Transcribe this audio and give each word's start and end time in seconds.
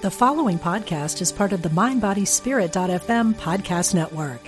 The 0.00 0.12
following 0.12 0.60
podcast 0.60 1.20
is 1.20 1.32
part 1.32 1.52
of 1.52 1.62
the 1.62 1.70
MindBodySpirit.fm 1.70 3.34
podcast 3.34 3.94
network. 3.96 4.40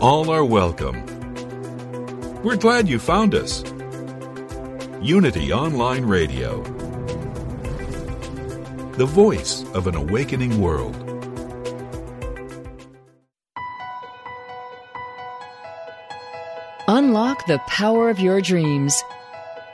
All 0.00 0.30
are 0.30 0.44
welcome. 0.44 1.04
We're 2.44 2.54
glad 2.54 2.88
you 2.88 3.00
found 3.00 3.34
us. 3.34 3.64
Unity 5.02 5.52
Online 5.52 6.04
Radio, 6.04 6.62
the 8.92 9.06
voice 9.06 9.64
of 9.74 9.88
an 9.88 9.96
awakening 9.96 10.60
world. 10.60 10.94
Unlock 16.86 17.46
the 17.46 17.58
power 17.66 18.10
of 18.10 18.20
your 18.20 18.40
dreams. 18.40 19.02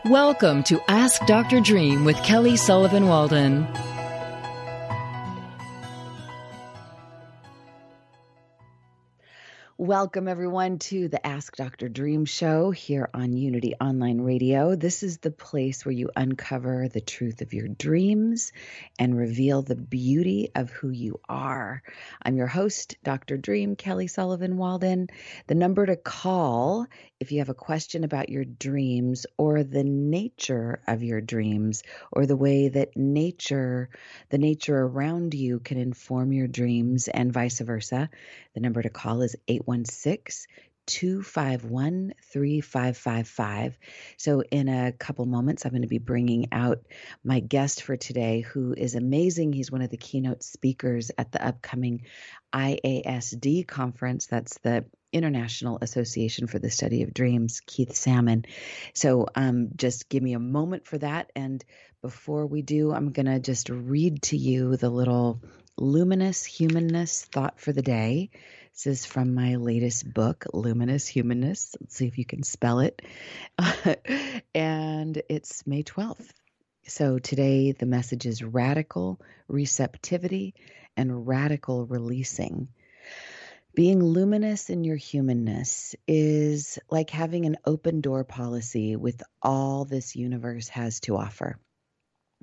Welcome 0.08 0.62
to 0.62 0.80
Ask 0.88 1.26
Dr. 1.26 1.60
Dream 1.60 2.06
with 2.06 2.16
Kelly 2.22 2.56
Sullivan 2.56 3.08
Walden. 3.08 3.66
Welcome, 9.88 10.28
everyone, 10.28 10.80
to 10.80 11.08
the 11.08 11.26
Ask 11.26 11.56
Dr. 11.56 11.88
Dream 11.88 12.26
show 12.26 12.70
here 12.70 13.08
on 13.14 13.32
Unity 13.32 13.72
Online 13.80 14.20
Radio. 14.20 14.76
This 14.76 15.02
is 15.02 15.16
the 15.16 15.30
place 15.30 15.86
where 15.86 15.94
you 15.94 16.10
uncover 16.14 16.88
the 16.88 17.00
truth 17.00 17.40
of 17.40 17.54
your 17.54 17.68
dreams 17.68 18.52
and 18.98 19.16
reveal 19.16 19.62
the 19.62 19.76
beauty 19.76 20.50
of 20.54 20.68
who 20.68 20.90
you 20.90 21.20
are. 21.26 21.82
I'm 22.22 22.36
your 22.36 22.48
host, 22.48 22.98
Dr. 23.02 23.38
Dream, 23.38 23.76
Kelly 23.76 24.08
Sullivan 24.08 24.58
Walden. 24.58 25.08
The 25.46 25.54
number 25.54 25.86
to 25.86 25.96
call 25.96 26.86
if 27.20 27.32
you 27.32 27.40
have 27.40 27.48
a 27.48 27.54
question 27.54 28.04
about 28.04 28.28
your 28.28 28.44
dreams 28.44 29.26
or 29.36 29.64
the 29.64 29.82
nature 29.82 30.80
of 30.86 31.02
your 31.02 31.20
dreams 31.20 31.82
or 32.12 32.26
the 32.26 32.36
way 32.36 32.68
that 32.68 32.96
nature, 32.96 33.90
the 34.30 34.38
nature 34.38 34.78
around 34.78 35.34
you 35.34 35.58
can 35.58 35.78
inform 35.78 36.32
your 36.32 36.46
dreams 36.46 37.08
and 37.08 37.32
vice 37.32 37.58
versa, 37.58 38.08
the 38.54 38.60
number 38.60 38.82
to 38.82 38.88
call 38.88 39.22
is 39.22 39.36
816 39.82 40.46
251 40.88 42.14
3555. 42.32 43.78
So, 44.16 44.42
in 44.50 44.68
a 44.68 44.92
couple 44.92 45.26
moments, 45.26 45.64
I'm 45.64 45.72
going 45.72 45.82
to 45.82 45.88
be 45.88 45.98
bringing 45.98 46.48
out 46.50 46.78
my 47.22 47.40
guest 47.40 47.82
for 47.82 47.96
today, 47.96 48.40
who 48.40 48.72
is 48.72 48.94
amazing. 48.94 49.52
He's 49.52 49.70
one 49.70 49.82
of 49.82 49.90
the 49.90 49.98
keynote 49.98 50.42
speakers 50.42 51.10
at 51.18 51.30
the 51.30 51.46
upcoming 51.46 52.06
IASD 52.54 53.68
conference. 53.68 54.26
That's 54.26 54.58
the 54.60 54.86
International 55.12 55.78
Association 55.80 56.46
for 56.46 56.58
the 56.58 56.70
Study 56.70 57.02
of 57.02 57.12
Dreams, 57.14 57.60
Keith 57.66 57.94
Salmon. 57.94 58.46
So 58.94 59.26
um, 59.34 59.68
just 59.76 60.08
give 60.08 60.22
me 60.22 60.32
a 60.32 60.38
moment 60.40 60.86
for 60.86 60.98
that. 60.98 61.30
And 61.36 61.62
before 62.00 62.46
we 62.46 62.62
do, 62.62 62.92
I'm 62.92 63.12
going 63.12 63.26
to 63.26 63.40
just 63.40 63.68
read 63.68 64.22
to 64.24 64.36
you 64.36 64.76
the 64.76 64.90
little 64.90 65.42
luminous 65.76 66.44
humanness 66.44 67.24
thought 67.24 67.60
for 67.60 67.72
the 67.72 67.82
day. 67.82 68.30
This 68.78 69.00
is 69.00 69.06
from 69.06 69.34
my 69.34 69.56
latest 69.56 70.14
book, 70.14 70.44
Luminous 70.54 71.08
Humanness. 71.08 71.74
Let's 71.80 71.96
see 71.96 72.06
if 72.06 72.16
you 72.16 72.24
can 72.24 72.44
spell 72.44 72.78
it. 72.78 73.02
and 74.54 75.20
it's 75.28 75.66
May 75.66 75.82
12th. 75.82 76.28
So 76.86 77.18
today 77.18 77.72
the 77.72 77.86
message 77.86 78.24
is 78.24 78.40
radical 78.40 79.20
receptivity 79.48 80.54
and 80.96 81.26
radical 81.26 81.86
releasing. 81.86 82.68
Being 83.74 84.00
luminous 84.00 84.70
in 84.70 84.84
your 84.84 84.94
humanness 84.94 85.96
is 86.06 86.78
like 86.88 87.10
having 87.10 87.46
an 87.46 87.56
open 87.64 88.00
door 88.00 88.22
policy 88.22 88.94
with 88.94 89.20
all 89.42 89.86
this 89.86 90.14
universe 90.14 90.68
has 90.68 91.00
to 91.00 91.16
offer. 91.16 91.58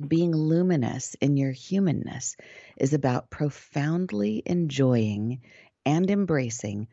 Being 0.05 0.35
luminous 0.35 1.15
in 1.21 1.37
your 1.37 1.53
humanness 1.53 2.35
is 2.75 2.93
about 2.93 3.29
profoundly 3.29 4.43
enjoying 4.45 5.39
and 5.85 6.09
embracing 6.09 6.87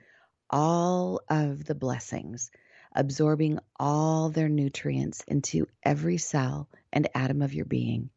all 0.50 1.20
of 1.28 1.64
the 1.64 1.74
blessings, 1.74 2.50
absorbing 2.94 3.58
all 3.78 4.28
their 4.28 4.48
nutrients 4.48 5.24
into 5.26 5.66
every 5.82 6.18
cell 6.18 6.68
and 6.92 7.08
atom 7.14 7.42
of 7.42 7.54
your 7.54 7.64
being 7.64 8.10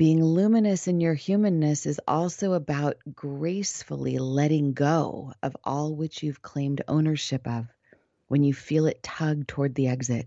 being 0.00 0.24
luminous 0.24 0.88
in 0.88 0.98
your 0.98 1.12
humanness 1.12 1.84
is 1.84 2.00
also 2.08 2.54
about 2.54 2.96
gracefully 3.14 4.16
letting 4.16 4.72
go 4.72 5.34
of 5.42 5.54
all 5.62 5.94
which 5.94 6.22
you've 6.22 6.40
claimed 6.40 6.80
ownership 6.88 7.46
of 7.46 7.66
when 8.26 8.42
you 8.42 8.54
feel 8.54 8.86
it 8.86 9.02
tug 9.02 9.46
toward 9.46 9.74
the 9.74 9.88
exit. 9.88 10.26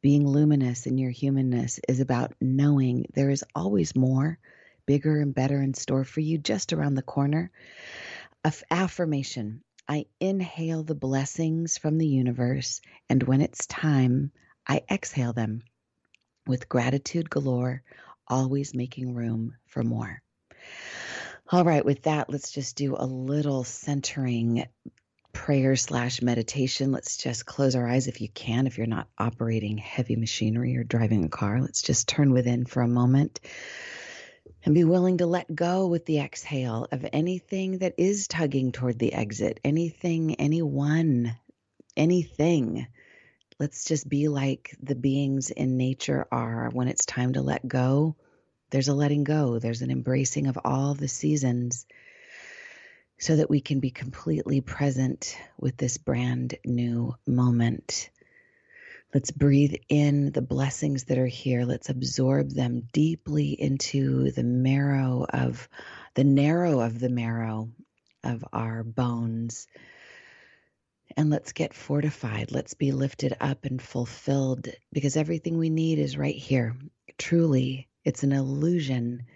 Being 0.00 0.28
luminous 0.28 0.86
in 0.86 0.96
your 0.96 1.10
humanness 1.10 1.80
is 1.88 1.98
about 1.98 2.34
knowing 2.40 3.06
there 3.14 3.30
is 3.30 3.42
always 3.52 3.96
more, 3.96 4.38
bigger 4.86 5.20
and 5.20 5.34
better 5.34 5.60
in 5.60 5.74
store 5.74 6.04
for 6.04 6.20
you 6.20 6.38
just 6.38 6.72
around 6.72 6.94
the 6.94 7.02
corner. 7.02 7.50
Affirmation 8.70 9.62
I 9.88 10.06
inhale 10.18 10.82
the 10.82 10.94
blessings 10.94 11.76
from 11.76 11.98
the 11.98 12.06
universe, 12.06 12.80
and 13.10 13.22
when 13.22 13.42
it's 13.42 13.66
time, 13.66 14.32
I 14.66 14.82
exhale 14.90 15.34
them 15.34 15.62
with 16.46 16.68
gratitude 16.68 17.28
galore 17.28 17.82
always 18.26 18.74
making 18.74 19.14
room 19.14 19.56
for 19.66 19.82
more. 19.82 20.22
All 21.52 21.64
right, 21.64 21.84
with 21.84 22.02
that, 22.02 22.30
let's 22.30 22.50
just 22.50 22.76
do 22.76 22.96
a 22.96 23.04
little 23.04 23.64
centering 23.64 24.66
prayer 25.34 25.76
slash 25.76 26.22
meditation. 26.22 26.90
Let's 26.90 27.18
just 27.18 27.44
close 27.44 27.74
our 27.74 27.86
eyes 27.86 28.06
if 28.06 28.22
you 28.22 28.28
can, 28.30 28.66
if 28.66 28.78
you're 28.78 28.86
not 28.86 29.08
operating 29.18 29.76
heavy 29.76 30.16
machinery 30.16 30.78
or 30.78 30.84
driving 30.84 31.24
a 31.24 31.28
car. 31.28 31.60
Let's 31.60 31.82
just 31.82 32.08
turn 32.08 32.32
within 32.32 32.64
for 32.64 32.80
a 32.80 32.88
moment 32.88 33.40
and 34.64 34.74
be 34.74 34.84
willing 34.84 35.18
to 35.18 35.26
let 35.26 35.54
go 35.54 35.86
with 35.86 36.06
the 36.06 36.20
exhale 36.20 36.88
of 36.90 37.06
anything 37.12 37.78
that 37.78 37.94
is 37.98 38.28
tugging 38.28 38.72
toward 38.72 38.98
the 38.98 39.12
exit, 39.12 39.60
anything, 39.64 40.34
anyone, 40.36 41.36
anything 41.96 42.86
let's 43.58 43.84
just 43.84 44.08
be 44.08 44.28
like 44.28 44.76
the 44.82 44.94
beings 44.94 45.50
in 45.50 45.76
nature 45.76 46.26
are 46.30 46.70
when 46.72 46.88
it's 46.88 47.06
time 47.06 47.32
to 47.34 47.42
let 47.42 47.66
go. 47.66 48.16
There's 48.70 48.88
a 48.88 48.94
letting 48.94 49.24
go, 49.24 49.58
there's 49.58 49.82
an 49.82 49.90
embracing 49.90 50.48
of 50.48 50.58
all 50.64 50.94
the 50.94 51.08
seasons 51.08 51.86
so 53.18 53.36
that 53.36 53.48
we 53.48 53.60
can 53.60 53.80
be 53.80 53.90
completely 53.90 54.60
present 54.60 55.36
with 55.58 55.76
this 55.76 55.98
brand 55.98 56.56
new 56.64 57.14
moment. 57.26 58.10
Let's 59.14 59.30
breathe 59.30 59.76
in 59.88 60.32
the 60.32 60.42
blessings 60.42 61.04
that 61.04 61.18
are 61.18 61.26
here. 61.26 61.64
Let's 61.64 61.88
absorb 61.88 62.50
them 62.50 62.88
deeply 62.92 63.50
into 63.50 64.32
the 64.32 64.42
marrow 64.42 65.24
of 65.30 65.68
the 66.14 66.24
narrow 66.24 66.80
of 66.80 66.98
the 66.98 67.08
marrow 67.08 67.70
of 68.24 68.44
our 68.52 68.82
bones 68.82 69.68
and 71.16 71.30
let's 71.30 71.52
get 71.52 71.74
fortified. 71.74 72.50
Let's 72.50 72.74
be 72.74 72.90
lifted 72.90 73.36
up 73.40 73.64
and 73.64 73.80
fulfilled 73.80 74.68
because 74.92 75.16
everything 75.16 75.58
we 75.58 75.70
need 75.70 76.00
is 76.00 76.16
right 76.16 76.34
here. 76.34 76.74
Truly, 77.16 77.88
it's 78.04 78.24
an 78.24 78.32
illusion. 78.32 79.26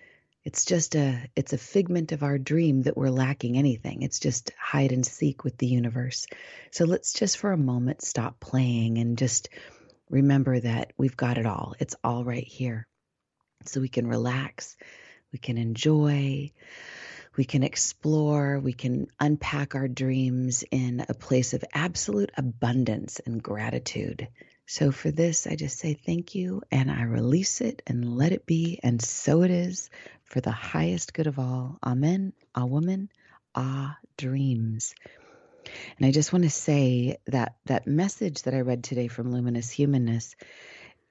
It's 0.48 0.64
just 0.64 0.94
a 0.94 1.28
it's 1.36 1.52
a 1.52 1.58
figment 1.58 2.12
of 2.12 2.22
our 2.22 2.38
dream 2.38 2.84
that 2.84 2.96
we're 2.96 3.10
lacking 3.10 3.58
anything. 3.58 4.00
It's 4.00 4.18
just 4.18 4.50
hide 4.58 4.92
and 4.92 5.04
seek 5.04 5.44
with 5.44 5.58
the 5.58 5.66
universe. 5.66 6.26
So 6.70 6.86
let's 6.86 7.12
just 7.12 7.36
for 7.36 7.52
a 7.52 7.58
moment 7.58 8.00
stop 8.00 8.40
playing 8.40 8.96
and 8.96 9.18
just 9.18 9.50
remember 10.08 10.58
that 10.58 10.94
we've 10.96 11.18
got 11.18 11.36
it 11.36 11.44
all. 11.44 11.74
It's 11.78 11.96
all 12.02 12.24
right 12.24 12.46
here. 12.46 12.86
So 13.66 13.82
we 13.82 13.90
can 13.90 14.06
relax, 14.06 14.78
we 15.34 15.38
can 15.38 15.58
enjoy, 15.58 16.50
we 17.36 17.44
can 17.44 17.62
explore, 17.62 18.58
we 18.58 18.72
can 18.72 19.08
unpack 19.20 19.74
our 19.74 19.86
dreams 19.86 20.64
in 20.70 21.04
a 21.10 21.12
place 21.12 21.52
of 21.52 21.62
absolute 21.74 22.32
abundance 22.38 23.20
and 23.26 23.42
gratitude. 23.42 24.28
So, 24.70 24.92
for 24.92 25.10
this, 25.10 25.46
I 25.46 25.56
just 25.56 25.78
say 25.78 25.94
thank 25.94 26.34
you 26.34 26.60
and 26.70 26.90
I 26.90 27.04
release 27.04 27.62
it 27.62 27.80
and 27.86 28.18
let 28.18 28.32
it 28.32 28.44
be. 28.44 28.78
And 28.82 29.00
so 29.00 29.40
it 29.42 29.50
is 29.50 29.88
for 30.24 30.42
the 30.42 30.50
highest 30.50 31.14
good 31.14 31.26
of 31.26 31.38
all. 31.38 31.78
Amen. 31.82 32.34
A 32.54 32.66
woman, 32.66 33.08
ah, 33.54 33.96
dreams. 34.18 34.94
And 35.96 36.06
I 36.06 36.10
just 36.10 36.34
want 36.34 36.42
to 36.44 36.50
say 36.50 37.16
that 37.28 37.56
that 37.64 37.86
message 37.86 38.42
that 38.42 38.52
I 38.52 38.60
read 38.60 38.84
today 38.84 39.08
from 39.08 39.32
Luminous 39.32 39.70
Humanness, 39.70 40.36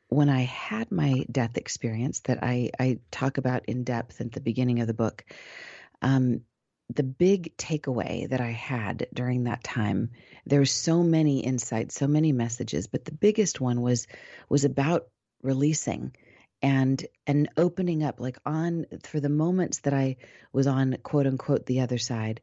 when 0.10 0.30
I 0.30 0.42
had 0.42 0.92
my 0.92 1.26
death 1.32 1.58
experience 1.58 2.20
that 2.26 2.44
I, 2.44 2.70
I 2.80 3.00
talk 3.10 3.40
about 3.40 3.66
in 3.66 3.84
depth 3.84 4.22
at 4.22 4.34
the 4.34 4.40
beginning 4.40 4.82
of 4.82 4.88
the 4.88 4.94
book, 4.94 5.26
um, 6.04 6.42
the 6.90 7.04
big 7.04 7.56
takeaway 7.58 8.30
that 8.30 8.42
I 8.42 8.52
had 8.52 9.08
during 9.14 9.44
that 9.44 9.64
time, 9.64 10.12
there 10.46 10.60
were 10.60 10.66
so 10.66 11.04
many 11.04 11.42
insights, 11.42 11.96
so 11.96 12.08
many 12.08 12.32
messages, 12.32 12.88
but 12.88 13.06
the 13.06 13.12
biggest 13.12 13.60
one 13.60 13.82
was 13.82 14.08
was 14.50 14.64
about 14.66 15.08
releasing 15.42 16.14
and 16.62 17.06
and 17.26 17.50
opening 17.58 18.04
up 18.04 18.20
like 18.20 18.38
on 18.46 18.86
for 19.04 19.20
the 19.20 19.30
moments 19.30 19.80
that 19.80 19.94
I 19.94 20.18
was 20.52 20.68
on 20.68 20.98
quote 21.04 21.28
unquote 21.28 21.66
the 21.66 21.82
other 21.82 21.98
side 21.98 22.42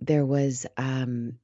there 0.00 0.26
was 0.26 0.66
um 0.76 1.38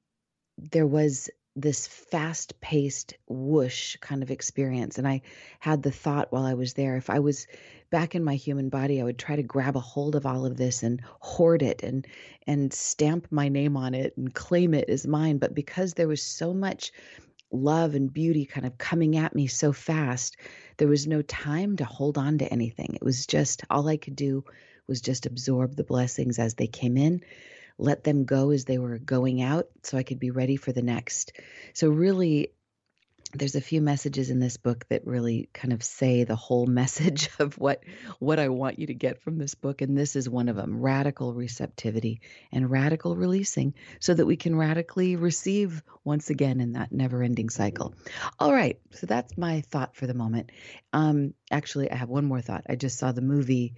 there 0.58 0.86
was 0.86 1.30
this 1.60 1.86
fast 1.86 2.60
paced 2.60 3.14
whoosh 3.28 3.96
kind 3.96 4.22
of 4.22 4.30
experience. 4.30 4.98
And 4.98 5.06
I 5.06 5.22
had 5.58 5.82
the 5.82 5.90
thought 5.90 6.32
while 6.32 6.44
I 6.44 6.54
was 6.54 6.74
there 6.74 6.96
if 6.96 7.10
I 7.10 7.18
was 7.18 7.46
back 7.90 8.14
in 8.14 8.24
my 8.24 8.34
human 8.34 8.68
body, 8.68 9.00
I 9.00 9.04
would 9.04 9.18
try 9.18 9.36
to 9.36 9.42
grab 9.42 9.76
a 9.76 9.80
hold 9.80 10.14
of 10.14 10.26
all 10.26 10.46
of 10.46 10.56
this 10.56 10.82
and 10.82 11.00
hoard 11.20 11.62
it 11.62 11.82
and 11.82 12.06
and 12.46 12.72
stamp 12.72 13.26
my 13.30 13.48
name 13.48 13.76
on 13.76 13.94
it 13.94 14.16
and 14.16 14.34
claim 14.34 14.74
it 14.74 14.88
as 14.88 15.06
mine. 15.06 15.38
But 15.38 15.54
because 15.54 15.94
there 15.94 16.08
was 16.08 16.22
so 16.22 16.54
much 16.54 16.92
love 17.52 17.94
and 17.94 18.12
beauty 18.12 18.44
kind 18.46 18.66
of 18.66 18.78
coming 18.78 19.16
at 19.16 19.34
me 19.34 19.46
so 19.46 19.72
fast, 19.72 20.36
there 20.76 20.88
was 20.88 21.06
no 21.06 21.20
time 21.22 21.76
to 21.76 21.84
hold 21.84 22.16
on 22.16 22.38
to 22.38 22.52
anything. 22.52 22.94
It 22.94 23.04
was 23.04 23.26
just 23.26 23.62
all 23.70 23.88
I 23.88 23.96
could 23.96 24.16
do 24.16 24.44
was 24.86 25.00
just 25.00 25.26
absorb 25.26 25.76
the 25.76 25.84
blessings 25.84 26.38
as 26.38 26.54
they 26.54 26.66
came 26.66 26.96
in 26.96 27.22
let 27.80 28.04
them 28.04 28.24
go 28.24 28.50
as 28.50 28.64
they 28.64 28.78
were 28.78 28.98
going 28.98 29.42
out 29.42 29.66
so 29.82 29.96
I 29.96 30.02
could 30.02 30.20
be 30.20 30.30
ready 30.30 30.56
for 30.56 30.72
the 30.72 30.82
next. 30.82 31.32
So, 31.74 31.88
really, 31.88 32.52
there's 33.32 33.54
a 33.54 33.60
few 33.60 33.80
messages 33.80 34.30
in 34.30 34.40
this 34.40 34.56
book 34.56 34.84
that 34.88 35.06
really 35.06 35.48
kind 35.54 35.72
of 35.72 35.82
say 35.82 36.24
the 36.24 36.36
whole 36.36 36.66
message 36.80 37.30
of 37.38 37.58
what 37.58 37.84
what 38.18 38.38
I 38.38 38.48
want 38.48 38.78
you 38.78 38.88
to 38.88 38.94
get 38.94 39.22
from 39.22 39.38
this 39.38 39.54
book 39.54 39.82
and 39.82 39.96
this 39.96 40.16
is 40.16 40.28
one 40.28 40.48
of 40.48 40.56
them 40.56 40.80
radical 40.80 41.32
receptivity 41.32 42.20
and 42.52 42.70
radical 42.70 43.14
releasing 43.14 43.74
so 44.00 44.14
that 44.14 44.26
we 44.26 44.36
can 44.36 44.56
radically 44.56 45.16
receive 45.16 45.82
once 46.04 46.30
again 46.30 46.60
in 46.60 46.72
that 46.72 46.92
never-ending 46.92 47.50
cycle. 47.50 47.94
All 48.38 48.52
right, 48.52 48.80
so 48.92 49.06
that's 49.06 49.36
my 49.38 49.60
thought 49.60 49.94
for 49.94 50.06
the 50.06 50.14
moment. 50.14 50.50
Um 50.92 51.34
actually 51.50 51.90
I 51.90 51.96
have 51.96 52.08
one 52.08 52.24
more 52.24 52.40
thought. 52.40 52.64
I 52.68 52.74
just 52.74 52.98
saw 52.98 53.12
the 53.12 53.22
movie 53.22 53.74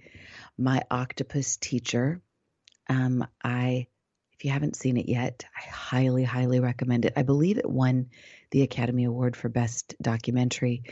My 0.57 0.81
Octopus 0.89 1.57
Teacher. 1.57 2.21
Um 2.89 3.27
I 3.43 3.87
if 4.43 4.47
you 4.47 4.51
haven't 4.51 4.75
seen 4.75 4.97
it 4.97 5.07
yet, 5.07 5.45
I 5.55 5.69
highly, 5.69 6.25
highly 6.25 6.59
recommend 6.59 7.05
it. 7.05 7.13
I 7.15 7.23
believe 7.23 7.57
it 7.57 7.69
won 7.69 8.09
the 8.51 8.63
Academy 8.63 9.05
Award 9.05 9.37
for 9.37 9.47
Best 9.47 9.95
Documentary, 10.01 10.83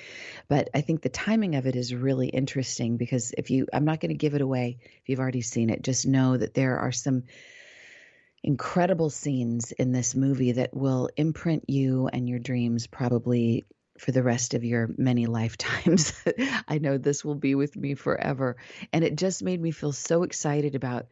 but 0.48 0.69
I 0.74 0.80
think 0.80 1.01
the 1.01 1.09
timing 1.09 1.56
of 1.56 1.68
it 1.68 1.75
is 1.75 1.94
really 1.94 2.30
interesting 2.30 2.95
because 2.95 3.33
if 3.38 3.51
you, 3.51 3.68
I'm 3.74 3.83
not 3.83 4.00
going 4.00 4.12
to 4.12 4.15
give 4.15 4.36
it 4.36 4.42
away 4.42 4.77
if 4.81 5.09
you've 5.09 5.19
already 5.19 5.42
seen 5.42 5.69
it, 5.69 5.83
just 5.83 6.07
know 6.07 6.38
that 6.38 6.53
there 6.53 6.80
are 6.80 6.94
some 6.94 7.24
incredible 8.42 9.09
scenes 9.09 9.74
in 9.74 9.92
this 9.92 10.15
movie 10.15 10.53
that 10.53 10.74
will 10.74 11.09
imprint 11.18 11.65
you 11.69 12.07
and 12.07 12.30
your 12.30 12.39
dreams 12.39 12.88
probably 12.88 13.65
for 14.00 14.13
the 14.13 14.24
rest 14.24 14.53
of 14.53 14.63
your 14.63 14.89
many 14.98 15.25
lifetimes. 15.25 16.13
I 16.69 16.77
know 16.77 16.98
this 16.98 17.25
will 17.25 17.36
be 17.36 17.56
with 17.56 17.75
me 17.75 17.95
forever. 17.95 18.56
And 18.94 19.03
it 19.03 19.18
just 19.18 19.44
made 19.44 19.62
me 19.62 19.71
feel 19.71 19.92
so 19.92 20.24
excited 20.24 20.75
about 20.75 21.07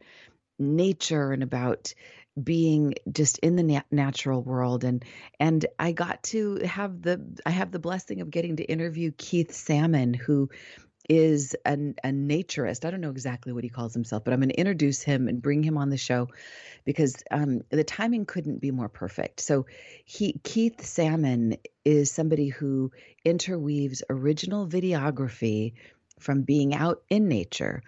nature 0.60 1.32
and 1.32 1.42
about 1.42 1.94
being 2.42 2.94
just 3.10 3.38
in 3.38 3.56
the 3.56 3.62
nat- 3.62 3.86
natural 3.90 4.42
world 4.42 4.84
and 4.84 5.04
and 5.38 5.66
I 5.78 5.92
got 5.92 6.22
to 6.24 6.56
have 6.64 7.02
the 7.02 7.20
I 7.44 7.50
have 7.50 7.70
the 7.70 7.78
blessing 7.78 8.20
of 8.20 8.30
getting 8.30 8.56
to 8.56 8.64
interview 8.64 9.12
Keith 9.16 9.52
Salmon 9.52 10.14
who 10.14 10.50
is 11.08 11.56
a, 11.66 11.72
a 11.72 12.10
naturist. 12.10 12.84
I 12.84 12.90
don't 12.92 13.00
know 13.00 13.10
exactly 13.10 13.52
what 13.52 13.64
he 13.64 13.70
calls 13.70 13.92
himself, 13.92 14.22
but 14.22 14.32
I'm 14.32 14.38
going 14.38 14.50
to 14.50 14.60
introduce 14.60 15.02
him 15.02 15.26
and 15.26 15.42
bring 15.42 15.64
him 15.64 15.76
on 15.76 15.90
the 15.90 15.96
show 15.96 16.28
because 16.84 17.16
um, 17.32 17.62
the 17.70 17.82
timing 17.82 18.26
couldn't 18.26 18.60
be 18.60 18.70
more 18.70 18.88
perfect. 18.88 19.40
So 19.40 19.66
he 20.04 20.40
Keith 20.44 20.84
Salmon 20.84 21.56
is 21.84 22.12
somebody 22.12 22.48
who 22.48 22.92
interweaves 23.24 24.04
original 24.08 24.68
videography 24.68 25.72
from 26.20 26.42
being 26.42 26.74
out 26.74 27.02
in 27.10 27.26
nature, 27.26 27.82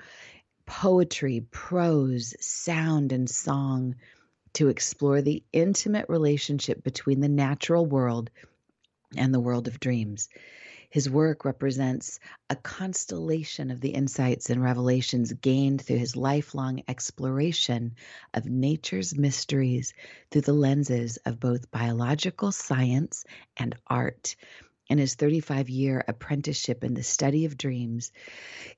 poetry, 0.66 1.44
prose, 1.50 2.34
sound, 2.40 3.12
and 3.12 3.30
song 3.30 3.94
to 4.54 4.68
explore 4.68 5.22
the 5.22 5.42
intimate 5.52 6.06
relationship 6.08 6.82
between 6.82 7.20
the 7.20 7.28
natural 7.28 7.86
world 7.86 8.30
and 9.16 9.32
the 9.32 9.40
world 9.40 9.68
of 9.68 9.80
dreams. 9.80 10.28
His 10.90 11.08
work 11.08 11.46
represents 11.46 12.20
a 12.50 12.56
constellation 12.56 13.70
of 13.70 13.80
the 13.80 13.90
insights 13.90 14.50
and 14.50 14.62
revelations 14.62 15.32
gained 15.32 15.80
through 15.80 15.96
his 15.96 16.16
lifelong 16.16 16.82
exploration 16.86 17.94
of 18.34 18.44
nature's 18.44 19.16
mysteries 19.16 19.94
through 20.30 20.42
the 20.42 20.52
lenses 20.52 21.16
of 21.24 21.40
both 21.40 21.70
biological 21.70 22.52
science 22.52 23.24
and 23.56 23.74
art 23.86 24.36
in 24.88 24.98
his 24.98 25.14
35 25.14 25.70
year 25.70 26.04
apprenticeship 26.06 26.84
in 26.84 26.94
the 26.94 27.02
study 27.02 27.44
of 27.44 27.56
dreams, 27.56 28.12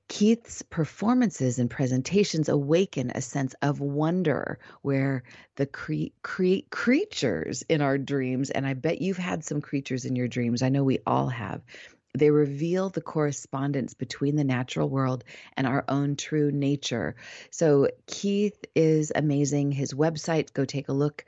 Keith's 0.07 0.61
performances 0.61 1.59
and 1.59 1.69
presentations 1.69 2.49
awaken 2.49 3.11
a 3.13 3.21
sense 3.21 3.55
of 3.61 3.79
wonder 3.79 4.59
where 4.81 5.23
the 5.55 5.65
cre- 5.65 6.13
cre- 6.21 6.65
creatures 6.69 7.63
in 7.69 7.81
our 7.81 7.97
dreams, 7.97 8.49
and 8.49 8.65
I 8.65 8.73
bet 8.73 9.01
you've 9.01 9.17
had 9.17 9.43
some 9.43 9.61
creatures 9.61 10.05
in 10.05 10.15
your 10.15 10.27
dreams, 10.27 10.61
I 10.61 10.69
know 10.69 10.83
we 10.83 10.99
all 11.05 11.27
have, 11.27 11.61
they 12.15 12.31
reveal 12.31 12.89
the 12.89 13.01
correspondence 13.01 13.93
between 13.93 14.35
the 14.35 14.43
natural 14.43 14.89
world 14.89 15.23
and 15.55 15.67
our 15.67 15.85
own 15.87 16.15
true 16.15 16.51
nature. 16.51 17.15
So 17.51 17.89
Keith 18.07 18.65
is 18.75 19.11
amazing. 19.13 19.71
His 19.71 19.93
website, 19.93 20.53
go 20.53 20.65
take 20.65 20.89
a 20.89 20.93
look, 20.93 21.25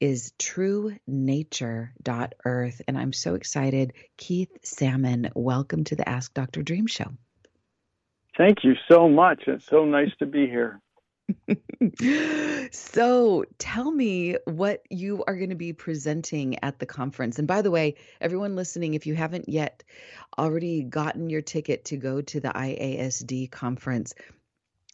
is 0.00 0.32
truenature.earth. 0.38 2.82
And 2.86 2.98
I'm 2.98 3.12
so 3.12 3.34
excited. 3.34 3.92
Keith 4.16 4.56
Salmon, 4.62 5.30
welcome 5.34 5.84
to 5.84 5.96
the 5.96 6.08
Ask 6.08 6.32
Dr. 6.34 6.62
Dream 6.62 6.86
Show. 6.86 7.12
Thank 8.36 8.62
you 8.62 8.74
so 8.88 9.08
much. 9.08 9.42
It's 9.48 9.66
so 9.66 9.84
nice 9.84 10.12
to 10.20 10.26
be 10.26 10.46
here. 10.46 10.80
so 12.72 13.44
tell 13.58 13.90
me 13.90 14.36
what 14.44 14.82
you 14.90 15.24
are 15.26 15.36
going 15.36 15.50
to 15.50 15.56
be 15.56 15.72
presenting 15.72 16.62
at 16.62 16.78
the 16.78 16.86
conference. 16.86 17.38
And 17.38 17.48
by 17.48 17.62
the 17.62 17.70
way, 17.70 17.96
everyone 18.20 18.56
listening, 18.56 18.94
if 18.94 19.06
you 19.06 19.14
haven't 19.14 19.48
yet 19.48 19.84
already 20.38 20.82
gotten 20.82 21.30
your 21.30 21.42
ticket 21.42 21.86
to 21.86 21.96
go 21.96 22.20
to 22.20 22.40
the 22.40 22.48
IASD 22.48 23.50
conference, 23.50 24.14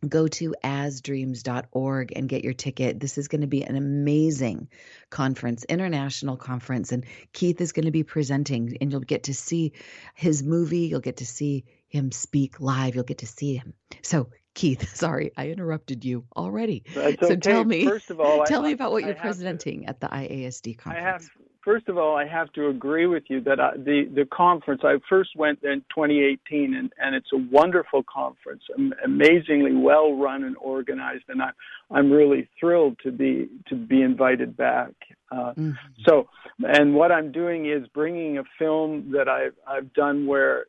go 0.08 0.28
to 0.28 0.54
asdreams.org 0.62 2.12
and 2.14 2.28
get 2.28 2.44
your 2.44 2.52
ticket. 2.52 3.00
This 3.00 3.16
is 3.18 3.28
going 3.28 3.40
to 3.40 3.46
be 3.46 3.62
an 3.62 3.76
amazing 3.76 4.68
conference, 5.10 5.64
international 5.64 6.36
conference. 6.36 6.92
And 6.92 7.04
Keith 7.32 7.60
is 7.60 7.72
going 7.72 7.86
to 7.86 7.90
be 7.90 8.02
presenting, 8.02 8.76
and 8.80 8.90
you'll 8.90 9.00
get 9.00 9.24
to 9.24 9.34
see 9.34 9.72
his 10.14 10.42
movie. 10.42 10.86
You'll 10.86 11.00
get 11.00 11.18
to 11.18 11.26
see 11.26 11.64
him 11.88 12.12
speak 12.12 12.60
live. 12.60 12.94
You'll 12.94 13.04
get 13.04 13.18
to 13.18 13.26
see 13.26 13.56
him. 13.56 13.74
So 14.02 14.28
Keith, 14.54 14.88
sorry, 14.96 15.32
I 15.36 15.48
interrupted 15.48 16.04
you 16.04 16.24
already. 16.36 16.84
That's 16.94 17.20
so 17.20 17.26
okay. 17.26 17.36
tell 17.36 17.64
me, 17.64 17.84
first 17.84 18.10
of 18.10 18.20
all, 18.20 18.44
tell 18.46 18.64
I, 18.64 18.68
me 18.68 18.72
about 18.72 18.92
what 18.92 19.04
I 19.04 19.08
you're 19.08 19.16
presenting 19.16 19.82
to, 19.82 19.88
at 19.88 20.00
the 20.00 20.08
IASD 20.08 20.78
conference. 20.78 21.04
I 21.04 21.10
have, 21.10 21.28
first 21.64 21.88
of 21.88 21.98
all, 21.98 22.16
I 22.16 22.26
have 22.26 22.52
to 22.52 22.68
agree 22.68 23.06
with 23.06 23.24
you 23.28 23.40
that 23.42 23.60
I, 23.60 23.72
the 23.76 24.08
the 24.14 24.26
conference. 24.26 24.82
I 24.84 24.96
first 25.08 25.30
went 25.36 25.62
in 25.62 25.80
2018, 25.94 26.74
and 26.74 26.92
and 26.98 27.14
it's 27.14 27.32
a 27.32 27.38
wonderful 27.50 28.04
conference, 28.04 28.62
amazingly 29.04 29.74
well 29.74 30.14
run 30.14 30.44
and 30.44 30.56
organized, 30.60 31.24
and 31.28 31.42
I 31.42 31.50
I'm 31.90 32.10
really 32.10 32.48
thrilled 32.58 32.96
to 33.02 33.10
be 33.10 33.48
to 33.68 33.74
be 33.74 34.02
invited 34.02 34.56
back. 34.56 34.92
Uh, 35.32 35.52
mm-hmm. 35.52 35.70
So, 36.06 36.28
and 36.62 36.94
what 36.94 37.10
I'm 37.10 37.32
doing 37.32 37.68
is 37.68 37.88
bringing 37.88 38.38
a 38.38 38.44
film 38.58 39.10
that 39.12 39.28
I've 39.28 39.54
I've 39.66 39.92
done 39.94 40.26
where 40.26 40.66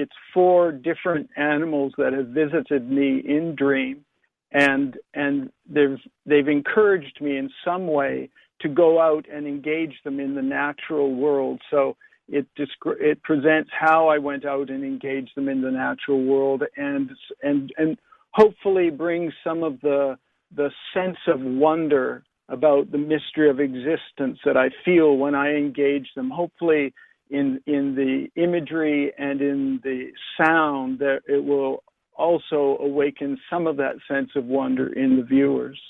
it's 0.00 0.16
four 0.32 0.72
different 0.72 1.28
animals 1.36 1.92
that 1.98 2.12
have 2.12 2.28
visited 2.28 2.90
me 2.90 3.22
in 3.24 3.54
dream 3.54 4.04
and 4.52 4.96
and 5.14 5.50
they've 5.68 5.98
they've 6.26 6.48
encouraged 6.48 7.20
me 7.20 7.36
in 7.36 7.50
some 7.64 7.86
way 7.86 8.28
to 8.60 8.68
go 8.68 9.00
out 9.00 9.26
and 9.32 9.46
engage 9.46 9.94
them 10.04 10.20
in 10.20 10.34
the 10.34 10.42
natural 10.42 11.14
world. 11.14 11.60
So 11.70 11.96
it 12.28 12.46
it 12.56 13.22
presents 13.22 13.70
how 13.78 14.08
I 14.08 14.18
went 14.18 14.44
out 14.44 14.70
and 14.70 14.84
engaged 14.84 15.32
them 15.36 15.48
in 15.48 15.62
the 15.62 15.70
natural 15.70 16.22
world 16.22 16.62
and 16.76 17.10
and 17.42 17.72
and 17.78 17.98
hopefully 18.32 18.90
brings 18.90 19.32
some 19.44 19.62
of 19.62 19.80
the 19.80 20.16
the 20.54 20.70
sense 20.94 21.18
of 21.28 21.40
wonder 21.40 22.24
about 22.48 22.90
the 22.90 22.98
mystery 22.98 23.48
of 23.48 23.60
existence 23.60 24.38
that 24.44 24.56
I 24.56 24.70
feel 24.84 25.16
when 25.16 25.36
I 25.36 25.54
engage 25.54 26.08
them. 26.16 26.30
Hopefully 26.30 26.92
in 27.30 27.60
in 27.66 27.94
the 27.94 28.28
imagery 28.40 29.12
and 29.18 29.40
in 29.40 29.80
the 29.82 30.10
sound 30.36 30.98
that 30.98 31.20
it 31.28 31.44
will 31.44 31.82
also 32.14 32.76
awaken 32.80 33.38
some 33.48 33.66
of 33.66 33.76
that 33.78 33.96
sense 34.06 34.30
of 34.36 34.44
wonder 34.44 34.92
in 34.92 35.16
the 35.16 35.22
viewers. 35.22 35.80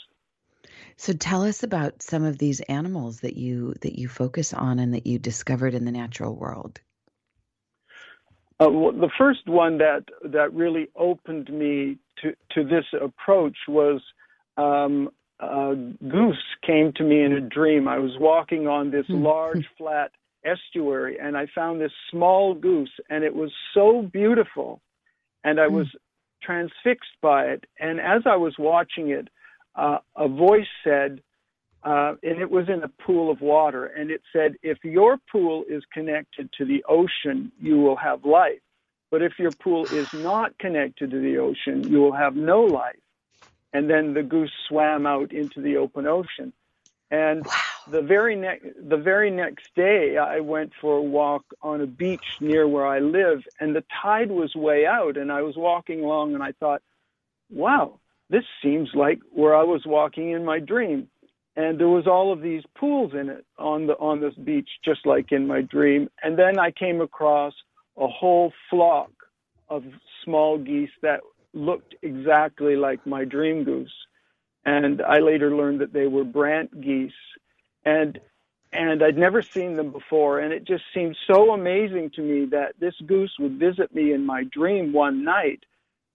So 0.96 1.12
tell 1.12 1.42
us 1.42 1.62
about 1.62 2.02
some 2.02 2.24
of 2.24 2.38
these 2.38 2.60
animals 2.60 3.20
that 3.20 3.36
you 3.36 3.74
that 3.80 3.98
you 3.98 4.08
focus 4.08 4.52
on 4.52 4.78
and 4.78 4.94
that 4.94 5.06
you 5.06 5.18
discovered 5.18 5.74
in 5.74 5.84
the 5.84 5.92
natural 5.92 6.36
world. 6.36 6.80
Uh, 8.60 8.68
well, 8.68 8.92
the 8.92 9.10
first 9.18 9.48
one 9.48 9.78
that 9.78 10.04
that 10.22 10.52
really 10.52 10.88
opened 10.94 11.50
me 11.50 11.96
to 12.22 12.34
to 12.52 12.64
this 12.64 12.84
approach 13.00 13.56
was 13.66 14.02
um, 14.56 15.08
a 15.40 15.74
goose 15.74 16.44
came 16.66 16.92
to 16.96 17.02
me 17.02 17.22
in 17.22 17.32
a 17.32 17.40
dream. 17.40 17.88
I 17.88 17.98
was 17.98 18.12
walking 18.18 18.68
on 18.68 18.90
this 18.90 19.06
hmm. 19.06 19.24
large 19.24 19.66
flat 19.78 20.12
estuary 20.44 21.18
and 21.18 21.36
I 21.36 21.46
found 21.54 21.80
this 21.80 21.92
small 22.10 22.54
goose 22.54 22.92
and 23.08 23.24
it 23.24 23.34
was 23.34 23.52
so 23.74 24.02
beautiful 24.02 24.80
and 25.44 25.60
I 25.60 25.68
was 25.68 25.86
mm. 25.86 26.00
transfixed 26.42 27.20
by 27.20 27.46
it. 27.46 27.64
And 27.78 28.00
as 28.00 28.22
I 28.26 28.36
was 28.36 28.54
watching 28.58 29.10
it, 29.10 29.28
uh, 29.74 29.98
a 30.16 30.28
voice 30.28 30.66
said, 30.84 31.22
uh, 31.82 32.14
and 32.22 32.40
it 32.40 32.50
was 32.50 32.68
in 32.68 32.82
a 32.82 32.88
pool 32.88 33.30
of 33.30 33.40
water, 33.40 33.86
and 33.86 34.10
it 34.10 34.20
said, 34.32 34.54
if 34.62 34.78
your 34.84 35.16
pool 35.32 35.64
is 35.68 35.82
connected 35.92 36.50
to 36.58 36.64
the 36.66 36.84
ocean, 36.88 37.50
you 37.58 37.78
will 37.78 37.96
have 37.96 38.24
life. 38.24 38.60
But 39.10 39.22
if 39.22 39.38
your 39.38 39.50
pool 39.50 39.86
is 39.86 40.12
not 40.14 40.58
connected 40.58 41.10
to 41.10 41.20
the 41.20 41.38
ocean, 41.38 41.88
you 41.90 41.98
will 41.98 42.12
have 42.12 42.36
no 42.36 42.62
life. 42.62 42.96
And 43.72 43.88
then 43.88 44.14
the 44.14 44.22
goose 44.22 44.52
swam 44.68 45.06
out 45.06 45.32
into 45.32 45.60
the 45.60 45.76
open 45.76 46.06
ocean. 46.06 46.52
And 47.10 47.46
wow. 47.46 47.52
The 47.90 48.02
very 48.02 48.36
next 48.36 48.66
the 48.88 48.96
very 48.96 49.30
next 49.30 49.74
day, 49.74 50.16
I 50.16 50.40
went 50.40 50.72
for 50.80 50.96
a 50.96 51.02
walk 51.02 51.44
on 51.62 51.80
a 51.80 51.86
beach 51.86 52.36
near 52.40 52.66
where 52.66 52.86
I 52.86 52.98
live, 53.00 53.42
and 53.58 53.74
the 53.74 53.84
tide 54.02 54.30
was 54.30 54.54
way 54.54 54.86
out. 54.86 55.16
And 55.16 55.30
I 55.30 55.42
was 55.42 55.56
walking 55.56 56.02
along, 56.02 56.34
and 56.34 56.42
I 56.42 56.52
thought, 56.52 56.82
"Wow, 57.50 58.00
this 58.28 58.44
seems 58.62 58.90
like 58.94 59.20
where 59.30 59.54
I 59.54 59.62
was 59.62 59.84
walking 59.86 60.30
in 60.30 60.44
my 60.44 60.58
dream." 60.58 61.08
And 61.56 61.78
there 61.78 61.88
was 61.88 62.06
all 62.06 62.32
of 62.32 62.40
these 62.40 62.62
pools 62.78 63.12
in 63.12 63.28
it 63.28 63.44
on 63.58 63.86
the 63.86 63.98
on 63.98 64.20
this 64.20 64.34
beach, 64.34 64.70
just 64.84 65.04
like 65.04 65.32
in 65.32 65.46
my 65.46 65.62
dream. 65.62 66.08
And 66.22 66.38
then 66.38 66.58
I 66.58 66.70
came 66.70 67.00
across 67.00 67.54
a 67.96 68.06
whole 68.06 68.52
flock 68.70 69.10
of 69.68 69.84
small 70.24 70.58
geese 70.58 70.96
that 71.02 71.20
looked 71.52 71.94
exactly 72.02 72.76
like 72.76 73.04
my 73.06 73.24
dream 73.24 73.64
goose 73.64 73.92
and 74.64 75.00
I 75.02 75.18
later 75.18 75.54
learned 75.54 75.80
that 75.80 75.92
they 75.92 76.06
were 76.06 76.24
brant 76.24 76.80
geese, 76.80 77.12
and 77.84 78.18
and 78.72 79.02
I'd 79.02 79.18
never 79.18 79.44
seen 79.52 79.76
them 79.76 79.90
before, 79.90 80.40
and 80.40 80.52
it 80.52 80.64
just 80.64 80.84
seemed 80.94 81.16
so 81.26 81.50
amazing 81.50 82.10
to 82.14 82.22
me 82.22 82.46
that 82.52 82.74
this 82.78 82.94
goose 83.06 83.34
would 83.40 83.58
visit 83.58 83.92
me 83.92 84.12
in 84.12 84.24
my 84.24 84.44
dream 84.44 84.92
one 84.92 85.24
night, 85.24 85.64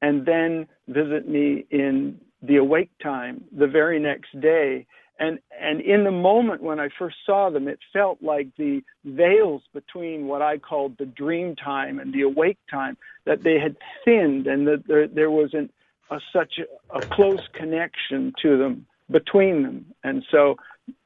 and 0.01 0.25
then 0.25 0.67
visit 0.88 1.27
me 1.27 1.65
in 1.72 2.17
the 2.41 2.57
awake 2.57 2.91
time 3.03 3.43
the 3.57 3.67
very 3.67 4.00
next 4.00 4.39
day. 4.39 4.86
And 5.19 5.39
and 5.60 5.81
in 5.81 6.03
the 6.03 6.12
moment 6.12 6.62
when 6.62 6.79
I 6.79 6.89
first 7.00 7.17
saw 7.25 7.50
them, 7.50 7.67
it 7.67 7.79
felt 7.93 8.22
like 8.22 8.48
the 8.57 8.81
veils 9.05 9.62
between 9.74 10.27
what 10.27 10.41
I 10.41 10.57
called 10.57 10.98
the 10.98 11.05
dream 11.05 11.55
time 11.55 12.00
and 12.00 12.13
the 12.13 12.22
awake 12.22 12.60
time 12.69 12.98
that 13.25 13.43
they 13.43 13.57
had 13.60 13.75
thinned, 14.03 14.48
and 14.48 14.67
that 14.67 14.84
there 14.88 15.07
there 15.07 15.31
was 15.31 15.53
an 15.53 15.69
a, 16.12 16.19
such 16.34 16.60
a, 16.60 16.98
a 16.98 17.01
close 17.12 17.41
connection 17.53 18.34
to 18.41 18.57
them 18.57 18.86
between 19.10 19.63
them, 19.63 19.86
and 20.03 20.24
so 20.31 20.55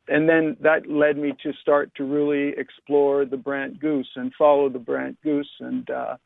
and 0.09 0.27
then 0.27 0.57
that 0.61 0.89
led 0.89 1.17
me 1.17 1.33
to 1.43 1.53
start 1.61 1.93
to 1.95 2.03
really 2.03 2.53
explore 2.57 3.25
the 3.25 3.37
brant 3.37 3.79
goose 3.79 4.09
and 4.15 4.33
follow 4.37 4.69
the 4.69 4.79
brant 4.79 5.21
goose 5.21 5.49
and 5.59 5.89
uh, 5.89 6.17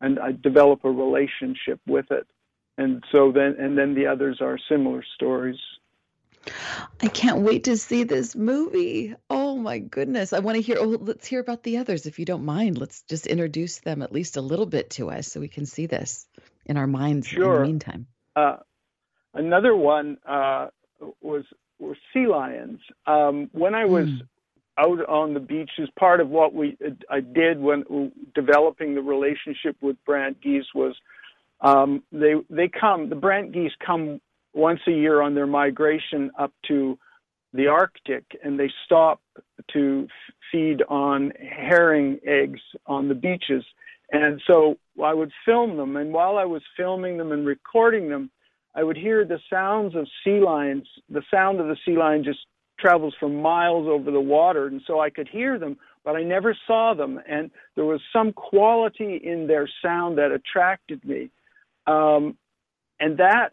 and 0.00 0.18
I 0.18 0.32
develop 0.32 0.84
a 0.84 0.90
relationship 0.90 1.80
with 1.86 2.10
it. 2.10 2.26
And 2.76 3.02
so 3.12 3.32
then 3.32 3.56
and 3.58 3.76
then 3.76 3.94
the 3.94 4.06
others 4.06 4.38
are 4.40 4.58
similar 4.68 5.04
stories. 5.14 5.58
I 7.00 7.08
can't 7.08 7.40
wait 7.40 7.64
to 7.64 7.76
see 7.76 8.04
this 8.04 8.36
movie. 8.36 9.14
Oh 9.30 9.56
my 9.56 9.78
goodness. 9.78 10.32
I 10.32 10.40
want 10.40 10.56
to 10.56 10.62
hear 10.62 10.76
oh 10.78 10.98
let's 11.00 11.26
hear 11.26 11.40
about 11.40 11.62
the 11.62 11.78
others 11.78 12.06
if 12.06 12.18
you 12.18 12.24
don't 12.24 12.44
mind. 12.44 12.78
Let's 12.78 13.02
just 13.02 13.26
introduce 13.26 13.78
them 13.78 14.02
at 14.02 14.12
least 14.12 14.36
a 14.36 14.42
little 14.42 14.66
bit 14.66 14.90
to 14.90 15.10
us 15.10 15.28
so 15.28 15.40
we 15.40 15.48
can 15.48 15.66
see 15.66 15.86
this 15.86 16.26
in 16.66 16.76
our 16.76 16.86
minds 16.86 17.26
sure. 17.26 17.56
in 17.56 17.60
the 17.60 17.66
meantime. 17.66 18.06
Uh, 18.36 18.56
another 19.32 19.74
one 19.74 20.18
uh, 20.26 20.68
was 21.20 21.44
were 21.78 21.96
sea 22.12 22.26
lions. 22.26 22.80
Um, 23.06 23.48
when 23.52 23.74
I 23.74 23.84
was 23.84 24.06
mm. 24.06 24.20
out 24.78 25.08
on 25.08 25.34
the 25.34 25.40
beach, 25.40 25.70
as 25.80 25.88
part 25.98 26.20
of 26.20 26.28
what 26.28 26.54
we 26.54 26.76
I 27.10 27.20
did 27.20 27.60
when 27.60 28.12
developing 28.34 28.94
the 28.94 29.02
relationship 29.02 29.76
with 29.80 29.96
brant 30.04 30.40
geese 30.40 30.66
was 30.74 30.94
um, 31.60 32.02
they 32.12 32.34
they 32.50 32.68
come 32.68 33.08
the 33.08 33.16
brant 33.16 33.52
geese 33.52 33.72
come 33.84 34.20
once 34.52 34.80
a 34.86 34.92
year 34.92 35.20
on 35.20 35.34
their 35.34 35.46
migration 35.46 36.30
up 36.38 36.52
to 36.68 36.98
the 37.52 37.68
Arctic, 37.68 38.24
and 38.42 38.58
they 38.58 38.70
stop 38.84 39.20
to 39.72 40.08
f- 40.08 40.34
feed 40.50 40.82
on 40.88 41.32
herring 41.40 42.18
eggs 42.26 42.60
on 42.86 43.08
the 43.08 43.14
beaches. 43.14 43.64
And 44.10 44.42
so 44.46 44.76
I 45.02 45.14
would 45.14 45.32
film 45.44 45.76
them, 45.76 45.96
and 45.96 46.12
while 46.12 46.36
I 46.36 46.44
was 46.44 46.62
filming 46.76 47.16
them 47.16 47.32
and 47.32 47.46
recording 47.46 48.08
them, 48.08 48.30
I 48.74 48.82
would 48.82 48.96
hear 48.96 49.24
the 49.24 49.38
sounds 49.48 49.94
of 49.94 50.08
sea 50.24 50.40
lions. 50.40 50.86
The 51.08 51.22
sound 51.32 51.60
of 51.60 51.66
the 51.66 51.76
sea 51.84 51.96
lion 51.96 52.24
just 52.24 52.40
travels 52.78 53.14
for 53.18 53.28
miles 53.28 53.86
over 53.88 54.10
the 54.10 54.20
water, 54.20 54.66
and 54.66 54.82
so 54.86 55.00
I 55.00 55.10
could 55.10 55.28
hear 55.28 55.58
them, 55.58 55.76
but 56.04 56.16
I 56.16 56.22
never 56.22 56.56
saw 56.66 56.92
them. 56.94 57.20
And 57.28 57.50
there 57.76 57.84
was 57.84 58.00
some 58.12 58.32
quality 58.32 59.16
in 59.16 59.46
their 59.46 59.68
sound 59.82 60.18
that 60.18 60.32
attracted 60.32 61.04
me, 61.04 61.30
um, 61.86 62.36
and 62.98 63.16
that 63.18 63.52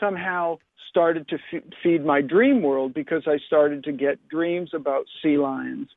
somehow 0.00 0.58
started 0.88 1.28
to 1.28 1.38
f- 1.52 1.62
feed 1.82 2.04
my 2.04 2.20
dream 2.20 2.62
world 2.62 2.94
because 2.94 3.22
I 3.26 3.38
started 3.46 3.84
to 3.84 3.92
get 3.92 4.28
dreams 4.28 4.70
about 4.74 5.06
sea 5.22 5.38
lions, 5.38 5.88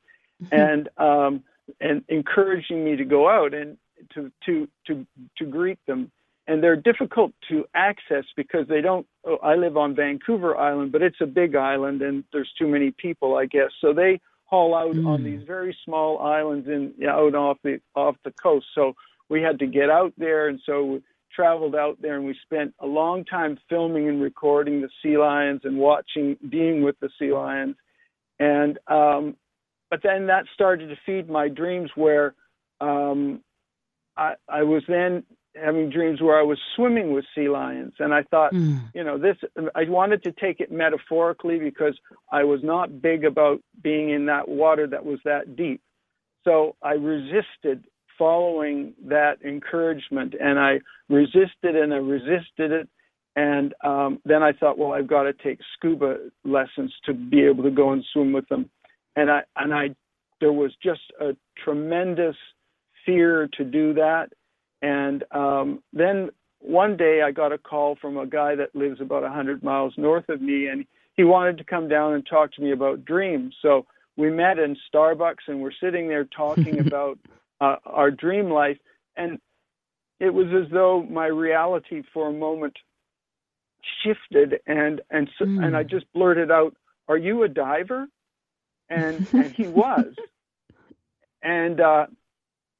mm-hmm. 0.43 0.55
and 0.55 0.89
um, 0.97 1.43
and 1.79 2.03
encouraging 2.09 2.85
me 2.85 2.95
to 2.95 3.05
go 3.05 3.27
out. 3.27 3.53
And 3.53 3.77
to 4.13 4.31
to 4.45 4.67
to 4.87 5.05
to 5.37 5.45
greet 5.45 5.79
them 5.87 6.11
and 6.47 6.61
they're 6.63 6.75
difficult 6.75 7.31
to 7.49 7.65
access 7.75 8.25
because 8.35 8.67
they 8.67 8.81
don't 8.81 9.05
oh, 9.25 9.37
I 9.37 9.55
live 9.55 9.77
on 9.77 9.95
Vancouver 9.95 10.57
Island 10.57 10.91
but 10.91 11.01
it's 11.01 11.21
a 11.21 11.25
big 11.25 11.55
island 11.55 12.01
and 12.01 12.23
there's 12.33 12.51
too 12.57 12.67
many 12.67 12.91
people 12.91 13.35
I 13.35 13.45
guess. 13.45 13.69
So 13.79 13.93
they 13.93 14.19
haul 14.45 14.75
out 14.75 14.95
mm. 14.95 15.07
on 15.07 15.23
these 15.23 15.41
very 15.45 15.75
small 15.85 16.19
islands 16.19 16.67
in 16.67 16.93
out 17.07 17.35
off 17.35 17.57
the 17.63 17.79
off 17.95 18.15
the 18.23 18.31
coast. 18.31 18.65
So 18.75 18.93
we 19.29 19.41
had 19.41 19.59
to 19.59 19.67
get 19.67 19.89
out 19.89 20.13
there 20.17 20.47
and 20.49 20.59
so 20.65 20.83
we 20.85 21.01
traveled 21.33 21.75
out 21.75 21.97
there 22.01 22.17
and 22.17 22.25
we 22.25 22.35
spent 22.43 22.73
a 22.81 22.85
long 22.85 23.23
time 23.23 23.57
filming 23.69 24.09
and 24.09 24.21
recording 24.21 24.81
the 24.81 24.89
sea 25.01 25.17
lions 25.17 25.61
and 25.63 25.77
watching 25.77 26.35
being 26.49 26.83
with 26.83 26.99
the 26.99 27.09
sea 27.17 27.31
lions. 27.31 27.75
And 28.39 28.77
um 28.87 29.35
but 29.89 30.01
then 30.03 30.27
that 30.27 30.45
started 30.53 30.87
to 30.87 30.95
feed 31.05 31.29
my 31.29 31.47
dreams 31.47 31.91
where 31.95 32.33
um 32.79 33.41
I, 34.17 34.33
I 34.49 34.63
was 34.63 34.83
then 34.87 35.23
having 35.55 35.89
dreams 35.89 36.21
where 36.21 36.39
I 36.39 36.43
was 36.43 36.57
swimming 36.75 37.13
with 37.13 37.25
sea 37.35 37.49
lions, 37.49 37.93
and 37.99 38.13
I 38.13 38.23
thought, 38.23 38.53
mm. 38.53 38.81
you 38.93 39.03
know, 39.03 39.17
this. 39.17 39.37
I 39.75 39.83
wanted 39.89 40.23
to 40.23 40.31
take 40.31 40.59
it 40.59 40.71
metaphorically 40.71 41.59
because 41.59 41.97
I 42.31 42.43
was 42.43 42.61
not 42.63 43.01
big 43.01 43.25
about 43.25 43.61
being 43.83 44.09
in 44.09 44.25
that 44.27 44.47
water 44.47 44.87
that 44.87 45.05
was 45.05 45.19
that 45.25 45.55
deep. 45.55 45.81
So 46.43 46.75
I 46.81 46.93
resisted 46.93 47.85
following 48.17 48.93
that 49.05 49.41
encouragement, 49.43 50.35
and 50.39 50.59
I 50.59 50.79
resisted 51.09 51.75
and 51.75 51.93
I 51.93 51.97
resisted 51.97 52.71
it. 52.71 52.89
And 53.35 53.73
um, 53.83 54.19
then 54.25 54.43
I 54.43 54.51
thought, 54.51 54.77
well, 54.77 54.91
I've 54.91 55.07
got 55.07 55.23
to 55.23 55.33
take 55.33 55.59
scuba 55.73 56.17
lessons 56.43 56.93
to 57.05 57.13
be 57.13 57.43
able 57.45 57.63
to 57.63 57.71
go 57.71 57.91
and 57.91 58.03
swim 58.11 58.33
with 58.33 58.47
them. 58.49 58.69
And 59.15 59.31
I 59.31 59.41
and 59.55 59.73
I, 59.73 59.95
there 60.39 60.51
was 60.53 60.71
just 60.83 61.01
a 61.19 61.35
tremendous 61.63 62.35
fear 63.05 63.49
to 63.57 63.63
do 63.63 63.93
that. 63.93 64.29
And 64.81 65.23
um, 65.31 65.83
then 65.93 66.29
one 66.59 66.97
day 66.97 67.21
I 67.21 67.31
got 67.31 67.51
a 67.51 67.57
call 67.57 67.97
from 67.99 68.17
a 68.17 68.25
guy 68.25 68.55
that 68.55 68.75
lives 68.75 69.01
about 69.01 69.23
100 69.23 69.63
miles 69.63 69.93
north 69.97 70.29
of 70.29 70.41
me, 70.41 70.67
and 70.67 70.85
he 71.15 71.23
wanted 71.23 71.57
to 71.57 71.63
come 71.63 71.87
down 71.87 72.13
and 72.13 72.25
talk 72.25 72.53
to 72.53 72.61
me 72.61 72.71
about 72.71 73.05
dreams. 73.05 73.55
So 73.61 73.85
we 74.17 74.29
met 74.29 74.59
in 74.59 74.77
Starbucks, 74.93 75.47
and 75.47 75.61
we're 75.61 75.71
sitting 75.81 76.07
there 76.07 76.25
talking 76.25 76.79
about 76.87 77.19
uh, 77.59 77.77
our 77.85 78.11
dream 78.11 78.49
life. 78.49 78.77
And 79.15 79.39
it 80.19 80.33
was 80.33 80.47
as 80.47 80.71
though 80.71 81.03
my 81.03 81.27
reality 81.27 82.03
for 82.13 82.29
a 82.29 82.33
moment 82.33 82.77
shifted, 84.03 84.59
and 84.67 85.01
and 85.09 85.29
so, 85.37 85.45
mm. 85.45 85.65
and 85.65 85.75
I 85.75 85.83
just 85.83 86.05
blurted 86.13 86.51
out, 86.51 86.75
"Are 87.07 87.17
you 87.17 87.43
a 87.43 87.47
diver?" 87.47 88.07
And 88.89 89.27
and 89.33 89.51
he 89.51 89.67
was. 89.67 90.13
And 91.43 91.81
uh, 91.81 92.05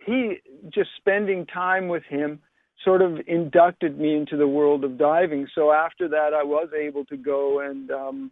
he 0.06 0.38
just 0.70 0.90
spending 0.98 1.46
time 1.46 1.88
with 1.88 2.04
him 2.04 2.40
sort 2.84 3.02
of 3.02 3.20
inducted 3.28 4.00
me 4.00 4.16
into 4.16 4.38
the 4.38 4.48
world 4.48 4.84
of 4.84 4.98
diving. 4.98 5.48
So 5.54 5.72
after 5.72 6.08
that, 6.10 6.34
I 6.34 6.44
was 6.44 6.70
able 6.78 7.06
to 7.06 7.18
go 7.18 7.60
and 7.60 7.92
um, 7.92 8.32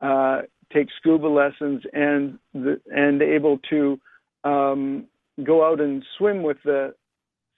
uh, 0.00 0.42
take 0.72 0.88
scuba 0.98 1.26
lessons 1.26 1.82
and 1.92 2.38
the, 2.54 2.80
and 2.90 3.20
able 3.20 3.58
to 3.70 3.98
um, 4.44 5.06
go 5.44 5.66
out 5.66 5.80
and 5.80 6.04
swim 6.16 6.42
with 6.42 6.58
the 6.64 6.94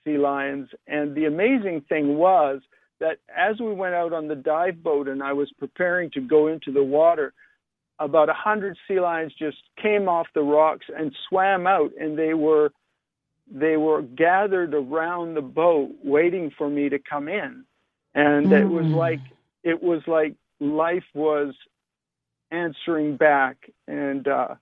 sea 0.05 0.17
lions. 0.17 0.69
And 0.87 1.15
the 1.15 1.27
amazing 1.27 1.83
thing 1.89 2.17
was 2.17 2.61
that 3.01 3.19
as 3.37 3.61
we 3.61 3.73
went 3.73 3.95
out 3.95 4.13
on 4.13 4.29
the 4.29 4.35
dive 4.35 4.83
boat 4.83 5.09
and 5.09 5.23
I 5.23 5.33
was 5.33 5.51
preparing 5.59 6.11
to 6.13 6.21
go 6.21 6.47
into 6.47 6.73
the 6.73 6.83
water, 6.83 7.35
about 7.99 8.29
a 8.29 8.35
hundred 8.35 8.77
sea 8.89 9.01
lions 9.01 9.33
just 9.39 9.59
came 9.81 10.09
off 10.09 10.27
the 10.35 10.43
rocks 10.43 10.87
and 10.97 11.15
swam 11.29 11.67
out, 11.67 11.91
and 12.01 12.19
they 12.19 12.35
were 12.35 12.73
they 13.53 13.77
were 13.77 14.03
gathered 14.03 14.75
around 14.75 15.35
the 15.35 15.43
boat 15.43 15.91
waiting 16.03 16.51
for 16.57 16.69
me 16.69 16.89
to 16.89 16.99
come 16.99 17.29
in 17.29 17.65
and 18.15 18.47
mm. 18.47 18.61
it 18.61 18.65
was 18.65 18.87
mm. 18.87 18.97
like 18.97 19.21
it 19.63 19.83
was 19.83 20.01
like 20.07 20.35
life 20.61 21.05
was 21.15 21.55
answering 22.51 23.17
back 23.17 23.57
and 23.87 24.29
uh 24.29 24.55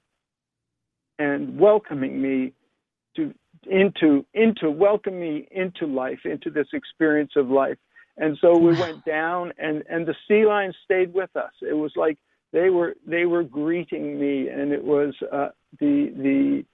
and 1.19 1.59
welcoming 1.59 2.21
me 2.21 2.53
to 3.17 3.33
into 3.71 4.25
into 4.35 4.71
welcome 4.71 5.19
me 5.19 5.47
into 5.51 5.87
life 5.87 6.21
into 6.25 6.51
this 6.51 6.69
experience 6.73 7.33
of 7.37 7.49
life 7.49 7.79
and 8.17 8.37
so 8.41 8.57
we 8.57 8.73
went 8.75 9.05
down 9.05 9.53
and 9.59 9.83
and 9.89 10.07
the 10.07 10.15
sea 10.27 10.45
lions 10.47 10.77
stayed 10.85 11.13
with 11.13 11.35
us 11.37 11.53
it 11.63 11.75
was 11.75 11.93
like 11.97 12.19
they 12.53 12.71
were 12.71 12.95
they 13.07 13.27
were 13.27 13.45
greeting 13.45 14.19
me, 14.19 14.49
and 14.49 14.73
it 14.73 14.83
was 14.83 15.15
uh, 15.33 15.49
the 15.79 16.13
the 16.17 16.65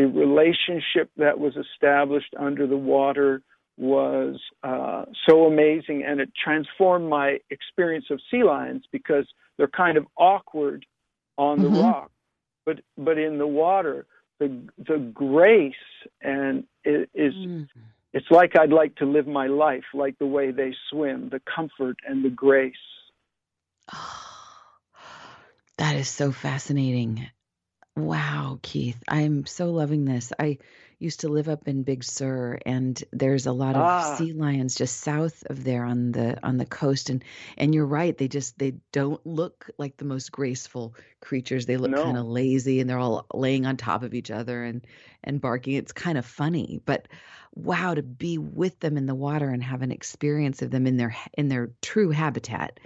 the 0.00 0.06
relationship 0.06 1.10
that 1.16 1.38
was 1.38 1.54
established 1.56 2.34
under 2.38 2.66
the 2.66 2.76
water 2.76 3.42
was 3.76 4.40
uh, 4.62 5.04
so 5.28 5.46
amazing, 5.46 6.04
and 6.06 6.20
it 6.20 6.30
transformed 6.42 7.08
my 7.08 7.38
experience 7.50 8.06
of 8.10 8.20
sea 8.30 8.44
lions 8.44 8.84
because 8.92 9.26
they're 9.56 9.68
kind 9.68 9.96
of 9.96 10.06
awkward 10.16 10.86
on 11.36 11.60
the 11.60 11.68
mm-hmm. 11.68 11.80
rock, 11.80 12.10
but 12.64 12.80
but 12.96 13.18
in 13.18 13.38
the 13.38 13.46
water, 13.46 14.06
the 14.38 14.68
the 14.78 14.98
grace 15.12 15.74
and 16.22 16.64
it 16.84 17.08
is. 17.14 17.34
Mm. 17.34 17.68
It's 18.12 18.26
like 18.28 18.58
I'd 18.58 18.72
like 18.72 18.96
to 18.96 19.06
live 19.06 19.28
my 19.28 19.46
life 19.46 19.84
like 19.94 20.18
the 20.18 20.26
way 20.26 20.50
they 20.50 20.74
swim, 20.90 21.28
the 21.28 21.40
comfort 21.54 21.96
and 22.04 22.24
the 22.24 22.28
grace. 22.28 22.74
Oh, 23.94 24.22
that 25.78 25.94
is 25.94 26.08
so 26.08 26.32
fascinating. 26.32 27.30
Wow, 28.00 28.58
Keith, 28.62 29.02
I'm 29.08 29.46
so 29.46 29.70
loving 29.70 30.04
this. 30.04 30.32
I 30.38 30.58
used 30.98 31.20
to 31.20 31.28
live 31.28 31.48
up 31.48 31.66
in 31.66 31.82
Big 31.82 32.04
Sur, 32.04 32.58
and 32.66 33.02
there's 33.12 33.46
a 33.46 33.52
lot 33.52 33.74
of 33.74 33.82
ah. 33.82 34.14
sea 34.16 34.32
lions 34.32 34.74
just 34.74 35.00
south 35.00 35.42
of 35.46 35.64
there 35.64 35.84
on 35.84 36.12
the 36.12 36.38
on 36.46 36.58
the 36.58 36.66
coast. 36.66 37.10
And 37.10 37.24
and 37.56 37.74
you're 37.74 37.86
right, 37.86 38.16
they 38.16 38.28
just 38.28 38.58
they 38.58 38.74
don't 38.92 39.24
look 39.26 39.70
like 39.78 39.96
the 39.96 40.04
most 40.04 40.30
graceful 40.30 40.94
creatures. 41.20 41.66
They 41.66 41.78
look 41.78 41.90
no. 41.90 42.04
kind 42.04 42.18
of 42.18 42.26
lazy, 42.26 42.80
and 42.80 42.88
they're 42.88 42.98
all 42.98 43.26
laying 43.32 43.66
on 43.66 43.76
top 43.76 44.02
of 44.02 44.14
each 44.14 44.30
other 44.30 44.62
and 44.62 44.86
and 45.24 45.40
barking. 45.40 45.74
It's 45.74 45.92
kind 45.92 46.18
of 46.18 46.26
funny, 46.26 46.80
but 46.84 47.08
wow, 47.54 47.94
to 47.94 48.02
be 48.02 48.38
with 48.38 48.78
them 48.80 48.96
in 48.96 49.06
the 49.06 49.14
water 49.14 49.48
and 49.48 49.62
have 49.62 49.82
an 49.82 49.90
experience 49.90 50.62
of 50.62 50.70
them 50.70 50.86
in 50.86 50.96
their 50.96 51.16
in 51.36 51.48
their 51.48 51.70
true 51.82 52.10
habitat. 52.10 52.78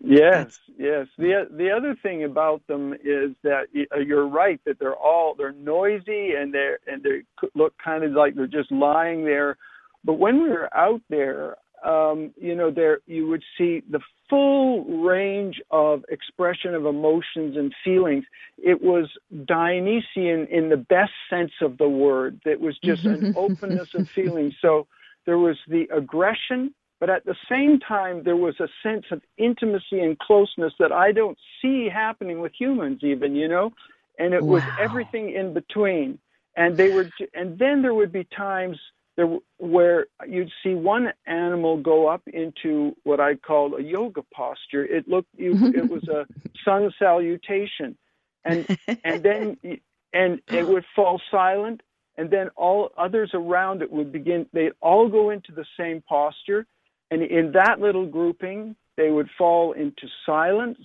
Yes, 0.00 0.58
yes. 0.78 1.06
The 1.18 1.46
the 1.50 1.70
other 1.70 1.96
thing 2.02 2.24
about 2.24 2.66
them 2.66 2.94
is 2.94 3.32
that 3.42 3.64
uh, 3.94 3.98
you're 3.98 4.28
right 4.28 4.60
that 4.64 4.78
they're 4.78 4.96
all 4.96 5.34
they're 5.36 5.52
noisy 5.52 6.32
and 6.38 6.52
they 6.52 6.74
and 6.86 7.02
they 7.02 7.22
look 7.54 7.74
kind 7.82 8.04
of 8.04 8.12
like 8.12 8.34
they're 8.34 8.46
just 8.46 8.72
lying 8.72 9.24
there. 9.24 9.56
But 10.04 10.14
when 10.14 10.42
we 10.42 10.48
were 10.48 10.74
out 10.76 11.02
there, 11.10 11.56
um, 11.84 12.32
you 12.36 12.54
know, 12.54 12.70
there 12.70 13.00
you 13.06 13.28
would 13.28 13.42
see 13.58 13.82
the 13.90 14.00
full 14.30 14.84
range 14.84 15.60
of 15.70 16.04
expression 16.08 16.74
of 16.74 16.86
emotions 16.86 17.56
and 17.56 17.72
feelings. 17.84 18.24
It 18.56 18.80
was 18.82 19.10
Dionysian 19.44 20.46
in 20.50 20.70
the 20.70 20.84
best 20.88 21.12
sense 21.28 21.52
of 21.60 21.76
the 21.78 21.88
word. 21.88 22.40
It 22.46 22.60
was 22.60 22.78
just 22.82 23.04
an 23.04 23.34
openness 23.36 23.88
of 23.94 24.08
feeling. 24.08 24.52
So 24.62 24.86
there 25.26 25.38
was 25.38 25.56
the 25.68 25.86
aggression 25.94 26.72
but 27.02 27.10
at 27.10 27.24
the 27.24 27.34
same 27.50 27.80
time, 27.80 28.22
there 28.22 28.36
was 28.36 28.54
a 28.60 28.68
sense 28.80 29.06
of 29.10 29.22
intimacy 29.36 29.98
and 29.98 30.16
closeness 30.20 30.72
that 30.78 30.92
I 30.92 31.10
don't 31.10 31.36
see 31.60 31.88
happening 31.92 32.40
with 32.40 32.52
humans, 32.56 33.00
even, 33.02 33.34
you 33.34 33.48
know? 33.48 33.72
And 34.20 34.32
it 34.32 34.40
wow. 34.44 34.52
was 34.52 34.62
everything 34.78 35.32
in 35.32 35.52
between. 35.52 36.20
And 36.56 36.76
they 36.76 36.90
were, 36.90 37.10
and 37.34 37.58
then 37.58 37.82
there 37.82 37.92
would 37.92 38.12
be 38.12 38.22
times 38.36 38.78
there 39.16 39.26
where 39.58 40.06
you'd 40.28 40.52
see 40.62 40.74
one 40.74 41.12
animal 41.26 41.76
go 41.82 42.06
up 42.06 42.22
into 42.28 42.94
what 43.02 43.18
I 43.18 43.34
call 43.34 43.74
a 43.74 43.82
yoga 43.82 44.22
posture. 44.32 44.84
It 44.84 45.08
looked, 45.08 45.30
it 45.36 45.90
was 45.90 46.06
a 46.06 46.24
sun 46.64 46.92
salutation, 47.00 47.98
and 48.44 48.78
and 49.02 49.24
then 49.24 49.56
and 50.12 50.40
it 50.46 50.68
would 50.68 50.84
fall 50.94 51.20
silent, 51.32 51.80
and 52.16 52.30
then 52.30 52.48
all 52.54 52.90
others 52.96 53.32
around 53.34 53.82
it 53.82 53.90
would 53.90 54.12
begin. 54.12 54.46
They'd 54.52 54.72
all 54.80 55.08
go 55.08 55.30
into 55.30 55.50
the 55.50 55.66
same 55.76 56.00
posture, 56.08 56.64
and 57.12 57.22
in 57.22 57.52
that 57.52 57.78
little 57.78 58.06
grouping, 58.06 58.74
they 58.96 59.10
would 59.10 59.28
fall 59.36 59.72
into 59.72 60.08
silence, 60.24 60.78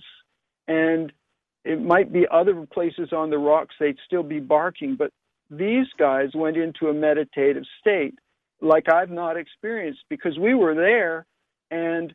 and 0.66 1.10
it 1.64 1.80
might 1.80 2.12
be 2.12 2.26
other 2.30 2.66
places 2.66 3.12
on 3.12 3.30
the 3.30 3.38
rocks 3.38 3.74
they'd 3.80 3.96
still 4.06 4.22
be 4.22 4.38
barking, 4.38 4.94
but 4.94 5.10
these 5.50 5.86
guys 5.98 6.28
went 6.34 6.58
into 6.58 6.88
a 6.88 6.92
meditative 6.92 7.64
state 7.80 8.18
like 8.60 8.92
I've 8.92 9.10
not 9.10 9.36
experienced 9.36 10.00
because 10.10 10.38
we 10.38 10.54
were 10.54 10.74
there 10.74 11.26
and 11.70 12.12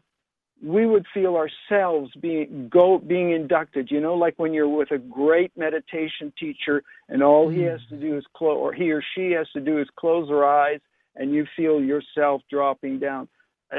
we 0.62 0.86
would 0.86 1.06
feel 1.14 1.36
ourselves 1.36 2.12
being 2.22 2.70
go 2.72 3.00
being 3.00 3.32
inducted 3.32 3.90
you 3.90 4.00
know 4.00 4.14
like 4.14 4.36
when 4.38 4.54
you're 4.54 4.68
with 4.68 4.92
a 4.92 4.98
great 4.98 5.52
meditation 5.58 6.32
teacher 6.40 6.84
and 7.10 7.24
all 7.24 7.50
he 7.50 7.62
has 7.62 7.80
to 7.90 7.98
do 7.98 8.18
is 8.18 8.26
close 8.36 8.58
or 8.58 8.74
he 8.74 8.92
or 8.92 9.04
she 9.16 9.32
has 9.32 9.48
to 9.54 9.62
do 9.62 9.80
is 9.80 9.88
close 9.96 10.28
their 10.28 10.46
eyes 10.46 10.80
and 11.16 11.34
you 11.34 11.46
feel 11.56 11.82
yourself 11.82 12.42
dropping 12.50 13.00
down 13.00 13.28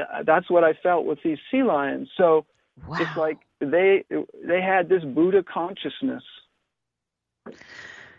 uh, 0.01 0.23
that's 0.23 0.49
what 0.49 0.63
I 0.63 0.73
felt 0.73 1.05
with 1.05 1.19
these 1.23 1.37
sea 1.51 1.63
lions. 1.63 2.09
So 2.17 2.45
wow. 2.87 2.97
it's 2.99 3.17
like 3.17 3.37
they 3.59 4.03
they 4.43 4.61
had 4.61 4.89
this 4.89 5.03
Buddha 5.03 5.43
consciousness. 5.43 6.23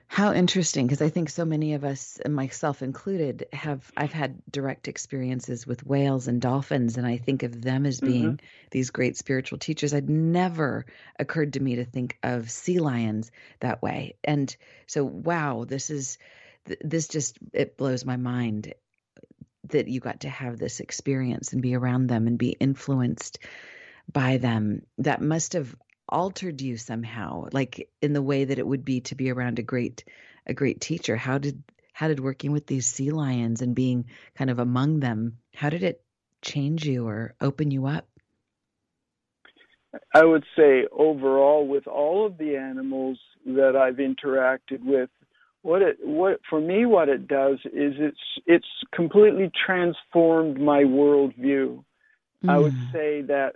How 0.09 0.33
interesting, 0.33 0.87
because 0.87 1.03
I 1.03 1.09
think 1.09 1.29
so 1.29 1.45
many 1.45 1.75
of 1.75 1.85
us, 1.85 2.21
myself 2.29 2.81
included, 2.81 3.47
have 3.53 3.91
I've 3.97 4.13
had 4.13 4.41
direct 4.51 4.87
experiences 4.87 5.67
with 5.67 5.85
whales 5.85 6.29
and 6.29 6.41
dolphins, 6.41 6.97
and 6.97 7.07
I 7.07 7.17
think 7.17 7.43
of 7.43 7.61
them 7.61 7.85
as 7.85 8.01
being 8.01 8.25
mm-hmm. 8.25 8.47
these 8.71 8.91
great 8.91 9.17
spiritual 9.17 9.59
teachers. 9.59 9.93
I'd 9.93 10.09
never 10.09 10.87
occurred 11.19 11.55
to 11.55 11.61
me 11.61 11.77
to 11.77 11.85
think 11.85 12.19
of 12.23 12.51
sea 12.51 12.79
lions 12.79 13.33
that 13.61 13.83
way, 13.83 14.15
and 14.23 14.57
so 14.87 15.05
wow, 15.05 15.65
this 15.67 15.91
is 15.91 16.19
this 16.81 17.09
just 17.09 17.39
it 17.53 17.77
blows 17.77 18.05
my 18.05 18.17
mind 18.17 18.75
that 19.71 19.89
you 19.89 20.01
got 20.01 20.21
to 20.21 20.29
have 20.29 20.59
this 20.59 20.81
experience 20.81 21.53
and 21.53 21.63
be 21.63 21.75
around 21.75 22.07
them 22.09 22.27
and 22.27 22.39
be 22.39 22.51
influenced 22.51 23.39
by 24.13 24.37
them 24.37 24.83
that 24.99 25.21
must 25.21 25.55
have 25.55 25.75
altered 26.09 26.61
you 26.61 26.77
somehow 26.77 27.49
like 27.53 27.89
in 28.01 28.13
the 28.13 28.23
way 28.23 28.45
that 28.45 28.59
it 28.59 28.67
would 28.67 28.85
be 28.85 29.01
to 29.01 29.15
be 29.15 29.31
around 29.31 29.59
a 29.59 29.63
great 29.63 30.05
a 30.47 30.55
great 30.55 30.81
teacher. 30.81 31.17
How 31.17 31.39
did 31.39 31.63
how 31.93 32.09
did 32.09 32.21
working 32.21 32.53
with 32.53 32.67
these 32.67 32.87
sea 32.87 33.11
lions 33.11 33.63
and 33.63 33.75
being 33.75 34.07
kind 34.37 34.51
of 34.51 34.59
among 34.59 35.01
them 35.01 35.39
how 35.55 35.71
did 35.71 35.83
it 35.83 36.03
change 36.43 36.87
you 36.87 37.09
or 37.09 37.35
open 37.41 37.71
you 37.71 37.87
up? 37.87 38.07
I 40.15 40.25
would 40.25 40.45
say 40.55 40.87
overall 40.93 41.67
with 41.67 41.87
all 41.87 42.27
of 42.27 42.39
the 42.39 42.57
animals 42.57 43.19
that 43.47 43.77
i've 43.77 43.97
interacted 43.97 44.85
with 44.85 45.09
what 45.67 45.83
it 45.83 45.97
what 46.05 46.39
for 46.49 46.61
me 46.61 46.87
what 46.87 47.09
it 47.09 47.27
does 47.27 47.59
is 47.65 47.95
it's 47.99 48.21
it's 48.47 48.69
completely 48.95 49.51
transformed 49.67 50.61
my 50.61 50.85
worldview. 50.85 51.83
Mm. 52.45 52.49
I 52.49 52.59
would 52.59 52.73
mm. 52.73 52.93
say 52.93 53.23
that 53.23 53.55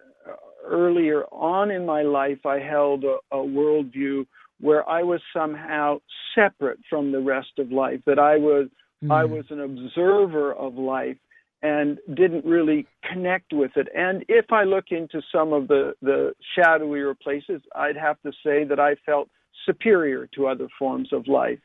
earlier 0.66 1.22
on 1.26 1.70
in 1.70 1.86
my 1.86 2.02
life 2.02 2.44
I 2.44 2.58
held 2.58 3.04
a, 3.04 3.18
a 3.30 3.36
worldview 3.36 4.26
where 4.60 4.86
I 4.88 5.04
was 5.04 5.20
somehow 5.32 6.00
separate 6.34 6.80
from 6.90 7.12
the 7.12 7.20
rest 7.20 7.52
of 7.58 7.70
life. 7.70 8.00
That 8.06 8.18
I 8.18 8.38
was 8.38 8.66
mm. 9.04 9.12
I 9.12 9.24
was 9.24 9.44
an 9.50 9.60
observer 9.60 10.52
of 10.52 10.74
life 10.74 11.18
and 11.62 11.98
didn't 12.14 12.44
really 12.44 12.88
connect 13.08 13.52
with 13.52 13.76
it. 13.76 13.86
And 13.94 14.24
if 14.26 14.46
I 14.50 14.64
look 14.64 14.86
into 14.90 15.22
some 15.32 15.52
of 15.52 15.68
the 15.68 15.94
the 16.02 16.34
shadowier 16.58 17.16
places, 17.20 17.62
I'd 17.76 17.96
have 17.96 18.20
to 18.22 18.32
say 18.44 18.64
that 18.64 18.80
I 18.80 18.96
felt 19.06 19.28
superior 19.64 20.28
to 20.34 20.48
other 20.48 20.66
forms 20.76 21.12
of 21.12 21.28
life 21.28 21.60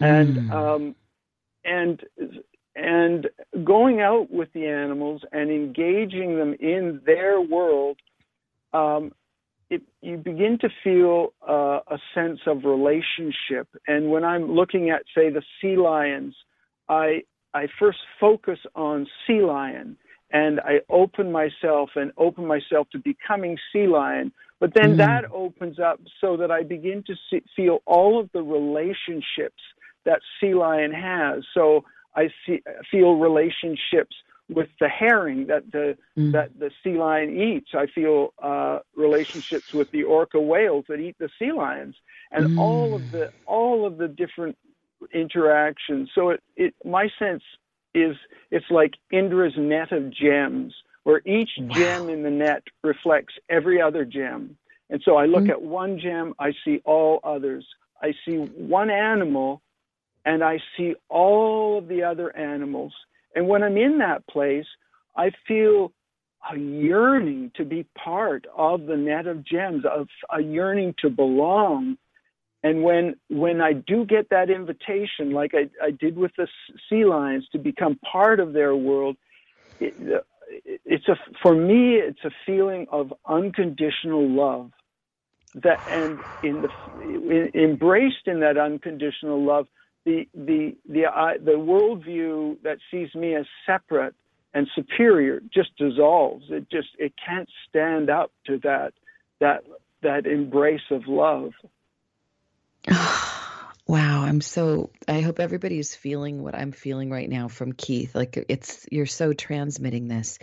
and 0.00 0.36
mm. 0.36 0.52
um, 0.52 0.94
and 1.64 2.00
and 2.74 3.28
going 3.64 4.00
out 4.00 4.30
with 4.30 4.52
the 4.52 4.66
animals 4.66 5.22
and 5.32 5.50
engaging 5.50 6.36
them 6.38 6.54
in 6.58 7.00
their 7.04 7.40
world, 7.40 7.98
um, 8.72 9.12
it, 9.68 9.82
you 10.00 10.16
begin 10.16 10.58
to 10.60 10.68
feel 10.82 11.34
uh, 11.46 11.80
a 11.86 11.98
sense 12.14 12.40
of 12.46 12.64
relationship. 12.64 13.68
And 13.86 14.10
when 14.10 14.24
I'm 14.24 14.52
looking 14.52 14.90
at, 14.90 15.02
say, 15.14 15.30
the 15.30 15.42
sea 15.60 15.76
lions, 15.76 16.34
I 16.88 17.22
I 17.54 17.68
first 17.78 17.98
focus 18.18 18.58
on 18.74 19.06
sea 19.26 19.42
lion 19.42 19.96
and 20.30 20.60
I 20.60 20.80
open 20.88 21.30
myself 21.30 21.90
and 21.94 22.12
open 22.16 22.46
myself 22.46 22.88
to 22.92 22.98
becoming 22.98 23.58
sea 23.72 23.86
lion. 23.86 24.32
But 24.60 24.72
then 24.74 24.94
mm. 24.94 24.96
that 24.98 25.24
opens 25.30 25.78
up 25.78 26.00
so 26.20 26.36
that 26.38 26.50
I 26.50 26.62
begin 26.62 27.04
to 27.06 27.14
see, 27.28 27.42
feel 27.54 27.82
all 27.84 28.18
of 28.18 28.30
the 28.32 28.42
relationships 28.42 29.62
that 30.04 30.20
sea 30.40 30.54
lion 30.54 30.92
has. 30.92 31.44
So 31.54 31.84
I 32.14 32.30
see, 32.46 32.62
feel 32.90 33.16
relationships 33.16 34.16
with 34.48 34.68
the 34.80 34.88
herring 34.88 35.46
that 35.46 35.70
the 35.72 35.96
mm. 36.18 36.32
that 36.32 36.58
the 36.58 36.70
sea 36.82 36.98
lion 36.98 37.30
eats. 37.40 37.70
I 37.74 37.86
feel 37.86 38.34
uh, 38.42 38.80
relationships 38.96 39.72
with 39.72 39.90
the 39.90 40.02
orca 40.02 40.40
whales 40.40 40.84
that 40.88 41.00
eat 41.00 41.16
the 41.18 41.30
sea 41.38 41.52
lions, 41.52 41.96
and 42.30 42.50
mm. 42.50 42.58
all 42.58 42.94
of 42.94 43.10
the 43.10 43.32
all 43.46 43.86
of 43.86 43.98
the 43.98 44.08
different 44.08 44.56
interactions. 45.12 46.10
So 46.14 46.30
it, 46.30 46.42
it 46.56 46.74
my 46.84 47.08
sense 47.18 47.42
is 47.94 48.16
it's 48.50 48.70
like 48.70 48.94
Indra's 49.12 49.54
net 49.56 49.92
of 49.92 50.10
gems, 50.10 50.74
where 51.04 51.22
each 51.24 51.50
wow. 51.58 51.74
gem 51.74 52.08
in 52.08 52.22
the 52.22 52.30
net 52.30 52.62
reflects 52.82 53.34
every 53.48 53.80
other 53.80 54.04
gem. 54.04 54.56
And 54.90 55.00
so 55.04 55.16
I 55.16 55.26
look 55.26 55.44
mm. 55.44 55.50
at 55.50 55.62
one 55.62 55.98
gem, 55.98 56.34
I 56.38 56.52
see 56.64 56.82
all 56.84 57.20
others. 57.24 57.66
I 58.02 58.12
see 58.26 58.36
one 58.36 58.90
animal, 58.90 59.62
and 60.24 60.42
I 60.44 60.58
see 60.76 60.94
all 61.08 61.78
of 61.78 61.88
the 61.88 62.02
other 62.02 62.34
animals. 62.36 62.92
And 63.34 63.48
when 63.48 63.62
I'm 63.62 63.76
in 63.76 63.98
that 63.98 64.26
place, 64.26 64.66
I 65.16 65.30
feel 65.48 65.92
a 66.52 66.58
yearning 66.58 67.52
to 67.56 67.64
be 67.64 67.86
part 67.96 68.46
of 68.56 68.86
the 68.86 68.96
net 68.96 69.26
of 69.26 69.44
gems, 69.44 69.84
of 69.84 70.08
a 70.30 70.42
yearning 70.42 70.94
to 71.00 71.10
belong. 71.10 71.96
And 72.64 72.82
when 72.82 73.16
when 73.28 73.60
I 73.60 73.72
do 73.72 74.04
get 74.04 74.30
that 74.30 74.50
invitation, 74.50 75.32
like 75.32 75.52
I, 75.54 75.68
I 75.84 75.90
did 75.90 76.16
with 76.16 76.32
the 76.36 76.46
sea 76.88 77.04
lions, 77.04 77.46
to 77.52 77.58
become 77.58 77.98
part 78.10 78.40
of 78.40 78.52
their 78.52 78.74
world, 78.76 79.16
it, 79.80 80.24
it's 80.84 81.08
a 81.08 81.16
for 81.42 81.54
me 81.54 81.94
it's 81.94 82.24
a 82.24 82.30
feeling 82.46 82.86
of 82.90 83.12
unconditional 83.26 84.28
love 84.28 84.70
that 85.54 85.80
and 85.86 86.24
in 86.42 86.62
the 86.62 87.50
embraced 87.54 88.26
in 88.26 88.40
that 88.40 88.56
unconditional 88.58 89.44
love 89.44 89.66
the 90.04 90.28
the 90.34 90.76
the 90.88 91.04
uh, 91.04 91.34
the 91.42 91.52
worldview 91.52 92.56
that 92.62 92.78
sees 92.90 93.14
me 93.14 93.34
as 93.34 93.46
separate 93.66 94.14
and 94.54 94.68
superior 94.74 95.40
just 95.52 95.76
dissolves 95.76 96.44
it 96.50 96.68
just 96.70 96.88
it 96.98 97.12
can't 97.24 97.48
stand 97.68 98.10
up 98.10 98.32
to 98.46 98.58
that 98.58 98.92
that 99.40 99.64
that 100.02 100.26
embrace 100.26 100.80
of 100.90 101.06
love 101.06 101.52
Wow, 103.84 104.22
I'm 104.22 104.40
so 104.40 104.90
I 105.08 105.20
hope 105.20 105.40
everybody's 105.40 105.94
feeling 105.94 106.42
what 106.42 106.54
I'm 106.54 106.72
feeling 106.72 107.10
right 107.10 107.28
now 107.28 107.48
from 107.48 107.72
Keith. 107.72 108.14
Like 108.14 108.42
it's 108.48 108.86
you're 108.90 109.06
so 109.06 109.32
transmitting 109.32 110.06
this. 110.08 110.38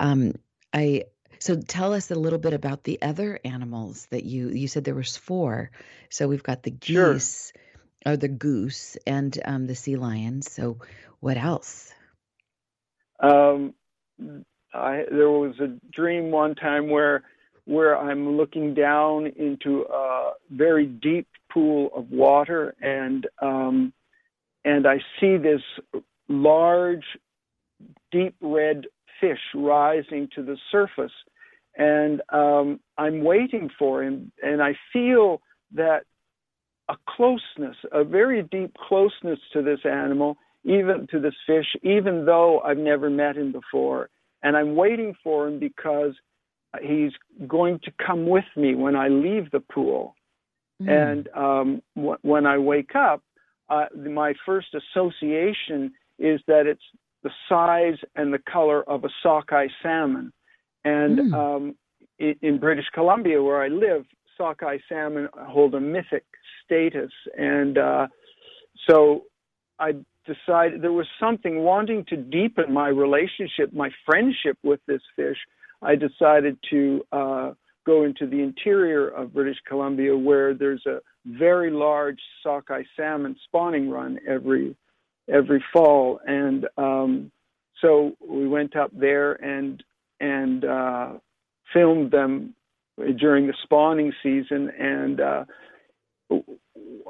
Um 0.00 0.34
I 0.72 1.04
so 1.38 1.56
tell 1.56 1.94
us 1.94 2.10
a 2.10 2.16
little 2.16 2.38
bit 2.38 2.52
about 2.52 2.84
the 2.84 3.00
other 3.00 3.38
animals 3.44 4.06
that 4.10 4.24
you 4.24 4.50
you 4.50 4.68
said 4.68 4.84
there 4.84 4.94
was 4.94 5.16
four. 5.16 5.70
So 6.10 6.26
we've 6.26 6.42
got 6.42 6.64
the 6.64 6.70
geese 6.70 7.52
sure. 7.54 7.62
Or 8.04 8.16
the 8.16 8.28
goose 8.28 8.96
and 9.06 9.38
um 9.44 9.66
the 9.66 9.74
sea 9.74 9.96
lion. 9.96 10.42
So 10.42 10.78
what 11.20 11.36
else? 11.36 11.92
Um 13.20 13.74
I 14.74 15.04
there 15.10 15.30
was 15.30 15.58
a 15.60 15.68
dream 15.92 16.30
one 16.30 16.54
time 16.54 16.90
where 16.90 17.24
where 17.64 17.96
I'm 17.96 18.36
looking 18.36 18.74
down 18.74 19.26
into 19.26 19.82
a 19.82 20.32
very 20.50 20.86
deep 20.86 21.28
pool 21.52 21.90
of 21.94 22.10
water, 22.10 22.74
and 22.80 23.26
um, 23.40 23.92
and 24.64 24.86
I 24.86 24.98
see 25.20 25.36
this 25.36 25.62
large, 26.28 27.04
deep 28.10 28.34
red 28.40 28.86
fish 29.20 29.38
rising 29.54 30.28
to 30.34 30.42
the 30.42 30.56
surface, 30.70 31.12
and 31.76 32.20
um, 32.30 32.80
I'm 32.98 33.22
waiting 33.22 33.70
for 33.78 34.02
him, 34.02 34.32
and 34.42 34.62
I 34.62 34.76
feel 34.92 35.40
that 35.74 36.04
a 36.88 36.96
closeness, 37.08 37.76
a 37.92 38.04
very 38.04 38.42
deep 38.42 38.74
closeness 38.88 39.38
to 39.52 39.62
this 39.62 39.80
animal, 39.84 40.36
even 40.64 41.06
to 41.10 41.20
this 41.20 41.34
fish, 41.46 41.66
even 41.82 42.24
though 42.24 42.60
I've 42.60 42.78
never 42.78 43.10
met 43.10 43.36
him 43.36 43.52
before. 43.52 44.10
And 44.42 44.56
I'm 44.56 44.74
waiting 44.74 45.14
for 45.22 45.48
him 45.48 45.58
because 45.58 46.14
he's 46.80 47.12
going 47.46 47.78
to 47.84 47.92
come 48.04 48.26
with 48.26 48.44
me 48.56 48.74
when 48.74 48.96
I 48.96 49.08
leave 49.08 49.50
the 49.50 49.60
pool. 49.60 50.14
Mm. 50.82 51.10
And 51.10 51.28
um, 51.36 51.82
w- 51.96 52.18
when 52.22 52.46
I 52.46 52.58
wake 52.58 52.94
up, 52.94 53.22
uh, 53.68 53.86
my 53.96 54.34
first 54.44 54.68
association 54.74 55.92
is 56.18 56.40
that 56.46 56.66
it's 56.66 56.82
the 57.22 57.30
size 57.48 57.98
and 58.16 58.32
the 58.32 58.40
color 58.50 58.82
of 58.88 59.04
a 59.04 59.08
sockeye 59.22 59.68
salmon. 59.82 60.32
And 60.84 61.18
mm. 61.18 61.34
um, 61.34 61.74
in, 62.18 62.34
in 62.42 62.58
British 62.58 62.86
Columbia, 62.92 63.42
where 63.42 63.62
I 63.62 63.68
live, 63.68 64.04
sockeye 64.36 64.78
salmon 64.88 65.28
hold 65.36 65.74
a 65.74 65.80
mythic 65.80 66.24
status. 66.64 67.12
And 67.36 67.78
uh, 67.78 68.06
so 68.88 69.24
I 69.78 69.92
decided 70.26 70.82
there 70.82 70.92
was 70.92 71.08
something 71.18 71.60
wanting 71.60 72.04
to 72.08 72.16
deepen 72.16 72.72
my 72.72 72.88
relationship, 72.88 73.72
my 73.72 73.90
friendship 74.06 74.56
with 74.62 74.80
this 74.86 75.02
fish 75.16 75.38
I 75.82 75.96
decided 75.96 76.56
to 76.70 77.04
uh, 77.10 77.52
go 77.84 78.04
into 78.04 78.26
the 78.26 78.40
interior 78.40 79.08
of 79.08 79.34
British 79.34 79.58
Columbia 79.66 80.16
where 80.16 80.54
there's 80.54 80.84
a 80.86 81.00
very 81.26 81.70
large 81.70 82.20
sockeye 82.42 82.84
salmon 82.96 83.36
spawning 83.44 83.90
run 83.90 84.18
every 84.26 84.76
every 85.28 85.62
fall, 85.72 86.20
and 86.26 86.66
um, 86.76 87.30
so 87.80 88.12
we 88.26 88.46
went 88.46 88.76
up 88.76 88.90
there 88.92 89.32
and 89.32 89.82
and 90.20 90.64
uh, 90.64 91.12
filmed 91.72 92.12
them 92.12 92.54
during 93.18 93.46
the 93.46 93.54
spawning 93.62 94.12
season, 94.22 94.70
and 94.78 95.20
uh, 95.20 95.44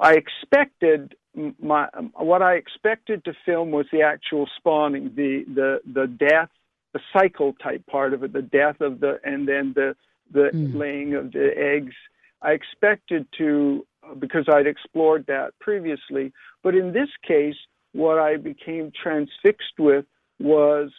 I 0.00 0.14
expected 0.14 1.14
my 1.60 1.88
what 2.14 2.42
I 2.42 2.54
expected 2.54 3.24
to 3.24 3.32
film 3.44 3.70
was 3.70 3.86
the 3.92 4.02
actual 4.02 4.48
spawning, 4.56 5.12
the 5.14 5.44
the 5.46 5.80
the 5.92 6.06
death 6.06 6.50
the 6.92 7.00
cycle 7.12 7.54
type 7.54 7.84
part 7.86 8.12
of 8.12 8.22
it, 8.22 8.32
the 8.32 8.42
death 8.42 8.80
of 8.80 9.00
the 9.00 9.18
and 9.24 9.48
then 9.48 9.72
the 9.74 9.96
the 10.30 10.50
mm. 10.52 10.74
laying 10.74 11.14
of 11.14 11.32
the 11.32 11.50
eggs. 11.56 11.94
I 12.42 12.52
expected 12.52 13.26
to 13.38 13.86
because 14.18 14.46
I'd 14.48 14.66
explored 14.66 15.26
that 15.28 15.52
previously, 15.60 16.32
but 16.62 16.74
in 16.74 16.92
this 16.92 17.08
case, 17.26 17.56
what 17.92 18.18
I 18.18 18.36
became 18.36 18.92
transfixed 19.00 19.78
with 19.78 20.04
was 20.38 20.90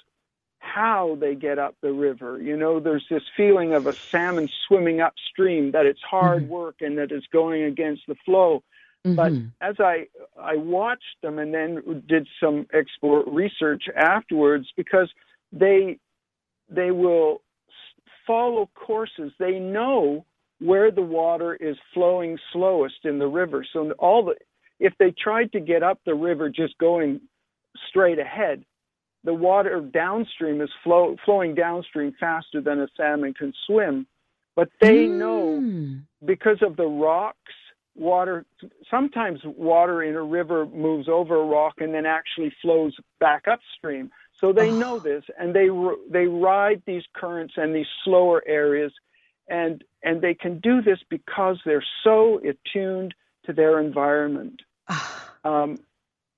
how 0.64 1.18
they 1.20 1.36
get 1.36 1.60
up 1.60 1.76
the 1.82 1.92
river. 1.92 2.42
You 2.42 2.56
know, 2.56 2.80
there's 2.80 3.06
this 3.10 3.24
feeling 3.36 3.74
of 3.74 3.86
a 3.86 3.94
salmon 3.94 4.50
swimming 4.68 5.02
upstream 5.02 5.72
that 5.72 5.86
it's 5.86 6.02
hard 6.02 6.44
mm 6.44 6.48
work 6.48 6.76
and 6.82 6.98
that 6.98 7.12
it's 7.12 7.26
going 7.28 7.64
against 7.64 8.04
the 8.08 8.16
flow. 8.26 8.64
Mm-hmm. 9.06 9.16
But 9.16 9.34
as 9.62 9.76
I 9.80 10.08
I 10.40 10.56
watched 10.56 11.22
them 11.22 11.40
and 11.40 11.54
then 11.54 12.04
did 12.08 12.28
some 12.40 12.68
explore 12.74 13.24
research 13.28 13.84
afterwards 13.96 14.68
because 14.76 15.12
they 15.52 16.00
they 16.70 16.92
will 16.92 17.42
follow 18.26 18.70
courses. 18.76 19.32
They 19.40 19.60
know 19.60 20.26
where 20.60 20.92
the 20.92 21.02
water 21.02 21.56
is 21.56 21.76
flowing 21.94 22.38
slowest 22.52 23.04
in 23.04 23.20
the 23.20 23.28
river. 23.28 23.66
So 23.74 23.92
all 24.00 24.26
the 24.26 24.36
if 24.80 24.94
they 25.00 25.12
tried 25.12 25.52
to 25.54 25.60
get 25.60 25.84
up 25.84 26.00
the 26.06 26.16
river 26.16 26.50
just 26.50 26.78
going 26.78 27.22
straight 27.90 28.20
ahead, 28.20 28.64
the 29.24 29.34
water 29.34 29.80
downstream 29.82 30.62
is 30.62 30.70
flow, 30.84 31.16
flowing 31.24 31.56
downstream 31.56 32.14
faster 32.20 32.62
than 32.62 32.82
a 32.82 32.88
salmon 32.98 33.34
can 33.34 33.54
swim. 33.66 34.06
But 34.56 34.70
they 34.82 35.06
mm. 35.06 35.18
know 35.18 36.02
because 36.26 36.58
of 36.62 36.76
the 36.76 36.86
rocks, 36.86 37.38
water 37.96 38.46
sometimes 38.90 39.40
water 39.44 40.04
in 40.04 40.16
a 40.16 40.22
river 40.22 40.66
moves 40.66 41.08
over 41.08 41.36
a 41.36 41.46
rock 41.46 41.76
and 41.78 41.94
then 41.94 42.06
actually 42.06 42.52
flows 42.62 42.96
back 43.20 43.48
upstream. 43.48 44.12
So 44.40 44.52
they 44.52 44.70
oh. 44.70 44.76
know 44.76 45.00
this, 45.00 45.24
and 45.40 45.56
they 45.56 45.70
they 46.12 46.26
ride 46.26 46.82
these 46.86 47.04
currents 47.14 47.54
and 47.58 47.74
these 47.74 47.88
slower 48.04 48.44
areas, 48.46 48.92
and 49.48 49.84
and 50.04 50.22
they 50.22 50.34
can 50.34 50.60
do 50.60 50.82
this 50.82 51.00
because 51.10 51.58
they're 51.66 51.86
so 52.04 52.40
attuned 52.40 53.14
to 53.46 53.54
their 53.54 53.80
environment. 53.80 54.62
um, 55.44 55.78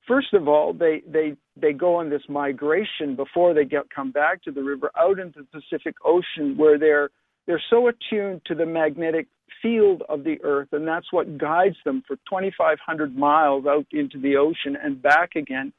first 0.07 0.33
of 0.33 0.47
all, 0.47 0.73
they 0.73 1.01
they 1.07 1.35
they 1.55 1.73
go 1.73 1.95
on 1.95 2.09
this 2.09 2.23
migration 2.29 3.15
before 3.15 3.53
they 3.53 3.65
get 3.65 3.89
come 3.89 4.11
back 4.11 4.43
to 4.43 4.51
the 4.51 4.63
river 4.63 4.91
out 4.97 5.19
into 5.19 5.39
the 5.39 5.61
Pacific 5.61 5.95
Ocean, 6.03 6.57
where 6.57 6.77
they're 6.77 7.09
they're 7.47 7.63
so 7.69 7.87
attuned 7.87 8.41
to 8.45 8.55
the 8.55 8.65
magnetic 8.65 9.27
field 9.61 10.03
of 10.09 10.23
the 10.23 10.37
earth, 10.43 10.69
and 10.71 10.87
that's 10.87 11.11
what 11.11 11.37
guides 11.37 11.77
them 11.85 12.03
for 12.07 12.15
2,500 12.29 13.15
miles 13.15 13.65
out 13.65 13.85
into 13.91 14.19
the 14.19 14.35
ocean 14.37 14.77
and 14.81 15.01
back 15.01 15.35
again. 15.35 15.73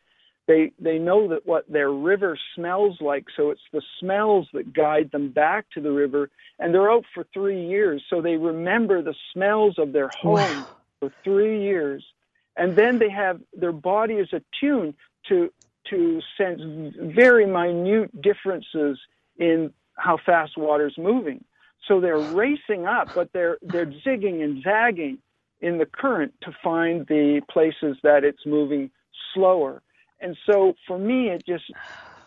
They 0.47 0.73
they 0.79 0.99
know 0.99 1.29
that 1.29 1.45
what 1.45 1.69
their 1.69 1.91
river 1.91 2.39
smells 2.55 2.99
like, 3.01 3.25
so 3.37 3.51
it's 3.51 3.61
the 3.73 3.83
smells 3.99 4.47
that 4.55 4.73
guide 4.73 5.11
them 5.11 5.33
back 5.33 5.67
to 5.75 5.81
the 5.81 5.91
river. 5.91 6.31
And 6.61 6.73
they're 6.73 6.91
out 6.91 7.05
for 7.15 7.27
three 7.35 7.67
years, 7.67 8.03
so 8.09 8.23
they 8.23 8.37
remember 8.37 9.03
the 9.03 9.15
smells 9.33 9.77
of 9.79 9.93
their 9.93 10.09
home 10.21 10.35
wow. 10.35 10.67
for 11.01 11.13
three 11.25 11.63
years. 11.65 12.05
And 12.57 12.77
then 12.77 12.99
they 12.99 13.11
have 13.11 13.41
their 13.55 13.73
body 13.73 14.15
is 14.15 14.29
attuned 14.33 14.95
to 15.29 15.53
to 15.91 16.21
sense 16.37 16.61
very 16.99 17.47
minute 17.47 18.21
differences 18.21 18.99
in 19.39 19.73
how 19.97 20.19
fast 20.25 20.57
water's 20.57 20.97
moving. 20.99 21.45
So 21.87 22.01
they're 22.01 22.19
racing 22.19 22.87
up, 22.87 23.15
but 23.15 23.33
they're 23.33 23.59
they're 23.63 23.87
zigging 23.87 24.43
and 24.43 24.63
zagging 24.63 25.19
in 25.61 25.79
the 25.79 25.87
current 25.87 26.35
to 26.43 26.53
find 26.63 27.07
the 27.07 27.41
places 27.51 27.97
that 28.03 28.25
it's 28.25 28.45
moving 28.45 28.91
slower 29.33 29.83
and 30.21 30.37
so 30.51 30.75
for 30.87 30.99
me, 30.99 31.29
it 31.29 31.45
just 31.47 31.65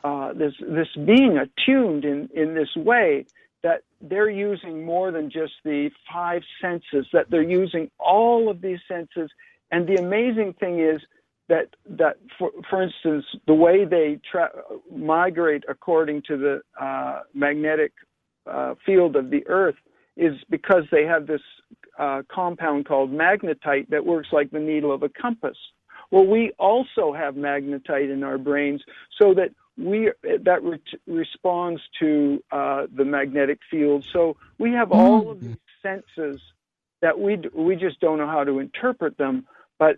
uh, 0.04 0.34
this 0.34 0.54
this 0.60 0.88
being 1.06 1.38
attuned 1.38 2.06
in 2.06 2.30
in 2.34 2.54
this 2.54 2.76
way 2.76 3.26
that 3.62 3.82
they're 4.02 4.30
using 4.30 4.86
more 4.86 5.12
than 5.12 5.30
just 5.30 5.54
the 5.65 5.89
five 6.12 6.44
senses, 6.62 7.06
that 7.12 7.30
they're 7.30 7.42
using 7.42 7.92
all 8.00 8.50
of 8.50 8.62
these 8.62 8.80
senses. 8.88 9.30
And 9.71 9.88
the 9.88 9.95
amazing 9.95 10.53
thing 10.60 10.79
is 10.79 11.01
that 11.47 11.67
that 11.88 12.17
for 12.38 12.51
for 12.69 12.82
instance, 12.82 13.25
the 13.47 13.53
way 13.53 13.86
they 13.86 14.19
tra- 14.29 14.51
migrate 14.95 15.63
according 15.67 16.23
to 16.23 16.38
the 16.38 16.84
uh, 16.84 17.21
magnetic 17.34 17.91
uh, 18.49 18.75
field 18.86 19.15
of 19.15 19.29
the 19.29 19.45
Earth 19.47 19.75
is 20.15 20.34
because 20.49 20.84
they 20.91 21.05
have 21.05 21.27
this 21.27 21.41
uh, 21.97 22.21
compound 22.32 22.86
called 22.86 23.12
magnetite 23.12 23.89
that 23.89 24.05
works 24.05 24.29
like 24.32 24.51
the 24.51 24.60
needle 24.60 24.91
of 24.91 25.03
a 25.03 25.10
compass. 25.10 25.58
Well, 26.12 26.25
we 26.25 26.51
also 26.58 27.13
have 27.13 27.36
magnetite 27.36 28.12
in 28.12 28.23
our 28.23 28.38
brains 28.38 28.82
so 29.19 29.34
that 29.36 29.51
we 29.77 30.12
that 30.23 30.63
re- 30.63 30.79
responds 31.08 31.82
to 31.99 32.43
uh, 32.51 32.88
the 32.95 33.05
magnetic 33.05 33.60
field. 33.69 34.05
So 34.12 34.36
we 34.58 34.71
have 34.73 34.91
all 34.91 35.32
of 35.32 35.38
mm. 35.38 35.41
these 35.41 35.58
senses 35.82 36.41
that 37.01 37.17
we 37.17 37.38
we 37.53 37.75
just 37.75 37.99
don't 37.99 38.17
know 38.17 38.27
how 38.27 38.43
to 38.43 38.60
interpret 38.60 39.17
them. 39.17 39.47
But 39.80 39.98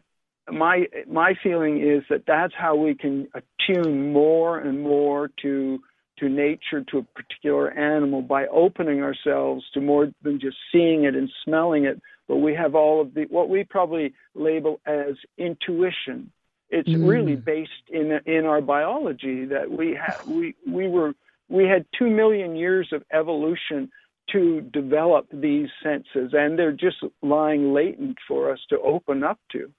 my 0.50 0.88
my 1.08 1.34
feeling 1.44 1.82
is 1.82 2.04
that 2.10 2.24
that's 2.26 2.54
how 2.58 2.76
we 2.76 2.96
can 2.96 3.28
attune 3.34 4.14
more 4.14 4.60
and 4.60 4.82
more 4.82 5.30
to 5.42 5.80
to 6.20 6.30
nature, 6.30 6.84
to 6.92 7.00
a 7.00 7.04
particular 7.04 7.72
animal 7.72 8.22
by 8.22 8.46
opening 8.48 9.02
ourselves 9.02 9.66
to 9.74 9.82
more 9.82 10.12
than 10.22 10.40
just 10.40 10.58
seeing 10.72 11.04
it 11.04 11.16
and 11.16 11.30
smelling 11.44 11.86
it. 11.86 12.00
But 12.28 12.38
we 12.38 12.54
have 12.54 12.76
all 12.76 13.02
of 13.02 13.14
the 13.14 13.26
what 13.30 13.50
we 13.50 13.64
probably 13.64 14.14
label 14.36 14.80
as 14.86 15.16
intuition. 15.38 16.32
It's 16.70 16.88
mm. 16.88 17.08
really 17.08 17.36
based 17.36 17.72
in 17.90 18.20
in 18.26 18.46
our 18.46 18.62
biology 18.62 19.46
that 19.46 19.70
we 19.70 19.96
ha- 20.00 20.22
we 20.28 20.56
we 20.66 20.88
were 20.88 21.14
we 21.50 21.66
had 21.66 21.86
two 21.98 22.10
million 22.10 22.56
years 22.56 22.90
of 22.94 23.04
evolution 23.12 23.92
to 24.32 24.62
develop 24.62 25.28
these 25.32 25.70
senses, 25.84 26.32
and 26.34 26.58
they're 26.58 26.72
just 26.72 26.98
lying 27.22 27.74
latent 27.74 28.18
for 28.28 28.52
us 28.52 28.60
to 28.70 28.80
open 28.80 29.24
up 29.24 29.40
to. 29.52 29.72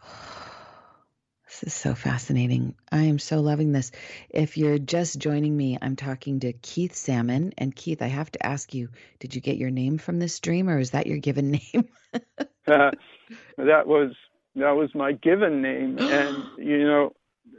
This 1.46 1.62
is 1.62 1.74
so 1.74 1.94
fascinating. 1.94 2.74
I 2.90 3.04
am 3.04 3.20
so 3.20 3.40
loving 3.40 3.70
this. 3.70 3.92
If 4.28 4.58
you're 4.58 4.78
just 4.78 5.20
joining 5.20 5.56
me, 5.56 5.78
I'm 5.80 5.94
talking 5.94 6.40
to 6.40 6.52
Keith 6.52 6.96
Salmon. 6.96 7.54
And 7.56 7.74
Keith, 7.74 8.02
I 8.02 8.08
have 8.08 8.30
to 8.32 8.44
ask 8.44 8.74
you, 8.74 8.88
did 9.20 9.34
you 9.34 9.40
get 9.40 9.56
your 9.56 9.70
name 9.70 9.98
from 9.98 10.18
this 10.18 10.40
dream 10.40 10.68
or 10.68 10.80
is 10.80 10.90
that 10.90 11.06
your 11.06 11.18
given 11.18 11.52
name? 11.52 11.88
uh, 12.66 12.90
that 13.56 13.86
was 13.86 14.12
that 14.56 14.72
was 14.72 14.90
my 14.94 15.12
given 15.12 15.62
name. 15.62 15.98
And 15.98 16.50
you 16.56 16.84
know, 16.84 17.12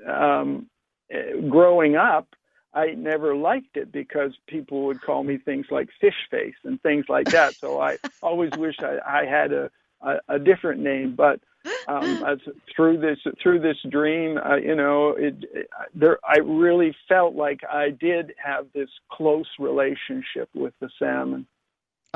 um, 0.06 0.67
eh, 1.10 1.39
growing 1.50 1.95
up, 1.95 2.28
I 2.77 2.93
never 2.93 3.35
liked 3.35 3.75
it 3.75 3.91
because 3.91 4.33
people 4.45 4.85
would 4.85 5.01
call 5.01 5.23
me 5.23 5.37
things 5.37 5.65
like 5.71 5.89
fish 5.99 6.27
face 6.29 6.55
and 6.63 6.79
things 6.83 7.05
like 7.09 7.27
that. 7.31 7.55
So 7.55 7.81
I 7.81 7.97
always 8.21 8.51
wish 8.55 8.75
I, 8.79 8.99
I 9.05 9.25
had 9.25 9.51
a, 9.51 9.71
a, 10.01 10.17
a 10.29 10.39
different 10.39 10.81
name. 10.81 11.15
But 11.15 11.39
um, 11.87 12.23
as, 12.27 12.37
through 12.75 12.99
this 12.99 13.17
through 13.41 13.61
this 13.61 13.77
dream, 13.89 14.37
uh, 14.37 14.57
you 14.57 14.75
know, 14.75 15.09
it, 15.17 15.43
it, 15.51 15.69
there 15.95 16.19
I 16.23 16.37
really 16.37 16.95
felt 17.09 17.33
like 17.33 17.61
I 17.67 17.89
did 17.89 18.33
have 18.43 18.67
this 18.75 18.89
close 19.11 19.49
relationship 19.57 20.49
with 20.53 20.73
the 20.79 20.89
salmon. 20.99 21.47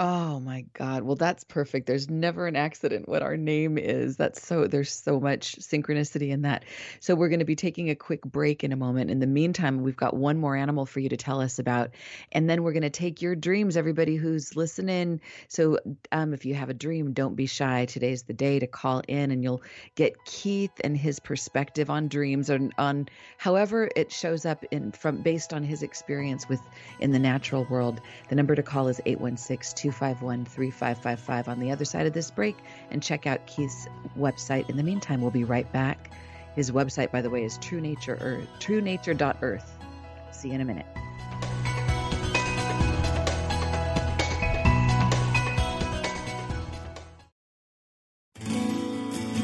Oh 0.04 0.40
my 0.40 0.66
God. 0.74 1.04
Well, 1.04 1.16
that's 1.16 1.44
perfect. 1.44 1.86
There's 1.86 2.10
never 2.10 2.48
an 2.48 2.56
accident 2.56 3.08
what 3.08 3.22
our 3.22 3.38
name 3.38 3.78
is. 3.78 4.18
That's 4.18 4.42
so, 4.42 4.66
there's 4.66 4.92
so 4.92 5.20
much 5.20 5.58
synchronicity 5.58 6.32
in 6.32 6.42
that. 6.42 6.66
So, 7.00 7.14
we're 7.14 7.30
going 7.30 7.38
to 7.38 7.46
be 7.46 7.56
taking 7.56 7.92
a 7.92 7.96
quick 7.96 8.24
break 8.24 8.64
in 8.64 8.72
a 8.72 8.76
moment. 8.76 9.12
In 9.12 9.20
the 9.20 9.28
meantime, 9.28 9.84
we've 9.84 9.96
got 9.96 10.16
one 10.16 10.40
more 10.40 10.56
animal 10.56 10.88
for 10.88 11.00
you 11.00 11.10
to 11.10 11.18
tell 11.18 11.40
us 11.40 11.60
about. 11.60 11.92
And 12.32 12.50
then 12.50 12.64
we're 12.64 12.72
going 12.72 12.82
to 12.82 12.90
take 12.90 13.22
your 13.22 13.36
dreams, 13.36 13.78
everybody 13.78 14.16
who's 14.16 14.56
listening. 14.56 15.22
So, 15.50 15.78
um, 16.12 16.34
if 16.34 16.46
you 16.46 16.56
have 16.56 16.72
a 16.72 16.74
dream, 16.74 17.14
don't 17.14 17.36
be 17.36 17.46
shy. 17.46 17.86
Today's 17.86 18.24
the 18.24 18.34
day 18.34 18.58
to 18.58 18.66
call 18.66 19.04
in 19.08 19.30
and 19.30 19.44
you'll 19.44 19.62
get 19.94 20.26
Keith 20.26 20.82
and 20.84 20.98
his 20.98 21.20
perspective 21.20 21.92
on 21.92 22.08
dreams 22.08 22.50
and 22.50 22.74
on 22.80 23.08
however 23.38 23.88
it 23.96 24.12
shows 24.12 24.48
up 24.48 24.66
in 24.72 24.94
from 24.94 25.22
based 25.22 25.54
on 25.54 25.64
his 25.64 25.84
experience 25.84 26.50
with 26.50 26.62
in 27.00 27.12
the 27.12 27.20
natural 27.20 27.66
world. 27.66 28.02
The 28.30 28.36
number 28.36 28.56
to 28.56 28.64
call 28.64 28.88
is 28.88 29.00
816 29.06 29.91
251 29.92 30.46
3555 30.46 31.48
on 31.48 31.60
the 31.60 31.72
other 31.72 31.86
side 31.86 32.06
of 32.06 32.14
this 32.14 32.32
break 32.32 32.58
and 32.90 33.04
check 33.04 33.28
out 33.28 33.46
Keith's 33.48 33.88
website. 34.18 34.70
In 34.70 34.78
the 34.78 34.84
meantime, 34.84 35.22
we'll 35.22 35.32
be 35.32 35.44
right 35.44 35.72
back. 35.72 36.12
His 36.56 36.72
website, 36.72 37.12
by 37.12 37.22
the 37.22 37.30
way, 37.30 37.44
is 37.44 37.58
True 37.58 37.82
Nature 37.82 38.18
Earth, 38.20 38.48
truenature.earth. 38.60 39.78
See 40.32 40.50
you 40.50 40.56
in 40.56 40.62
a 40.62 40.66
minute. 40.66 40.86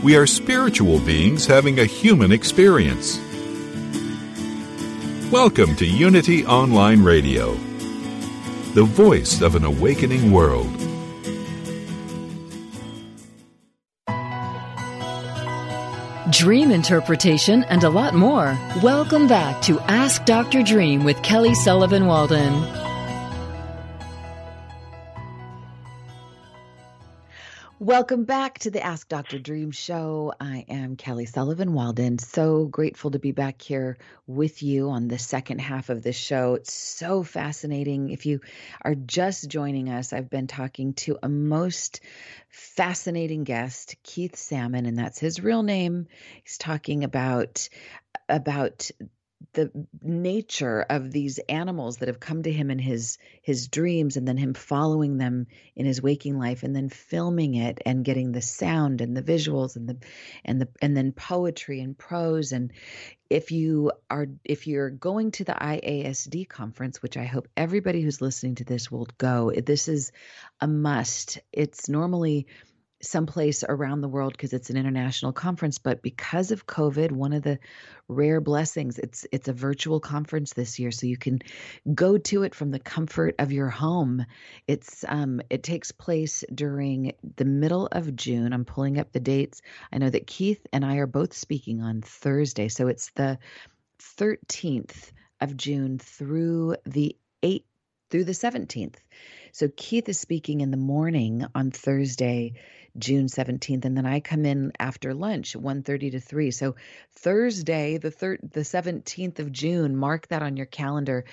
We 0.03 0.15
are 0.15 0.27
spiritual 0.27 0.99
beings 0.99 1.45
having 1.45 1.79
a 1.79 1.85
human 1.85 2.31
experience. 2.31 3.19
Welcome 5.31 5.75
to 5.77 5.85
Unity 5.85 6.45
Online 6.45 7.03
Radio 7.03 7.66
the 8.77 8.83
voice 8.83 9.41
of 9.41 9.55
an 9.55 9.65
awakening 9.65 10.31
world. 10.31 10.71
Dream 16.31 16.69
interpretation 16.69 17.63
and 17.63 17.83
a 17.83 17.89
lot 17.89 18.13
more. 18.13 18.55
Welcome 18.83 19.27
back 19.27 19.63
to 19.63 19.79
Ask 19.87 20.25
Dr. 20.25 20.61
Dream 20.61 21.05
with 21.05 21.19
Kelly 21.23 21.55
Sullivan 21.55 22.05
Walden. 22.05 22.86
Welcome 27.79 28.23
back 28.23 28.57
to 28.59 28.71
the 28.71 28.81
Ask 28.83 29.07
Dr. 29.07 29.37
Dream 29.37 29.69
show. 29.69 30.33
I 30.39 30.65
am 30.67 30.95
Kelly 30.95 31.27
Sullivan 31.27 31.73
Walden. 31.73 32.17
So 32.17 32.65
grateful 32.65 33.11
to 33.11 33.19
be 33.19 33.33
back 33.33 33.61
here 33.61 33.99
with 34.25 34.63
you 34.63 34.89
on 34.89 35.07
the 35.07 35.19
second 35.19 35.59
half 35.59 35.89
of 35.89 36.01
this 36.01 36.15
show. 36.15 36.55
It's 36.55 36.73
so 36.73 37.21
fascinating. 37.21 38.09
If 38.09 38.25
you 38.25 38.41
are 38.81 38.95
just 38.95 39.47
joining 39.47 39.89
us, 39.89 40.11
I've 40.11 40.31
been 40.31 40.47
talking 40.47 40.93
to 40.95 41.19
a 41.21 41.29
most 41.29 42.01
fascinating 42.49 43.43
guest, 43.43 43.95
Keith 44.01 44.37
Salmon, 44.37 44.87
and 44.87 44.97
that's 44.97 45.19
his 45.19 45.39
real 45.39 45.61
name. 45.61 46.07
He's 46.43 46.57
talking 46.57 47.03
about 47.03 47.69
about 48.27 48.89
the 49.53 49.71
nature 50.01 50.85
of 50.89 51.11
these 51.11 51.37
animals 51.49 51.97
that 51.97 52.07
have 52.07 52.19
come 52.19 52.43
to 52.43 52.51
him 52.51 52.71
in 52.71 52.79
his 52.79 53.17
his 53.41 53.67
dreams 53.67 54.17
and 54.17 54.27
then 54.27 54.37
him 54.37 54.53
following 54.53 55.17
them 55.17 55.47
in 55.75 55.85
his 55.85 56.01
waking 56.01 56.37
life 56.37 56.63
and 56.63 56.75
then 56.75 56.89
filming 56.89 57.53
it 57.55 57.79
and 57.85 58.05
getting 58.05 58.31
the 58.31 58.41
sound 58.41 59.01
and 59.01 59.15
the 59.15 59.21
visuals 59.21 59.75
and 59.75 59.87
the 59.87 59.97
and 60.43 60.61
the 60.61 60.67
and 60.81 60.97
then 60.97 61.11
poetry 61.11 61.81
and 61.81 61.97
prose. 61.97 62.51
And 62.51 62.71
if 63.29 63.51
you 63.51 63.91
are 64.09 64.27
if 64.43 64.67
you're 64.67 64.89
going 64.89 65.31
to 65.31 65.43
the 65.43 65.53
IASD 65.53 66.49
conference 66.49 67.01
which 67.01 67.17
I 67.17 67.25
hope 67.25 67.47
everybody 67.55 68.01
who's 68.01 68.21
listening 68.21 68.55
to 68.55 68.63
this 68.63 68.91
will 68.91 69.07
go 69.17 69.51
this 69.51 69.87
is 69.87 70.11
a 70.61 70.67
must. 70.67 71.39
It's 71.51 71.89
normally 71.89 72.47
someplace 73.01 73.63
around 73.67 74.01
the 74.01 74.07
world 74.07 74.31
because 74.31 74.53
it's 74.53 74.69
an 74.69 74.77
international 74.77 75.31
conference 75.31 75.77
but 75.77 76.01
because 76.01 76.51
of 76.51 76.65
covid 76.65 77.11
one 77.11 77.33
of 77.33 77.43
the 77.43 77.59
rare 78.07 78.41
blessings 78.41 78.97
it's 78.97 79.27
it's 79.31 79.47
a 79.47 79.53
virtual 79.53 79.99
conference 79.99 80.53
this 80.53 80.79
year 80.79 80.89
so 80.91 81.05
you 81.05 81.17
can 81.17 81.39
go 81.93 82.17
to 82.17 82.43
it 82.43 82.55
from 82.55 82.71
the 82.71 82.79
comfort 82.79 83.35
of 83.39 83.51
your 83.51 83.69
home. 83.69 84.25
It's 84.67 85.03
um 85.07 85.41
it 85.49 85.63
takes 85.63 85.91
place 85.91 86.43
during 86.53 87.13
the 87.35 87.45
middle 87.45 87.87
of 87.91 88.15
june. 88.15 88.53
I'm 88.53 88.65
pulling 88.65 88.99
up 88.99 89.11
the 89.11 89.19
dates. 89.19 89.61
I 89.91 89.97
know 89.97 90.09
that 90.09 90.27
keith 90.27 90.65
and 90.73 90.85
i 90.85 90.97
are 90.97 91.07
both 91.07 91.33
speaking 91.33 91.81
on 91.81 92.01
thursday 92.01 92.67
so 92.67 92.87
it's 92.87 93.11
the 93.11 93.39
13th 94.19 95.11
of 95.41 95.57
june 95.57 95.99
through 95.99 96.75
the 96.85 97.15
8th 97.43 97.63
through 98.09 98.23
the 98.23 98.31
17th 98.31 98.95
so 99.51 99.69
keith 99.75 100.07
is 100.07 100.19
speaking 100.19 100.61
in 100.61 100.71
the 100.71 100.77
morning 100.77 101.45
on 101.55 101.71
thursday 101.71 102.53
June 102.97 103.27
17th 103.27 103.85
and 103.85 103.95
then 103.95 104.05
I 104.05 104.19
come 104.19 104.45
in 104.45 104.73
after 104.79 105.13
lunch 105.13 105.55
1:30 105.55 106.11
to 106.11 106.19
3. 106.19 106.51
So 106.51 106.75
Thursday 107.13 107.97
the 107.97 108.11
third 108.11 108.39
the 108.51 108.61
17th 108.61 109.39
of 109.39 109.51
June 109.51 109.95
mark 109.95 110.27
that 110.27 110.41
on 110.41 110.57
your 110.57 110.65
calendar 110.65 111.25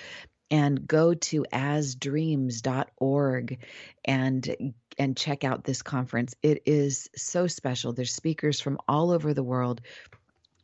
and 0.51 0.87
go 0.87 1.13
to 1.13 1.45
asdreams.org 1.51 3.59
and 4.03 4.73
and 4.97 5.17
check 5.17 5.43
out 5.43 5.63
this 5.63 5.81
conference. 5.81 6.35
It 6.41 6.63
is 6.65 7.09
so 7.15 7.47
special. 7.47 7.93
There's 7.93 8.13
speakers 8.13 8.61
from 8.61 8.79
all 8.87 9.11
over 9.11 9.33
the 9.33 9.43
world 9.43 9.81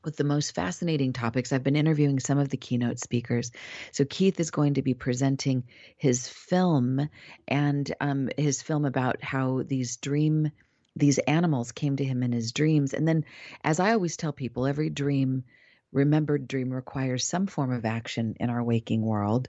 with 0.04 0.18
the 0.18 0.24
most 0.24 0.56
fascinating 0.56 1.14
topics. 1.14 1.52
I've 1.52 1.64
been 1.64 1.76
interviewing 1.76 2.20
some 2.20 2.40
of 2.40 2.50
the 2.50 2.58
keynote 2.58 3.00
speakers. 3.00 3.52
So, 3.92 4.06
Keith 4.06 4.40
is 4.40 4.52
going 4.52 4.76
to 4.76 4.82
be 4.82 4.94
presenting 4.94 5.64
his 5.98 6.28
film 6.28 7.10
and 7.48 7.94
um, 8.00 8.30
his 8.38 8.62
film 8.62 8.86
about 8.86 9.24
how 9.24 9.64
these 9.64 9.98
dream 9.98 10.52
these 10.96 11.18
animals 11.20 11.72
came 11.72 11.96
to 11.96 12.04
him 12.04 12.24
in 12.24 12.32
his 12.32 12.52
dreams. 12.52 12.94
And 12.94 13.08
then, 13.08 13.26
as 13.64 13.80
I 13.80 13.94
always 13.94 14.18
tell 14.18 14.34
people, 14.34 14.66
every 14.66 14.90
dream, 14.90 15.44
remembered 15.92 16.48
dream, 16.48 16.72
requires 16.72 17.26
some 17.26 17.48
form 17.48 17.72
of 17.72 17.86
action 17.86 18.36
in 18.40 18.50
our 18.50 18.64
waking 18.64 19.02
world. 19.02 19.48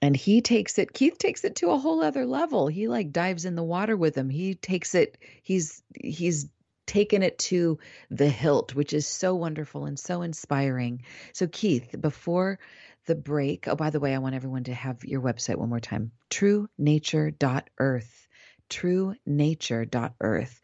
And 0.00 0.16
he 0.16 0.42
takes 0.42 0.78
it, 0.78 0.92
Keith 0.92 1.18
takes 1.18 1.44
it 1.44 1.56
to 1.56 1.70
a 1.70 1.78
whole 1.78 2.02
other 2.02 2.24
level. 2.24 2.68
He 2.68 2.86
like 2.86 3.10
dives 3.10 3.44
in 3.44 3.56
the 3.56 3.64
water 3.64 3.96
with 3.96 4.14
him. 4.14 4.30
He 4.30 4.54
takes 4.54 4.94
it, 4.94 5.18
he's, 5.42 5.82
he's, 6.00 6.48
taken 6.88 7.22
it 7.22 7.38
to 7.38 7.78
the 8.10 8.28
hilt, 8.28 8.74
which 8.74 8.92
is 8.92 9.06
so 9.06 9.36
wonderful 9.36 9.84
and 9.84 9.98
so 9.98 10.22
inspiring. 10.22 11.02
So, 11.34 11.46
Keith, 11.46 11.94
before 12.00 12.58
the 13.06 13.14
break, 13.14 13.68
oh, 13.68 13.76
by 13.76 13.90
the 13.90 14.00
way, 14.00 14.14
I 14.14 14.18
want 14.18 14.34
everyone 14.34 14.64
to 14.64 14.74
have 14.74 15.04
your 15.04 15.20
website 15.20 15.56
one 15.56 15.68
more 15.68 15.80
time 15.80 16.10
truenature.earth 16.30 18.27
truenature.earth. 18.68 20.60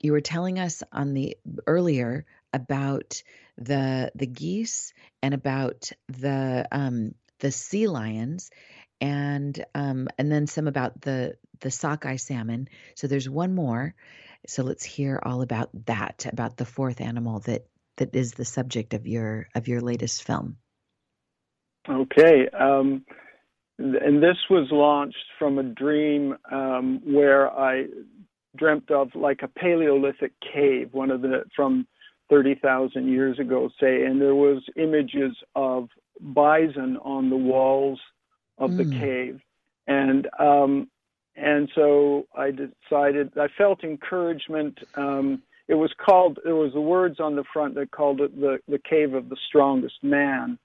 You 0.00 0.12
were 0.12 0.20
telling 0.20 0.58
us 0.58 0.82
on 0.92 1.14
the 1.14 1.36
earlier 1.66 2.24
about 2.52 3.22
the 3.56 4.12
the 4.14 4.26
geese 4.26 4.92
and 5.22 5.34
about 5.34 5.90
the 6.08 6.66
um, 6.70 7.14
the 7.40 7.50
sea 7.50 7.88
lions 7.88 8.50
and 9.00 9.64
um, 9.74 10.08
and 10.18 10.30
then 10.30 10.46
some 10.46 10.68
about 10.68 11.00
the 11.00 11.36
the 11.60 11.70
sockeye 11.70 12.16
salmon. 12.16 12.68
So 12.94 13.06
there's 13.06 13.28
one 13.28 13.54
more. 13.54 13.94
So 14.46 14.62
let's 14.62 14.84
hear 14.84 15.20
all 15.22 15.42
about 15.42 15.70
that, 15.86 16.26
about 16.30 16.56
the 16.56 16.64
fourth 16.64 17.00
animal 17.00 17.40
that 17.40 17.66
that 17.96 18.14
is 18.14 18.32
the 18.32 18.44
subject 18.44 18.94
of 18.94 19.06
your 19.06 19.48
of 19.54 19.68
your 19.68 19.80
latest 19.80 20.22
film. 20.22 20.56
Okay. 21.88 22.48
Um, 22.48 23.04
and 23.78 24.22
this 24.22 24.36
was 24.50 24.68
launched 24.70 25.16
from 25.38 25.58
a 25.58 25.62
dream 25.62 26.36
um, 26.50 27.00
where 27.04 27.50
I 27.50 27.86
dreamt 28.56 28.90
of 28.90 29.14
like 29.14 29.40
a 29.42 29.48
Paleolithic 29.48 30.32
cave, 30.40 30.88
one 30.92 31.10
of 31.10 31.22
the 31.22 31.44
from 31.54 31.86
30,000 32.28 33.08
years 33.08 33.38
ago, 33.38 33.70
say, 33.80 34.04
and 34.04 34.20
there 34.20 34.34
was 34.34 34.62
images 34.76 35.34
of 35.54 35.88
bison 36.20 36.98
on 36.98 37.30
the 37.30 37.36
walls 37.36 38.00
of 38.58 38.70
mm. 38.72 38.78
the 38.78 38.84
hmm. 38.84 39.00
cave, 39.00 39.40
and 39.86 40.28
um, 40.38 40.88
and 41.36 41.70
so 41.74 42.26
I 42.36 42.50
decided 42.50 43.32
I 43.38 43.46
felt 43.56 43.84
encouragement. 43.84 44.78
Um, 44.96 45.42
it 45.68 45.74
was 45.74 45.92
called 46.04 46.38
there 46.44 46.56
was 46.56 46.72
the 46.72 46.80
words 46.80 47.20
on 47.20 47.36
the 47.36 47.44
front 47.52 47.76
that 47.76 47.92
called 47.92 48.20
it 48.20 48.38
the 48.40 48.58
the 48.66 48.78
cave 48.78 49.14
of 49.14 49.28
the 49.28 49.36
strongest 49.46 50.02
man, 50.02 50.58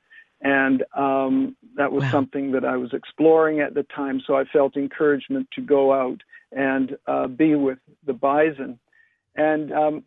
and 0.44 0.84
um, 0.96 1.56
that 1.76 1.92
was 1.92 2.04
wow. 2.04 2.12
something 2.12 2.52
that 2.52 2.66
I 2.66 2.78
was 2.78 2.94
exploring 2.94 3.62
at 3.62 3.74
the 3.74 3.84
time. 3.84 4.22
So 4.28 4.36
I 4.36 4.44
felt 4.52 4.76
encouragement 4.76 5.48
to 5.54 5.62
go 5.62 5.94
out 5.94 6.22
and 6.52 6.98
uh, 7.08 7.28
be 7.28 7.56
with 7.56 7.80
the 8.06 8.14
bison, 8.14 8.80
and 9.36 9.72
um, 9.74 10.04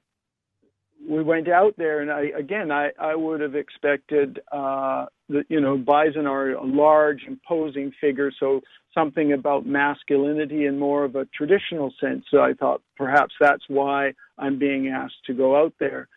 we 1.09 1.23
went 1.23 1.49
out 1.49 1.75
there, 1.77 2.01
and 2.01 2.11
I 2.11 2.39
again 2.39 2.71
I 2.71 2.91
I 2.99 3.15
would 3.15 3.41
have 3.41 3.55
expected 3.55 4.41
uh, 4.53 5.07
that 5.29 5.45
you 5.49 5.61
know 5.61 5.77
bison 5.77 6.27
are 6.27 6.51
a 6.51 6.65
large, 6.65 7.23
imposing 7.27 7.93
figure, 8.01 8.31
so 8.39 8.61
something 8.95 9.33
about 9.33 9.67
masculinity 9.67 10.67
in 10.67 10.79
more 10.79 11.05
of 11.05 11.17
a 11.17 11.27
traditional 11.27 11.93
sense. 12.01 12.25
So 12.31 12.39
I 12.41 12.55
thought 12.55 12.83
perhaps 12.97 13.35
that's 13.41 13.65
why 13.69 14.15
I'm 14.39 14.59
being 14.59 14.89
asked 14.89 15.25
to 15.27 15.35
go 15.35 15.57
out 15.57 15.75
there. 15.79 16.09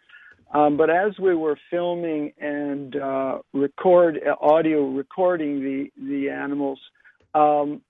Um, 0.51 0.77
but 0.77 0.89
as 0.89 1.17
we 1.19 1.35
were 1.35 1.57
filming 1.69 2.33
and 2.39 2.95
uh, 2.95 3.39
record 3.53 4.19
audio 4.41 4.87
recording 4.87 5.59
the 5.59 5.91
the 6.07 6.29
animals, 6.29 6.79
um, 7.35 7.81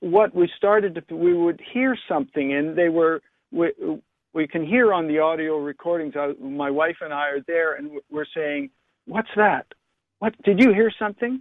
what 0.00 0.34
we 0.34 0.50
started 0.56 0.94
to 1.08 1.14
we 1.14 1.32
would 1.32 1.60
hear 1.72 1.96
something, 2.08 2.52
and 2.54 2.76
they 2.76 2.88
were 2.88 3.22
we, 3.52 3.72
we 4.32 4.48
can 4.48 4.66
hear 4.66 4.92
on 4.92 5.06
the 5.06 5.20
audio 5.20 5.58
recordings. 5.58 6.16
Uh, 6.16 6.32
my 6.40 6.70
wife 6.70 6.96
and 7.00 7.12
I 7.12 7.28
are 7.28 7.42
there, 7.46 7.74
and 7.74 7.92
we're 8.10 8.26
saying, 8.34 8.70
"What's 9.06 9.30
that? 9.36 9.66
What 10.18 10.34
did 10.42 10.58
you 10.58 10.72
hear 10.72 10.90
something?" 10.98 11.40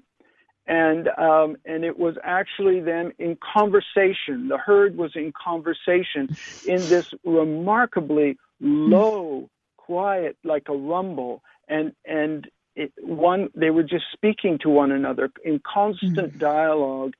And 0.68 1.08
um, 1.18 1.58
and 1.66 1.84
it 1.84 1.98
was 1.98 2.16
actually 2.24 2.82
them 2.82 3.14
in 3.18 3.36
conversation. 3.38 4.48
The 4.48 4.60
herd 4.64 4.96
was 4.96 5.16
in 5.16 5.32
conversation 5.32 6.38
in 6.68 6.88
this 6.88 7.12
remarkably 7.26 8.38
low, 8.60 9.50
quiet, 9.78 10.38
like 10.44 10.70
a 10.70 10.76
rumble, 10.76 11.44
and 11.68 11.94
and 12.06 12.50
it, 12.76 12.92
one 13.02 13.50
they 13.56 13.70
were 13.70 13.84
just 13.84 14.06
speaking 14.14 14.58
to 14.60 14.70
one 14.70 14.92
another 14.92 15.30
in 15.44 15.60
constant 15.60 16.16
mm-hmm. 16.18 16.38
dialogue, 16.40 17.14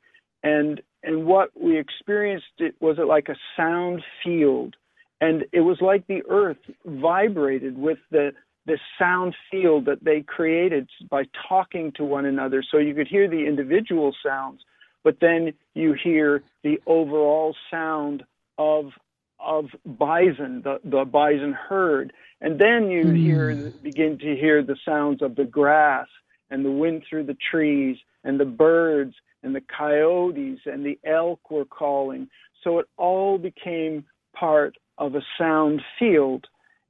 and 0.44 0.82
and 1.04 1.26
what 1.26 1.50
we 1.60 1.78
experienced 1.78 2.46
it 2.60 2.76
was 2.80 2.98
it 3.00 3.08
like 3.08 3.30
a 3.30 3.36
sound 3.56 4.04
field, 4.24 4.76
and 5.22 5.46
it 5.52 5.62
was 5.62 5.82
like 5.82 6.08
the 6.08 6.24
earth 6.30 6.58
vibrated 6.86 7.78
with 7.78 8.00
the 8.12 8.34
the 8.66 8.78
sound 9.00 9.36
field 9.50 9.86
that 9.86 10.04
they 10.04 10.22
created 10.22 10.88
by 11.10 11.24
talking 11.48 11.92
to 11.94 12.04
one 12.04 12.26
another. 12.26 12.64
So 12.70 12.78
you 12.78 12.94
could 12.94 13.08
hear 13.08 13.28
the 13.28 13.48
individual 13.48 14.16
sounds, 14.24 14.62
but 15.04 15.20
then 15.20 15.54
you 15.74 15.94
hear 15.94 16.44
the 16.64 16.80
overall 16.86 17.56
sound 17.72 18.24
of 18.58 18.92
of 19.40 19.66
bison, 19.86 20.62
the, 20.64 20.80
the 20.84 21.06
bison 21.06 21.54
herd. 21.54 22.14
And 22.42 22.60
then 22.60 22.90
you 22.90 23.06
mm. 23.06 23.18
hear 23.18 23.74
begin 23.82 24.18
to 24.20 24.36
hear 24.36 24.64
the 24.64 24.78
sounds 24.86 25.22
of 25.22 25.36
the 25.36 25.46
grass 25.46 26.08
and 26.50 26.64
the 26.64 26.72
wind 26.72 27.04
through 27.10 27.26
the 27.26 27.38
trees 27.52 27.98
and 28.24 28.40
the 28.40 28.46
birds 28.46 29.14
and 29.44 29.56
the 29.56 29.62
coyotes 29.62 30.60
and 30.66 30.86
the 30.86 31.00
elk 31.04 31.52
were 31.52 31.66
calling. 31.66 32.30
So 32.64 32.80
it 32.80 32.88
all 32.98 33.38
became 33.38 34.06
part 34.34 34.76
of 34.98 35.16
a 35.16 35.22
sound 35.38 35.82
field. 35.98 36.46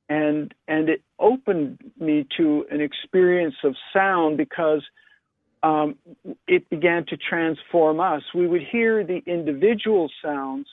And 0.07 0.53
and 0.67 0.89
it 0.89 1.03
opened 1.19 1.79
me 1.99 2.27
to 2.38 2.65
an 2.71 2.81
experience 2.81 3.55
of 3.63 3.75
sound 3.93 4.38
because 4.38 4.83
um, 5.62 5.95
it 6.47 6.69
began 6.69 7.05
to 7.07 7.17
transform 7.17 7.99
us. 7.99 8.23
We 8.33 8.47
would 8.47 8.63
hear 8.71 9.03
the 9.03 9.21
individual 9.27 10.09
sounds, 10.23 10.67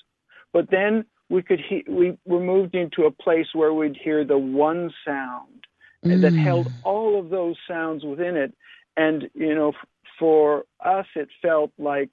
but 0.53 0.71
then 0.71 1.05
we 1.29 1.43
could 1.43 1.61
he- 1.61 1.85
we 1.89 2.17
were 2.25 2.41
moved 2.41 2.75
into 2.75 3.05
a 3.05 3.11
place 3.11 3.47
where 3.53 3.73
we'd 3.73 3.97
hear 3.97 4.25
the 4.25 4.39
one 4.39 4.93
sound 5.05 5.67
mm. 6.05 6.21
that 6.21 6.33
held 6.33 6.71
all 6.85 7.19
of 7.19 7.31
those 7.31 7.57
sounds 7.69 8.05
within 8.05 8.37
it 8.37 8.55
and 8.97 9.29
you 9.35 9.55
know 9.55 9.71
f- 9.71 9.89
for 10.19 10.65
us 10.85 11.07
it 11.15 11.29
felt 11.43 11.73
like 11.79 12.11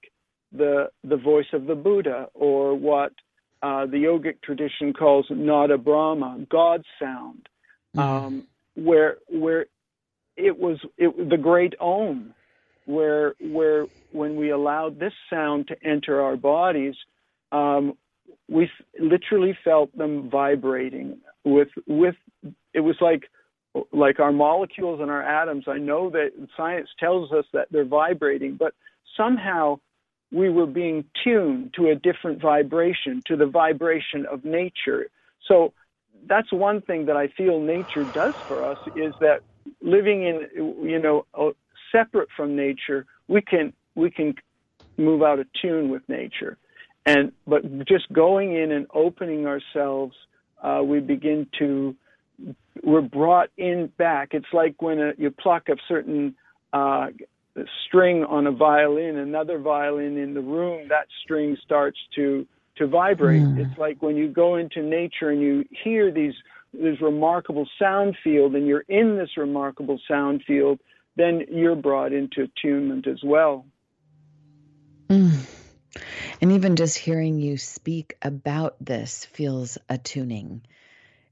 the 0.52 0.90
the 1.02 1.16
voice 1.16 1.46
of 1.52 1.66
the 1.66 1.74
buddha 1.74 2.28
or 2.34 2.74
what 2.74 3.12
uh, 3.62 3.86
the 3.86 3.96
yogic 3.96 4.40
tradition 4.42 4.92
calls 4.92 5.26
nada 5.30 5.78
brahma 5.78 6.38
god 6.48 6.82
sound 6.98 7.48
mm. 7.96 8.00
um, 8.00 8.46
where 8.74 9.18
where 9.28 9.66
it 10.36 10.58
was 10.58 10.78
it 10.98 11.28
the 11.30 11.36
great 11.36 11.74
om 11.80 12.34
where 12.86 13.34
where 13.40 13.86
when 14.12 14.36
we 14.36 14.50
allowed 14.50 14.98
this 14.98 15.12
sound 15.30 15.66
to 15.68 15.76
enter 15.84 16.20
our 16.20 16.36
bodies 16.36 16.94
um, 17.52 17.96
we 18.48 18.70
literally 19.00 19.56
felt 19.64 19.96
them 19.96 20.28
vibrating 20.30 21.18
with 21.44 21.68
with 21.86 22.14
it 22.72 22.80
was 22.80 22.96
like 23.00 23.24
like 23.92 24.20
our 24.20 24.32
molecules 24.32 25.00
and 25.00 25.10
our 25.10 25.22
atoms. 25.22 25.64
I 25.66 25.78
know 25.78 26.10
that 26.10 26.30
science 26.56 26.88
tells 27.00 27.32
us 27.32 27.44
that 27.52 27.68
they're 27.70 27.84
vibrating 27.84 28.56
but 28.58 28.74
somehow 29.16 29.78
we 30.32 30.48
were 30.48 30.66
being 30.66 31.04
tuned 31.22 31.74
to 31.74 31.90
a 31.90 31.94
different 31.94 32.40
vibration 32.40 33.22
to 33.26 33.36
the 33.36 33.46
vibration 33.46 34.26
of 34.30 34.44
nature. 34.44 35.06
So 35.46 35.72
that's 36.28 36.52
one 36.52 36.80
thing 36.82 37.06
that 37.06 37.16
i 37.16 37.28
feel 37.36 37.60
nature 37.60 38.04
does 38.04 38.34
for 38.46 38.62
us 38.62 38.78
is 38.94 39.14
that 39.20 39.40
living 39.82 40.24
in 40.24 40.46
you 40.82 40.98
know 40.98 41.24
separate 41.92 42.28
from 42.36 42.56
nature 42.56 43.06
we 43.28 43.40
can 43.40 43.72
we 43.94 44.10
can 44.10 44.34
move 44.96 45.22
out 45.22 45.38
of 45.38 45.46
tune 45.60 45.90
with 45.90 46.02
nature 46.08 46.56
and 47.06 47.32
but 47.46 47.62
just 47.86 48.12
going 48.12 48.54
in 48.56 48.72
and 48.72 48.86
opening 48.94 49.46
ourselves, 49.46 50.14
uh, 50.62 50.80
we 50.84 51.00
begin 51.00 51.46
to 51.58 51.94
we're 52.82 53.02
brought 53.02 53.50
in 53.56 53.90
back. 53.98 54.30
It's 54.32 54.52
like 54.52 54.80
when 54.82 54.98
a, 54.98 55.12
you 55.16 55.30
pluck 55.30 55.68
a 55.68 55.76
certain 55.86 56.34
uh, 56.72 57.08
string 57.86 58.24
on 58.24 58.46
a 58.46 58.52
violin, 58.52 59.16
another 59.18 59.58
violin 59.58 60.16
in 60.18 60.34
the 60.34 60.40
room, 60.40 60.88
that 60.88 61.06
string 61.22 61.56
starts 61.64 61.98
to 62.16 62.46
to 62.76 62.88
vibrate. 62.88 63.42
Mm. 63.42 63.58
It's 63.58 63.78
like 63.78 64.02
when 64.02 64.16
you 64.16 64.28
go 64.28 64.56
into 64.56 64.82
nature 64.82 65.30
and 65.30 65.40
you 65.40 65.64
hear 65.84 66.10
these 66.10 66.34
this 66.72 67.00
remarkable 67.00 67.68
sound 67.78 68.16
field, 68.24 68.56
and 68.56 68.66
you're 68.66 68.84
in 68.88 69.16
this 69.16 69.36
remarkable 69.36 70.00
sound 70.08 70.42
field, 70.44 70.80
then 71.16 71.44
you're 71.48 71.76
brought 71.76 72.12
into 72.12 72.42
attunement 72.42 73.06
as 73.06 73.22
well. 73.22 73.64
Mm. 75.08 75.38
And 76.40 76.52
even 76.52 76.76
just 76.76 76.98
hearing 76.98 77.38
you 77.38 77.56
speak 77.56 78.16
about 78.22 78.76
this 78.80 79.24
feels 79.26 79.78
attuning. 79.88 80.62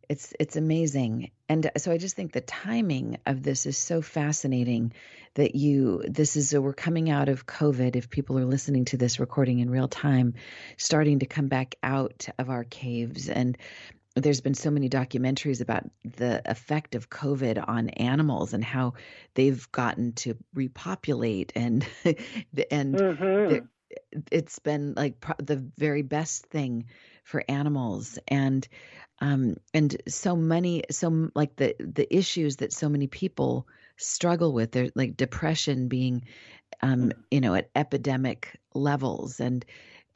It's 0.08 0.34
it's 0.38 0.56
amazing. 0.56 1.30
And 1.48 1.70
so 1.76 1.92
I 1.92 1.98
just 1.98 2.16
think 2.16 2.32
the 2.32 2.40
timing 2.40 3.18
of 3.24 3.42
this 3.42 3.66
is 3.66 3.78
so 3.78 4.02
fascinating 4.02 4.92
that 5.34 5.54
you 5.54 6.02
this 6.06 6.36
is 6.36 6.54
we're 6.54 6.72
coming 6.72 7.10
out 7.10 7.28
of 7.28 7.46
COVID 7.46 7.96
if 7.96 8.10
people 8.10 8.38
are 8.38 8.44
listening 8.44 8.84
to 8.86 8.96
this 8.96 9.18
recording 9.20 9.60
in 9.60 9.70
real 9.70 9.88
time 9.88 10.34
starting 10.76 11.20
to 11.20 11.26
come 11.26 11.48
back 11.48 11.76
out 11.82 12.28
of 12.38 12.50
our 12.50 12.64
caves 12.64 13.28
and 13.28 13.56
there's 14.14 14.42
been 14.42 14.52
so 14.52 14.70
many 14.70 14.90
documentaries 14.90 15.62
about 15.62 15.84
the 16.04 16.42
effect 16.44 16.94
of 16.94 17.08
COVID 17.08 17.66
on 17.66 17.88
animals 17.88 18.52
and 18.52 18.62
how 18.62 18.92
they've 19.32 19.70
gotten 19.72 20.12
to 20.12 20.36
repopulate 20.52 21.52
and 21.54 21.86
and 22.70 22.94
mm-hmm 22.94 23.64
it's 24.30 24.58
been 24.58 24.94
like 24.96 25.20
pro- 25.20 25.34
the 25.38 25.56
very 25.76 26.02
best 26.02 26.46
thing 26.46 26.86
for 27.24 27.44
animals 27.48 28.18
and 28.28 28.66
um 29.20 29.56
and 29.74 29.96
so 30.08 30.36
many 30.36 30.84
so 30.90 31.30
like 31.34 31.56
the 31.56 31.74
the 31.78 32.14
issues 32.14 32.56
that 32.56 32.72
so 32.72 32.88
many 32.88 33.06
people 33.06 33.66
struggle 33.96 34.52
with 34.52 34.72
they're 34.72 34.90
like 34.94 35.16
depression 35.16 35.88
being 35.88 36.24
um 36.80 37.10
mm. 37.10 37.12
you 37.30 37.40
know 37.40 37.54
at 37.54 37.70
epidemic 37.76 38.58
levels 38.74 39.40
and 39.40 39.64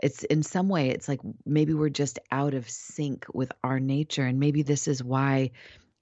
it's 0.03 0.25
in 0.25 0.43
some 0.43 0.69
way 0.69 0.91
it's 0.91 1.09
like 1.09 1.21
maybe 1.45 1.73
we're 1.73 1.89
just 1.89 2.19
out 2.31 2.55
of 2.55 2.69
sync 2.69 3.27
with 3.33 3.51
our 3.65 3.81
nature 3.81 4.25
and 4.25 4.39
maybe 4.39 4.63
this 4.63 4.89
is 4.89 5.03
why 5.03 5.51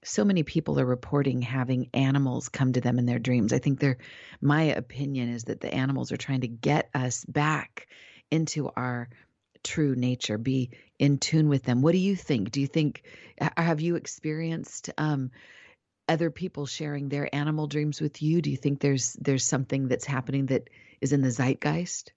so 0.05 0.23
many 0.23 0.43
people 0.43 0.79
are 0.79 0.85
reporting 0.85 1.41
having 1.41 1.89
animals 1.93 2.49
come 2.49 2.73
to 2.73 2.81
them 2.81 2.99
in 2.99 3.05
their 3.05 3.19
dreams. 3.19 3.51
I 3.53 3.59
think 3.59 3.79
they're, 3.79 3.97
my 4.41 4.63
opinion 4.63 5.29
is 5.29 5.45
that 5.45 5.61
the 5.61 5.73
animals 5.73 6.11
are 6.11 6.17
trying 6.17 6.41
to 6.41 6.47
get 6.47 6.89
us 6.93 7.25
back 7.25 7.87
into 8.31 8.69
our 8.75 9.09
true 9.63 9.95
nature, 9.95 10.37
be 10.37 10.71
in 10.99 11.17
tune 11.17 11.49
with 11.49 11.63
them. 11.63 11.81
What 11.81 11.93
do 11.93 11.97
you 11.97 12.15
think? 12.15 12.51
Do 12.51 12.61
you 12.61 12.67
think, 12.67 13.03
have 13.57 13.81
you 13.81 13.95
experienced 13.95 14.91
um, 14.97 15.31
other 16.07 16.29
people 16.29 16.65
sharing 16.65 17.09
their 17.09 17.33
animal 17.33 17.67
dreams 17.67 17.99
with 17.99 18.21
you? 18.21 18.41
Do 18.41 18.51
you 18.51 18.57
think 18.57 18.79
there's 18.79 19.13
there's 19.13 19.43
something 19.43 19.87
that's 19.87 20.05
happening 20.05 20.47
that 20.47 20.69
is 21.01 21.13
in 21.13 21.21
the 21.21 21.31
zeitgeist? 21.31 22.11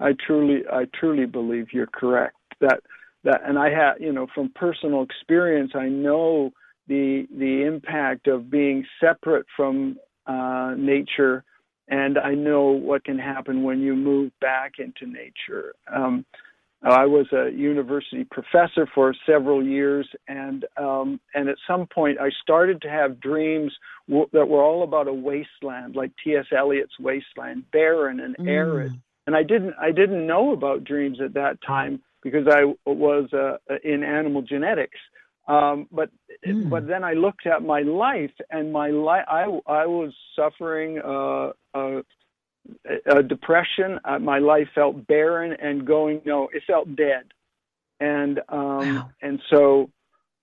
I 0.00 0.14
truly, 0.26 0.62
I 0.72 0.84
truly 0.94 1.26
believe 1.26 1.72
you're 1.72 1.88
correct. 1.88 2.36
That 2.60 2.80
that, 3.24 3.40
and 3.44 3.58
I 3.58 3.70
have, 3.70 4.00
you 4.00 4.12
know, 4.12 4.28
from 4.32 4.52
personal 4.54 5.02
experience, 5.02 5.72
I 5.74 5.88
know 5.88 6.52
the 6.88 7.26
the 7.36 7.64
impact 7.64 8.26
of 8.26 8.50
being 8.50 8.84
separate 9.00 9.46
from 9.56 9.98
uh, 10.26 10.74
nature, 10.76 11.44
and 11.88 12.18
I 12.18 12.34
know 12.34 12.66
what 12.70 13.04
can 13.04 13.18
happen 13.18 13.62
when 13.62 13.80
you 13.80 13.94
move 13.94 14.32
back 14.40 14.74
into 14.78 15.06
nature. 15.06 15.74
Um, 15.92 16.24
I 16.82 17.06
was 17.06 17.26
a 17.32 17.50
university 17.50 18.24
professor 18.24 18.88
for 18.94 19.12
several 19.26 19.64
years, 19.64 20.08
and 20.28 20.64
um, 20.76 21.20
and 21.34 21.48
at 21.48 21.56
some 21.66 21.86
point 21.86 22.18
I 22.20 22.30
started 22.42 22.80
to 22.82 22.88
have 22.88 23.20
dreams 23.20 23.72
w- 24.08 24.28
that 24.32 24.48
were 24.48 24.62
all 24.62 24.84
about 24.84 25.08
a 25.08 25.12
wasteland, 25.12 25.96
like 25.96 26.12
T.S. 26.22 26.46
Eliot's 26.56 26.98
wasteland, 27.00 27.64
barren 27.72 28.20
and 28.20 28.36
mm. 28.36 28.48
arid. 28.48 28.92
And 29.26 29.34
I 29.34 29.42
didn't 29.42 29.74
I 29.80 29.90
didn't 29.90 30.26
know 30.26 30.52
about 30.52 30.84
dreams 30.84 31.20
at 31.20 31.34
that 31.34 31.58
time 31.66 32.00
because 32.22 32.46
I 32.46 32.72
was 32.88 33.32
uh, 33.32 33.56
in 33.82 34.04
animal 34.04 34.42
genetics. 34.42 34.98
Um, 35.48 35.88
but 35.90 36.10
mm. 36.46 36.68
but 36.68 36.86
then 36.86 37.02
I 37.02 37.14
looked 37.14 37.46
at 37.46 37.62
my 37.62 37.80
life, 37.80 38.32
and 38.50 38.72
my 38.72 38.90
life 38.90 39.24
I 39.28 39.44
I 39.66 39.86
was 39.86 40.12
suffering 40.36 41.00
uh, 41.00 41.52
a, 41.74 42.02
a 43.06 43.22
depression. 43.22 43.98
Uh, 44.04 44.18
my 44.18 44.38
life 44.38 44.68
felt 44.74 45.06
barren 45.06 45.54
and 45.54 45.86
going 45.86 46.20
no, 46.26 46.48
it 46.52 46.62
felt 46.66 46.94
dead, 46.94 47.24
and 47.98 48.40
um, 48.50 48.96
wow. 48.96 49.10
and 49.22 49.40
so 49.50 49.90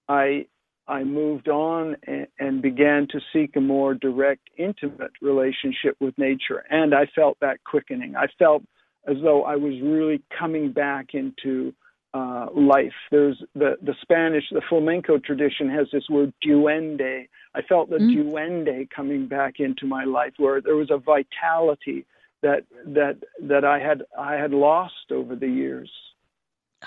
I 0.10 0.47
I 0.88 1.03
moved 1.03 1.49
on 1.49 1.97
and, 2.08 2.28
and 2.39 2.62
began 2.64 3.08
to 3.12 3.20
seek 3.32 3.56
a 3.56 3.62
more 3.62 3.93
direct, 3.93 4.49
intimate 4.58 5.12
relationship 5.22 5.97
with 5.99 6.18
nature, 6.18 6.64
and 6.72 6.95
I 6.95 7.06
felt 7.14 7.38
that 7.41 7.64
quickening. 7.64 8.16
I 8.16 8.26
felt 8.39 8.64
as 9.08 9.18
though 9.22 9.43
I 9.43 9.56
was 9.56 9.80
really 9.84 10.24
coming 10.38 10.72
back 10.72 11.14
into 11.14 11.76
uh, 12.16 12.47
life. 12.55 12.93
There's 13.11 13.38
the, 13.55 13.76
the 13.82 13.93
Spanish, 14.01 14.45
the 14.49 14.61
flamenco 14.70 15.18
tradition 15.18 15.70
has 15.70 15.88
this 15.91 16.07
word 16.09 16.34
duende. 16.45 17.28
I 17.53 17.61
felt 17.68 17.89
the 17.89 17.97
mm. 17.97 18.16
duende 18.16 18.89
coming 18.89 19.28
back 19.28 19.55
into 19.59 19.86
my 19.86 20.05
life, 20.05 20.34
where 20.38 20.61
there 20.61 20.78
was 20.78 20.91
a 20.91 20.97
vitality 20.97 22.05
that 22.41 22.63
that 22.86 23.18
that 23.41 23.66
I 23.66 23.80
had 23.80 24.03
I 24.18 24.36
had 24.36 24.51
lost 24.51 25.11
over 25.11 25.36
the 25.36 25.47
years. 25.47 25.91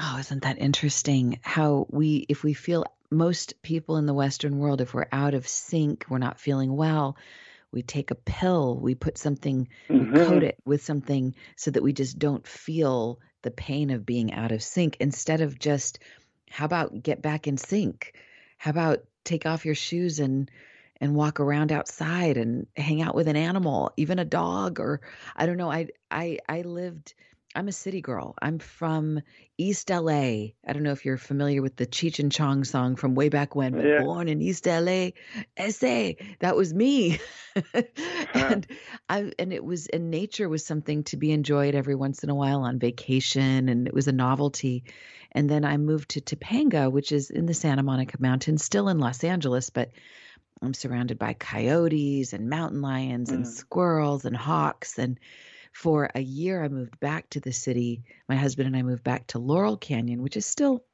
Oh, 0.01 0.17
isn't 0.19 0.45
that 0.45 0.59
interesting? 0.59 1.41
How 1.43 1.87
we, 1.91 2.25
if 2.29 2.45
we 2.45 2.55
feel 2.55 2.85
most 3.11 3.61
people 3.63 3.97
in 3.97 4.07
the 4.07 4.15
Western 4.15 4.59
world, 4.59 4.81
if 4.81 4.95
we're 4.95 5.09
out 5.11 5.35
of 5.35 5.49
sync, 5.49 6.07
we're 6.09 6.19
not 6.19 6.39
feeling 6.39 6.77
well, 6.77 7.17
we 7.73 7.83
take 7.83 8.11
a 8.11 8.15
pill, 8.15 8.79
we 8.79 8.95
put 8.95 9.19
something, 9.19 9.69
mm-hmm. 9.89 10.13
we 10.13 10.25
coat 10.25 10.43
it 10.45 10.59
with 10.65 10.85
something 10.85 11.35
so 11.57 11.71
that 11.73 11.83
we 11.83 11.93
just 11.93 12.19
don't 12.19 12.47
feel 12.47 13.19
the 13.43 13.51
pain 13.51 13.91
of 13.91 14.07
being 14.07 14.33
out 14.33 14.53
of 14.53 14.63
sync 14.63 14.97
instead 15.01 15.41
of 15.41 15.59
just, 15.59 15.99
how 16.51 16.65
about 16.65 17.03
get 17.03 17.23
back 17.23 17.47
in 17.47 17.57
sync? 17.57 18.15
How 18.57 18.71
about 18.71 19.05
take 19.25 19.47
off 19.47 19.65
your 19.65 19.75
shoes 19.75 20.19
and 20.19 20.51
and 21.01 21.15
walk 21.15 21.39
around 21.39 21.71
outside 21.71 22.37
and 22.37 22.67
hang 22.77 23.01
out 23.03 23.15
with 23.15 23.29
an 23.29 23.37
animal, 23.37 23.93
even 23.97 24.19
a 24.19 24.25
dog 24.25 24.81
or 24.81 25.01
I 25.37 25.47
don't 25.47 25.57
know. 25.57 25.71
I 25.71 25.89
I 26.11 26.39
I 26.49 26.63
lived 26.63 27.15
I'm 27.59 27.67
a 27.67 27.73
city 27.73 28.01
girl. 28.01 28.37
I'm 28.41 28.61
from 28.61 29.21
East 29.57 29.91
LA. 29.91 30.13
I 30.13 30.73
don't 30.73 30.85
know 30.85 30.93
if 30.93 31.05
you're 31.05 31.17
familiar 31.17 31.61
with 31.61 31.75
the 31.75 31.89
Cheech 31.89 32.21
and 32.21 32.31
Chong 32.31 32.63
song 32.63 32.95
from 32.95 33.17
way 33.17 33.31
back 33.31 33.57
when, 33.57 33.73
but 33.73 33.85
yeah. 33.85 34.01
born 34.01 34.29
in 34.29 34.41
East 34.41 34.65
LA, 34.65 35.09
SA. 35.69 36.13
That 36.39 36.55
was 36.55 36.73
me. 36.73 37.19
and 38.33 38.65
I 39.09 39.33
and 39.41 39.53
it 39.53 39.65
was 39.65 39.89
and 39.89 40.09
nature 40.09 40.49
was 40.49 40.65
something 40.65 41.03
to 41.05 41.17
be 41.17 41.33
enjoyed 41.33 41.75
every 41.75 41.97
once 41.97 42.23
in 42.23 42.31
a 42.31 42.35
while 42.37 42.61
on 42.61 42.79
vacation 42.79 43.69
and 43.69 43.89
it 43.89 43.93
was 43.93 44.07
a 44.07 44.13
novelty. 44.13 44.85
And 45.33 45.51
then 45.51 45.65
I 45.65 45.79
moved 45.79 46.11
to 46.11 46.21
Topanga, 46.21 46.93
which 46.93 47.11
is 47.11 47.29
in 47.29 47.47
the 47.47 47.55
Santa 47.55 47.83
Monica 47.83 48.19
Mountains, 48.21 48.63
still 48.63 48.89
in 48.89 49.01
Los 49.01 49.25
Angeles, 49.25 49.71
but 49.71 49.91
I'm 50.63 50.75
surrounded 50.75 51.19
by 51.19 51.33
coyotes 51.33 52.35
and 52.35 52.49
mountain 52.49 52.83
lions 52.83 53.31
mm. 53.31 53.35
and 53.35 53.49
squirrels 53.49 54.27
and 54.27 54.37
hawks 54.37 54.97
and 54.97 55.19
for 55.73 56.11
a 56.15 56.21
year 56.21 56.63
I 56.63 56.69
moved 56.69 56.99
back 57.01 57.31
to 57.31 57.41
the 57.41 57.53
city. 57.53 58.03
My 58.29 58.37
husband 58.37 58.67
and 58.67 58.77
I 58.77 58.83
moved 58.83 59.05
back 59.05 59.27
to 59.29 59.39
Laurel 59.39 59.77
Canyon, 59.77 60.23
which 60.23 60.37
is 60.37 60.47
still 60.47 60.85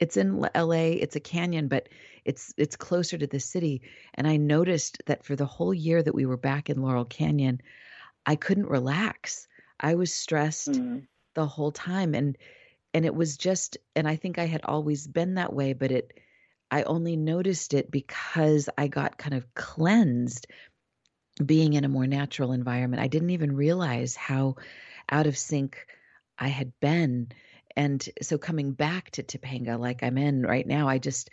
it's 0.00 0.16
in 0.16 0.40
LA, 0.54 0.96
it's 1.00 1.16
a 1.16 1.20
canyon, 1.20 1.68
but 1.68 1.88
it's 2.24 2.52
it's 2.56 2.76
closer 2.76 3.16
to 3.16 3.26
the 3.26 3.40
city. 3.40 3.82
And 4.14 4.26
I 4.26 4.36
noticed 4.36 5.02
that 5.06 5.24
for 5.24 5.36
the 5.36 5.46
whole 5.46 5.72
year 5.72 6.02
that 6.02 6.14
we 6.14 6.26
were 6.26 6.36
back 6.36 6.68
in 6.68 6.82
Laurel 6.82 7.04
Canyon, 7.04 7.60
I 8.26 8.36
couldn't 8.36 8.66
relax. 8.66 9.46
I 9.78 9.94
was 9.94 10.12
stressed 10.12 10.72
mm-hmm. 10.72 11.00
the 11.34 11.46
whole 11.46 11.72
time 11.72 12.14
and 12.14 12.36
and 12.92 13.04
it 13.04 13.14
was 13.14 13.36
just 13.36 13.76
and 13.94 14.08
I 14.08 14.16
think 14.16 14.38
I 14.38 14.46
had 14.46 14.62
always 14.64 15.06
been 15.06 15.34
that 15.34 15.52
way, 15.52 15.72
but 15.72 15.90
it 15.90 16.12
I 16.70 16.82
only 16.84 17.16
noticed 17.16 17.74
it 17.74 17.90
because 17.90 18.68
I 18.76 18.88
got 18.88 19.18
kind 19.18 19.34
of 19.34 19.54
cleansed 19.54 20.46
being 21.44 21.72
in 21.72 21.84
a 21.84 21.88
more 21.88 22.06
natural 22.06 22.52
environment. 22.52 23.02
I 23.02 23.08
didn't 23.08 23.30
even 23.30 23.56
realize 23.56 24.14
how 24.14 24.56
out 25.10 25.26
of 25.26 25.36
sync 25.36 25.86
I 26.38 26.48
had 26.48 26.72
been. 26.80 27.28
And 27.76 28.06
so 28.22 28.38
coming 28.38 28.72
back 28.72 29.10
to 29.12 29.22
Topanga, 29.22 29.78
like 29.78 30.02
I'm 30.02 30.18
in 30.18 30.42
right 30.42 30.66
now, 30.66 30.88
I 30.88 30.98
just, 30.98 31.30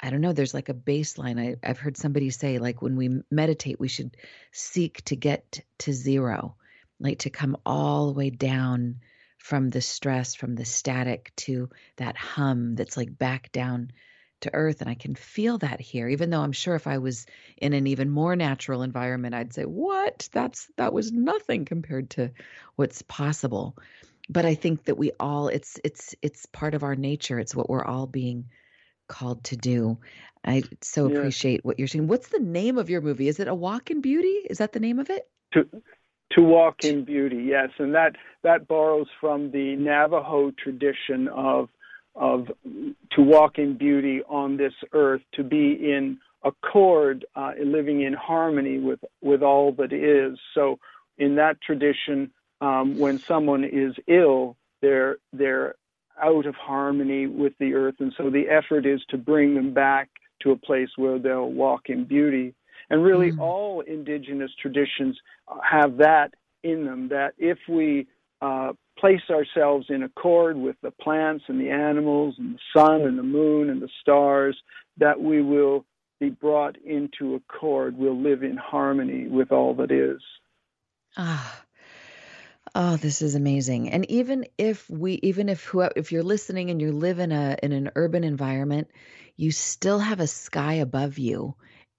I 0.00 0.10
don't 0.10 0.20
know, 0.22 0.32
there's 0.32 0.54
like 0.54 0.70
a 0.70 0.74
baseline. 0.74 1.38
I, 1.38 1.56
I've 1.68 1.78
heard 1.78 1.96
somebody 1.96 2.30
say, 2.30 2.58
like, 2.58 2.80
when 2.80 2.96
we 2.96 3.20
meditate, 3.30 3.78
we 3.78 3.88
should 3.88 4.16
seek 4.52 5.04
to 5.04 5.16
get 5.16 5.60
to 5.80 5.92
zero, 5.92 6.56
like 6.98 7.20
to 7.20 7.30
come 7.30 7.56
all 7.66 8.06
the 8.06 8.18
way 8.18 8.30
down 8.30 8.96
from 9.38 9.68
the 9.68 9.82
stress, 9.82 10.34
from 10.34 10.54
the 10.54 10.64
static 10.64 11.32
to 11.36 11.68
that 11.96 12.16
hum 12.16 12.74
that's 12.76 12.96
like 12.96 13.16
back 13.18 13.52
down 13.52 13.90
to 14.40 14.52
earth 14.52 14.80
and 14.80 14.90
I 14.90 14.94
can 14.94 15.14
feel 15.14 15.58
that 15.58 15.80
here 15.80 16.08
even 16.08 16.30
though 16.30 16.40
I'm 16.40 16.52
sure 16.52 16.74
if 16.74 16.86
I 16.86 16.98
was 16.98 17.26
in 17.56 17.72
an 17.72 17.86
even 17.86 18.10
more 18.10 18.36
natural 18.36 18.82
environment 18.82 19.34
I'd 19.34 19.54
say 19.54 19.64
what? 19.64 20.28
That's 20.32 20.68
that 20.76 20.92
was 20.92 21.12
nothing 21.12 21.64
compared 21.64 22.10
to 22.10 22.30
what's 22.76 23.02
possible. 23.02 23.76
But 24.28 24.44
I 24.46 24.54
think 24.54 24.84
that 24.84 24.96
we 24.96 25.12
all 25.20 25.48
it's 25.48 25.78
it's 25.84 26.14
it's 26.22 26.46
part 26.46 26.74
of 26.74 26.82
our 26.82 26.96
nature. 26.96 27.38
It's 27.38 27.54
what 27.54 27.68
we're 27.68 27.84
all 27.84 28.06
being 28.06 28.46
called 29.08 29.44
to 29.44 29.56
do. 29.56 29.98
I 30.44 30.62
so 30.82 31.08
yeah. 31.08 31.18
appreciate 31.18 31.64
what 31.64 31.78
you're 31.78 31.88
saying. 31.88 32.06
What's 32.06 32.28
the 32.28 32.38
name 32.38 32.78
of 32.78 32.90
your 32.90 33.00
movie? 33.00 33.28
Is 33.28 33.40
it 33.40 33.48
a 33.48 33.54
walk 33.54 33.90
in 33.90 34.00
beauty? 34.00 34.46
Is 34.48 34.58
that 34.58 34.72
the 34.72 34.80
name 34.80 34.98
of 34.98 35.10
it? 35.10 35.28
To 35.52 35.68
to 36.32 36.42
walk 36.42 36.84
in 36.84 37.04
beauty 37.04 37.44
yes 37.48 37.68
and 37.78 37.94
that 37.94 38.16
that 38.42 38.66
borrows 38.66 39.06
from 39.20 39.50
the 39.50 39.76
Navajo 39.76 40.50
tradition 40.52 41.28
of 41.28 41.68
of 42.14 42.50
to 42.66 43.22
walk 43.22 43.58
in 43.58 43.76
beauty 43.76 44.22
on 44.28 44.56
this 44.56 44.72
earth, 44.92 45.22
to 45.32 45.42
be 45.42 45.72
in 45.72 46.18
accord, 46.44 47.24
uh, 47.34 47.52
living 47.62 48.02
in 48.02 48.12
harmony 48.12 48.78
with 48.78 49.00
with 49.22 49.42
all 49.42 49.72
that 49.72 49.92
is. 49.92 50.38
So, 50.54 50.78
in 51.18 51.36
that 51.36 51.60
tradition, 51.60 52.30
um, 52.60 52.98
when 52.98 53.18
someone 53.18 53.64
is 53.64 53.94
ill, 54.06 54.56
they're 54.80 55.16
they're 55.32 55.74
out 56.22 56.46
of 56.46 56.54
harmony 56.54 57.26
with 57.26 57.54
the 57.58 57.74
earth, 57.74 57.96
and 57.98 58.12
so 58.16 58.30
the 58.30 58.48
effort 58.48 58.86
is 58.86 59.00
to 59.08 59.18
bring 59.18 59.54
them 59.54 59.74
back 59.74 60.08
to 60.42 60.52
a 60.52 60.56
place 60.56 60.90
where 60.96 61.18
they'll 61.18 61.50
walk 61.50 61.88
in 61.88 62.04
beauty. 62.04 62.54
And 62.90 63.02
really, 63.02 63.32
mm. 63.32 63.40
all 63.40 63.80
indigenous 63.80 64.52
traditions 64.60 65.18
have 65.62 65.96
that 65.96 66.34
in 66.62 66.84
them. 66.84 67.08
That 67.08 67.34
if 67.38 67.58
we 67.68 68.06
uh, 68.44 68.72
place 68.98 69.22
ourselves 69.30 69.86
in 69.88 70.02
accord 70.02 70.56
with 70.56 70.76
the 70.82 70.90
plants 70.90 71.44
and 71.48 71.58
the 71.58 71.70
animals 71.70 72.34
and 72.38 72.54
the 72.54 72.78
sun 72.78 73.00
and 73.02 73.18
the 73.18 73.22
moon 73.22 73.70
and 73.70 73.80
the 73.80 73.88
stars, 74.02 74.56
that 74.98 75.18
we 75.18 75.40
will 75.40 75.86
be 76.20 76.28
brought 76.28 76.76
into 76.84 77.34
accord, 77.34 77.96
we'll 77.96 78.20
live 78.20 78.42
in 78.42 78.56
harmony 78.56 79.26
with 79.28 79.50
all 79.50 79.74
that 79.74 79.90
is. 79.90 80.20
Ah. 81.16 81.62
Oh, 82.74 82.96
this 82.96 83.22
is 83.22 83.34
amazing. 83.34 83.88
And 83.90 84.04
even 84.10 84.46
if 84.58 84.90
we 84.90 85.20
even 85.22 85.48
if 85.48 85.64
who 85.64 85.80
if 85.96 86.12
you're 86.12 86.24
listening 86.24 86.70
and 86.70 86.82
you 86.82 86.92
live 86.92 87.20
in 87.20 87.32
a 87.32 87.56
in 87.62 87.72
an 87.72 87.92
urban 87.94 88.24
environment, 88.24 88.90
you 89.36 89.52
still 89.52 90.00
have 90.00 90.20
a 90.20 90.26
sky 90.26 90.74
above 90.74 91.18
you 91.18 91.54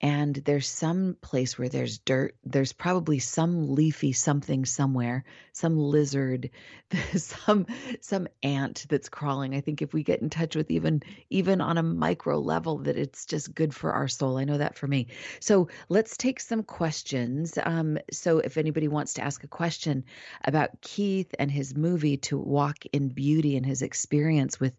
and 0.06 0.36
there's 0.36 0.70
some 0.70 1.18
place 1.20 1.58
where 1.58 1.68
there's 1.68 1.98
dirt 1.98 2.36
there's 2.44 2.74
probably 2.74 3.18
some 3.18 3.74
leafy 3.74 4.14
something 4.14 4.64
somewhere 4.64 5.26
some 5.52 5.80
lizard 5.80 6.52
some 7.16 7.66
some 8.02 8.28
ant 8.44 8.86
that's 8.90 9.10
crawling. 9.10 9.56
I 9.56 9.62
think 9.62 9.82
if 9.82 9.94
we 9.94 10.04
get 10.04 10.22
in 10.22 10.30
touch 10.30 10.56
with 10.56 10.70
even 10.70 11.02
even 11.30 11.62
on 11.62 11.78
a 11.78 11.84
micro 11.84 12.40
level 12.40 12.80
that 12.80 12.98
it's 12.98 13.26
just 13.26 13.54
good 13.56 13.74
for 13.74 13.94
our 13.94 14.08
soul. 14.08 14.38
I 14.38 14.44
know 14.44 14.58
that 14.58 14.78
for 14.78 14.88
me. 14.88 15.08
So 15.40 15.70
let's 15.90 16.18
take 16.18 16.40
some 16.40 16.64
questions. 16.64 17.58
Um, 17.64 17.98
so 18.12 18.40
if 18.40 18.58
anybody 18.58 18.88
wants 18.88 19.14
to 19.14 19.24
ask 19.24 19.44
a 19.44 19.48
question 19.48 20.04
about 20.44 20.82
keith 20.82 21.34
and 21.40 21.50
his 21.50 21.76
movie 21.76 22.18
to 22.18 22.38
walk 22.38 22.86
in 22.92 23.10
beauty 23.10 23.58
and 23.58 23.66
his 23.66 23.82
experience 23.82 24.60
with 24.60 24.74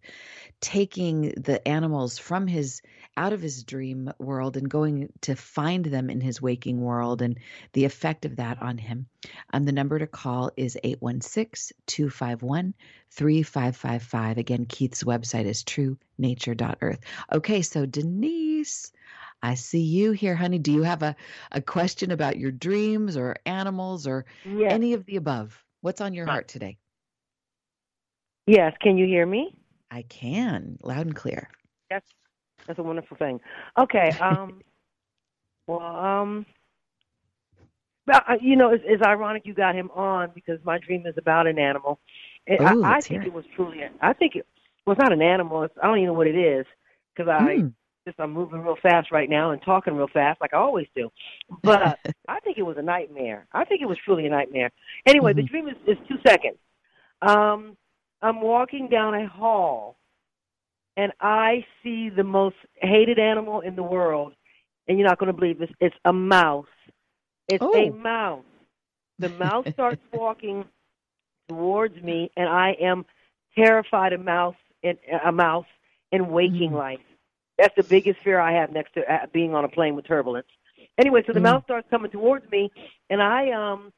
taking 0.61 1.33
the 1.37 1.67
animals 1.67 2.19
from 2.19 2.47
his 2.47 2.83
out 3.17 3.33
of 3.33 3.41
his 3.41 3.65
dream 3.65 4.13
world 4.19 4.57
and 4.57 4.69
going 4.69 5.11
to 5.23 5.35
find 5.35 5.85
them 5.85 6.11
in 6.11 6.21
his 6.21 6.41
waking 6.41 6.81
world 6.81 7.23
and 7.23 7.39
the 7.73 7.85
effect 7.85 8.25
of 8.25 8.37
that 8.37 8.61
on 8.63 8.79
him. 8.79 9.07
Um, 9.53 9.65
the 9.65 9.73
number 9.73 9.99
to 9.99 10.07
call 10.07 10.51
is 10.57 10.79
816 10.83 11.77
251 11.87 12.75
3555. 13.11 14.39
Again, 14.39 14.67
Keith's 14.67 15.05
website 15.05 15.47
is 15.47 15.65
truenature.earth. 15.65 17.01
Okay, 17.33 17.63
so 17.63 17.87
Denise, 17.87 18.93
I 19.43 19.55
see 19.55 19.83
you 19.83 20.13
here, 20.13 20.35
honey. 20.35 20.59
Do 20.59 20.73
you 20.73 20.83
have 20.83 21.03
a, 21.03 21.17
a 21.53 21.61
question 21.61 22.11
about 22.11 22.39
your 22.39 22.53
dreams 22.53 23.17
or 23.17 23.37
animals 23.47 24.07
or 24.07 24.27
yes. 24.45 24.73
any 24.73 24.93
of 24.93 25.05
the 25.07 25.17
above? 25.17 25.63
What's 25.81 26.01
on 26.01 26.15
your 26.15 26.27
heart 26.27 26.49
today? 26.49 26.79
Yes, 28.47 28.75
can 28.81 28.97
you 28.97 29.07
hear 29.07 29.27
me? 29.27 29.55
I 29.91 30.03
can, 30.03 30.79
loud 30.83 31.07
and 31.07 31.17
clear. 31.17 31.49
Yes, 31.91 32.03
that's 32.67 32.79
a 32.79 32.83
wonderful 32.83 33.17
thing. 33.17 33.41
Okay. 33.79 34.15
Um, 34.21 34.61
well, 35.67 35.81
um, 35.81 36.47
but, 38.07 38.25
uh, 38.29 38.35
you 38.41 38.57
know, 38.57 38.71
it's, 38.73 38.85
it's 38.87 39.03
ironic 39.03 39.43
you 39.45 39.55
got 39.55 39.75
him 39.75 39.91
on 39.95 40.31
because 40.35 40.59
my 40.65 40.79
dream 40.79 41.07
is 41.07 41.15
about 41.17 41.47
an 41.47 41.59
animal. 41.59 41.99
Ooh, 42.51 42.65
I, 42.65 42.97
I 42.97 43.01
think 43.01 43.25
it. 43.25 43.29
it 43.29 43.33
was 43.33 43.45
truly. 43.55 43.81
I 44.01 44.13
think 44.13 44.37
it 44.37 44.47
was 44.87 44.97
not 44.99 45.13
an 45.13 45.23
animal. 45.23 45.65
It's, 45.65 45.75
I 45.83 45.87
don't 45.87 45.99
even 45.99 46.09
know 46.09 46.13
what 46.13 46.29
it 46.29 46.39
is 46.39 46.65
because 47.15 47.29
I 47.29 47.57
mm. 47.57 47.73
just 48.07 48.21
I'm 48.21 48.33
moving 48.33 48.61
real 48.61 48.77
fast 48.81 49.11
right 49.11 49.29
now 49.29 49.51
and 49.51 49.61
talking 49.61 49.97
real 49.97 50.07
fast 50.07 50.41
like 50.41 50.55
I 50.55 50.59
always 50.59 50.87
do. 50.95 51.11
But 51.63 51.99
I 52.29 52.39
think 52.41 52.59
it 52.59 52.63
was 52.63 52.77
a 52.79 52.83
nightmare. 52.83 53.49
I 53.53 53.65
think 53.65 53.83
it 53.83 53.87
was 53.87 53.99
truly 54.05 54.27
a 54.27 54.31
nightmare. 54.31 54.71
Anyway, 55.05 55.33
mm-hmm. 55.33 55.41
the 55.41 55.47
dream 55.47 55.69
is, 55.69 55.77
is 55.87 55.99
two 56.09 56.19
seconds. 56.25 56.59
Um, 57.23 57.77
I'm 58.23 58.41
walking 58.41 58.89
down 58.89 59.15
a 59.15 59.27
hall 59.27 59.97
and 60.97 61.13
I 61.21 61.65
see 61.83 62.09
the 62.09 62.25
most 62.25 62.57
hated 62.77 63.19
animal 63.19 63.61
in 63.61 63.77
the 63.77 63.83
world, 63.83 64.35
and 64.89 64.99
you're 64.99 65.09
not 65.09 65.19
going 65.19 65.29
to 65.29 65.33
believe 65.33 65.59
this. 65.59 65.71
It's 65.81 65.97
a 66.05 66.13
mouse. 66.13 66.67
It's 67.49 67.63
oh. 67.63 67.75
a 67.75 67.91
mouse. 67.91 68.45
The 69.19 69.29
mouse 69.41 69.67
starts 69.73 70.03
walking 70.13 70.65
towards 71.49 72.01
me, 72.03 72.31
and 72.37 72.49
I 72.49 72.77
am 72.81 73.05
terrified 73.57 74.13
of 74.13 74.21
mouse 74.21 74.57
in 74.83 74.99
a 75.25 75.33
mouse 75.33 75.67
in 76.13 76.29
waking 76.29 76.73
mm. 76.73 76.79
life. 76.79 77.01
That's 77.59 77.75
the 77.77 77.83
biggest 77.83 78.21
fear 78.23 78.39
I 78.39 78.53
have 78.53 78.71
next 78.71 78.95
to 78.95 79.13
uh, 79.13 79.27
being 79.33 79.55
on 79.55 79.65
a 79.65 79.69
plane 79.69 79.97
with 79.97 80.07
turbulence. 80.07 80.47
Anyway, 80.99 81.23
so 81.27 81.33
the 81.33 81.41
mm. 81.41 81.45
mouse 81.45 81.65
starts 81.65 81.89
coming 81.91 82.11
towards 82.11 82.51
me, 82.51 82.71
and 83.11 83.23
I 83.23 83.51
um, 83.51 83.93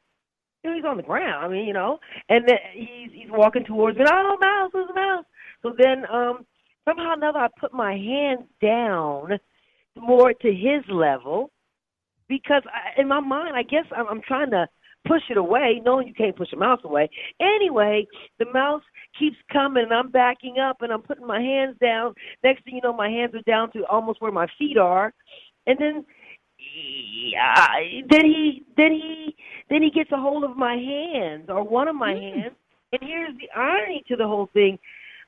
you 0.63 0.71
know, 0.71 0.77
he's 0.77 0.85
on 0.85 0.97
the 0.97 1.03
ground. 1.03 1.45
I 1.45 1.49
mean, 1.49 1.67
you 1.67 1.73
know, 1.73 1.99
and 2.29 2.47
then 2.47 2.59
he's 2.73 3.11
he's 3.13 3.31
walking 3.31 3.65
towards 3.65 3.99
me. 3.99 4.05
Oh, 4.09 4.37
mouse, 4.41 4.71
there's 4.73 4.91
a 4.91 4.95
mouse. 4.95 5.25
So 5.63 5.75
then 5.77 6.05
um, 6.11 6.47
somehow 6.89 7.11
or 7.11 7.15
another 7.15 7.39
I 7.39 7.49
put 7.59 7.73
my 7.73 7.97
hands 7.97 8.47
down 8.63 9.39
more 10.01 10.33
to 10.33 10.49
his 10.49 10.85
level 10.91 11.51
because 12.29 12.63
I, 12.67 13.01
in 13.01 13.09
my 13.09 13.21
mind, 13.21 13.57
I 13.57 13.63
guess 13.63 13.85
I'm, 13.97 14.07
I'm 14.09 14.23
trying 14.27 14.51
to 14.51 14.67
push 15.07 15.23
it 15.31 15.37
away, 15.37 15.81
knowing 15.85 16.09
you 16.09 16.15
can't 16.15 16.37
push 16.37 16.53
a 16.53 16.57
mouse 16.57 16.81
away. 16.85 17.09
Anyway, 17.41 18.07
the 18.39 18.47
mouse 18.53 18.83
keeps 19.19 19.37
coming, 19.53 19.85
and 19.85 19.93
I'm 19.93 20.11
backing 20.11 20.59
up, 20.59 20.83
and 20.83 20.93
I'm 20.93 21.03
putting 21.03 21.27
my 21.27 21.41
hands 21.41 21.77
down. 21.81 22.15
Next 22.45 22.65
thing 22.65 22.75
you 22.77 22.81
know, 22.83 22.93
my 22.93 23.09
hands 23.09 23.35
are 23.35 23.43
down 23.43 23.73
to 23.73 23.87
almost 23.87 24.21
where 24.21 24.33
my 24.33 24.47
feet 24.59 24.77
are, 24.77 25.13
and 25.67 25.79
then 25.79 26.05
yeah, 27.33 27.67
then 28.11 28.25
he 28.25 28.65
then 28.77 28.93
he 28.93 29.37
then 29.71 29.83
he 29.83 29.91
gets 29.91 30.11
a 30.13 30.17
hold 30.17 30.45
of 30.45 30.57
my 30.57 30.75
hands 30.75 31.47
or 31.49 31.63
one 31.63 31.89
of 31.89 31.95
my 31.95 32.13
mm. 32.13 32.35
hands. 32.35 32.55
And 32.93 33.03
here's 33.03 33.37
the 33.37 33.49
irony 33.59 34.03
to 34.09 34.17
the 34.17 34.27
whole 34.27 34.49
thing. 34.53 34.79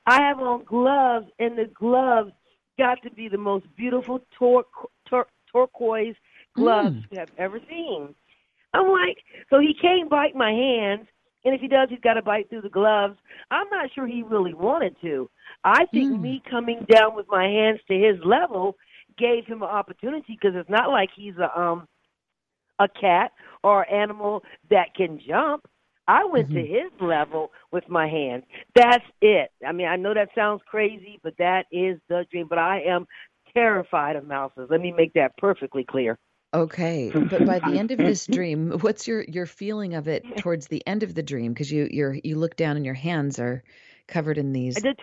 I 0.05 0.21
have 0.21 0.39
on 0.39 0.63
gloves, 0.65 1.27
and 1.39 1.57
the 1.57 1.69
gloves 1.73 2.31
got 2.81 3.01
to 3.03 3.11
be 3.11 3.27
the 3.27 3.37
most 3.37 3.65
beautiful 3.77 4.19
tor- 4.37 4.65
tor- 5.07 5.27
turquoise 5.51 6.15
gloves 6.55 6.95
mm. 6.95 7.05
you 7.11 7.19
have 7.19 7.29
ever 7.37 7.59
seen. 7.69 8.15
I'm 8.73 8.89
like, 8.89 9.17
so 9.51 9.59
he 9.59 9.75
can't 9.79 10.09
bite 10.09 10.35
my 10.35 10.51
hands, 10.51 11.05
and 11.45 11.53
if 11.53 11.61
he 11.61 11.67
does, 11.67 11.89
he's 11.89 11.99
got 11.99 12.15
to 12.15 12.23
bite 12.23 12.49
through 12.49 12.61
the 12.61 12.69
gloves. 12.69 13.17
I'm 13.51 13.69
not 13.69 13.89
sure 13.93 14.07
he 14.07 14.23
really 14.23 14.55
wanted 14.55 14.95
to. 15.01 15.29
I 15.63 15.85
think 15.93 16.13
mm. 16.13 16.21
me 16.21 16.41
coming 16.49 16.85
down 16.89 17.15
with 17.15 17.27
my 17.29 17.43
hands 17.43 17.79
to 17.87 17.93
his 17.93 18.17
level 18.25 18.75
gave 19.15 19.45
him 19.45 19.61
an 19.61 19.69
opportunity 19.69 20.39
because 20.41 20.55
it's 20.55 20.69
not 20.69 20.89
like 20.89 21.09
he's 21.15 21.37
a 21.37 21.59
um 21.59 21.87
a 22.79 22.87
cat 22.99 23.31
or 23.63 23.87
animal 23.93 24.43
that 24.71 24.95
can 24.95 25.19
jump. 25.27 25.67
I 26.11 26.25
went 26.25 26.49
mm-hmm. 26.49 26.55
to 26.55 26.61
his 26.65 26.91
level 26.99 27.51
with 27.71 27.87
my 27.87 28.05
hands. 28.05 28.43
That's 28.75 29.05
it. 29.21 29.49
I 29.65 29.71
mean, 29.71 29.87
I 29.87 29.95
know 29.95 30.13
that 30.13 30.27
sounds 30.35 30.61
crazy, 30.67 31.21
but 31.23 31.35
that 31.37 31.67
is 31.71 31.99
the 32.09 32.25
dream. 32.29 32.47
But 32.49 32.57
I 32.57 32.81
am 32.81 33.05
terrified 33.53 34.17
of 34.17 34.27
mouses. 34.27 34.67
Let 34.69 34.81
me 34.81 34.91
make 34.91 35.13
that 35.13 35.37
perfectly 35.37 35.85
clear. 35.85 36.19
Okay, 36.53 37.11
but 37.13 37.45
by 37.45 37.59
the 37.59 37.79
end 37.79 37.91
of 37.91 37.97
this 37.97 38.27
dream, 38.27 38.71
what's 38.81 39.07
your 39.07 39.23
your 39.23 39.45
feeling 39.45 39.93
of 39.93 40.09
it 40.09 40.25
towards 40.35 40.67
the 40.67 40.85
end 40.85 41.03
of 41.03 41.15
the 41.15 41.23
dream? 41.23 41.53
Because 41.53 41.71
you 41.71 41.87
you're 41.89 42.17
you 42.25 42.35
look 42.35 42.57
down 42.57 42.75
and 42.75 42.85
your 42.85 42.93
hands 42.93 43.39
are 43.39 43.63
covered 44.09 44.37
in 44.37 44.51
these 44.51 44.75
the 44.75 44.93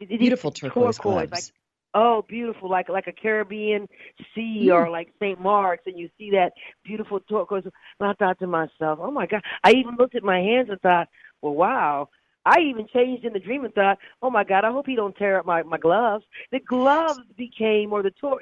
beautiful 0.00 0.50
turquoise, 0.50 0.96
turquoise 0.96 0.98
gloves. 0.98 1.52
Oh, 1.94 2.24
beautiful, 2.26 2.70
like 2.70 2.88
like 2.88 3.06
a 3.06 3.12
Caribbean 3.12 3.88
sea 4.34 4.68
mm. 4.68 4.74
or 4.74 4.90
like 4.90 5.12
St. 5.20 5.40
Mark's, 5.40 5.86
and 5.86 5.98
you 5.98 6.08
see 6.18 6.30
that 6.30 6.52
beautiful 6.84 7.20
turquoise. 7.20 7.64
And 7.64 8.08
I 8.08 8.14
thought 8.14 8.38
to 8.38 8.46
myself, 8.46 8.98
oh 9.00 9.10
my 9.10 9.26
God! 9.26 9.42
I 9.62 9.72
even 9.72 9.96
looked 9.98 10.14
at 10.14 10.22
my 10.22 10.38
hands 10.38 10.68
and 10.70 10.80
thought, 10.80 11.08
well, 11.40 11.54
wow. 11.54 12.08
I 12.44 12.58
even 12.60 12.88
changed 12.92 13.24
in 13.24 13.32
the 13.32 13.38
dream 13.38 13.64
and 13.64 13.72
thought, 13.72 13.98
oh 14.20 14.28
my 14.28 14.42
God, 14.42 14.64
I 14.64 14.72
hope 14.72 14.86
he 14.86 14.96
don't 14.96 15.16
tear 15.16 15.38
up 15.38 15.46
my 15.46 15.62
my 15.62 15.78
gloves. 15.78 16.24
The 16.50 16.58
gloves 16.58 17.20
became, 17.36 17.92
or 17.92 18.02
the 18.02 18.10
tour, 18.20 18.40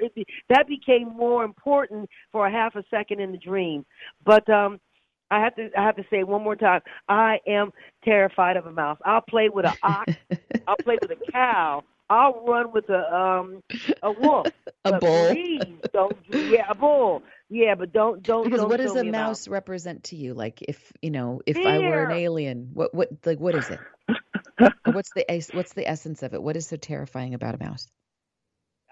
that 0.49 0.69
became 0.69 1.09
more 1.09 1.45
important 1.45 2.09
for 2.33 2.47
a 2.47 2.51
half 2.51 2.77
a 2.77 2.85
second 2.91 3.21
in 3.21 3.31
the 3.33 3.39
dream. 3.39 3.85
But 4.25 4.49
um, 4.49 4.81
I 5.31 5.41
have 5.41 5.55
to 5.57 5.71
I 5.77 5.85
have 5.85 5.97
to 5.97 6.05
say 6.11 6.25
one 6.25 6.43
more 6.43 6.57
time. 6.57 6.81
I 7.09 7.39
am 7.47 7.73
terrified 8.05 8.57
of 8.57 8.67
a 8.67 8.73
mouse. 8.73 8.99
I'll 9.05 9.21
play 9.21 9.49
with 9.49 9.67
an 9.67 9.75
ox. 9.83 10.15
I'll 10.67 10.77
play 10.77 10.99
with 11.01 11.11
a 11.11 11.33
cow. 11.33 11.85
I'll 12.11 12.45
run 12.45 12.73
with 12.73 12.91
a 12.91 13.15
um 13.15 13.63
a 14.03 14.11
wolf. 14.21 14.49
a 14.85 14.99
bull. 14.99 15.31
Please 15.33 15.79
don't. 15.93 16.17
Yeah, 16.29 16.67
a 16.69 16.75
bull. 16.75 17.23
Yeah, 17.49 17.77
but 17.77 17.93
don't 17.93 18.23
don't. 18.27 18.45
Because 18.45 18.61
don't 18.61 18.69
what 18.71 18.79
does 18.79 18.97
a 18.97 19.05
mouse 19.05 19.47
represent 19.47 20.05
to 20.05 20.17
you? 20.17 20.35
Like 20.35 20.61
if 20.61 20.93
you 21.01 21.11
know, 21.11 21.41
if 21.47 21.57
Fear. 21.57 21.69
I 21.69 21.79
were 21.79 22.03
an 22.03 22.11
alien, 22.11 22.71
what 22.75 22.93
what 22.93 23.11
like 23.25 23.39
what 23.39 23.55
is 23.55 23.71
it? 23.71 23.81
what's 24.93 25.11
the 25.13 25.25
what's 25.53 25.73
the 25.75 25.89
essence 25.89 26.25
of 26.25 26.35
it? 26.35 26.43
What 26.43 26.57
is 26.57 26.67
so 26.67 26.77
terrifying 26.77 27.35
about 27.35 27.55
a 27.55 27.59
mouse? 27.59 27.87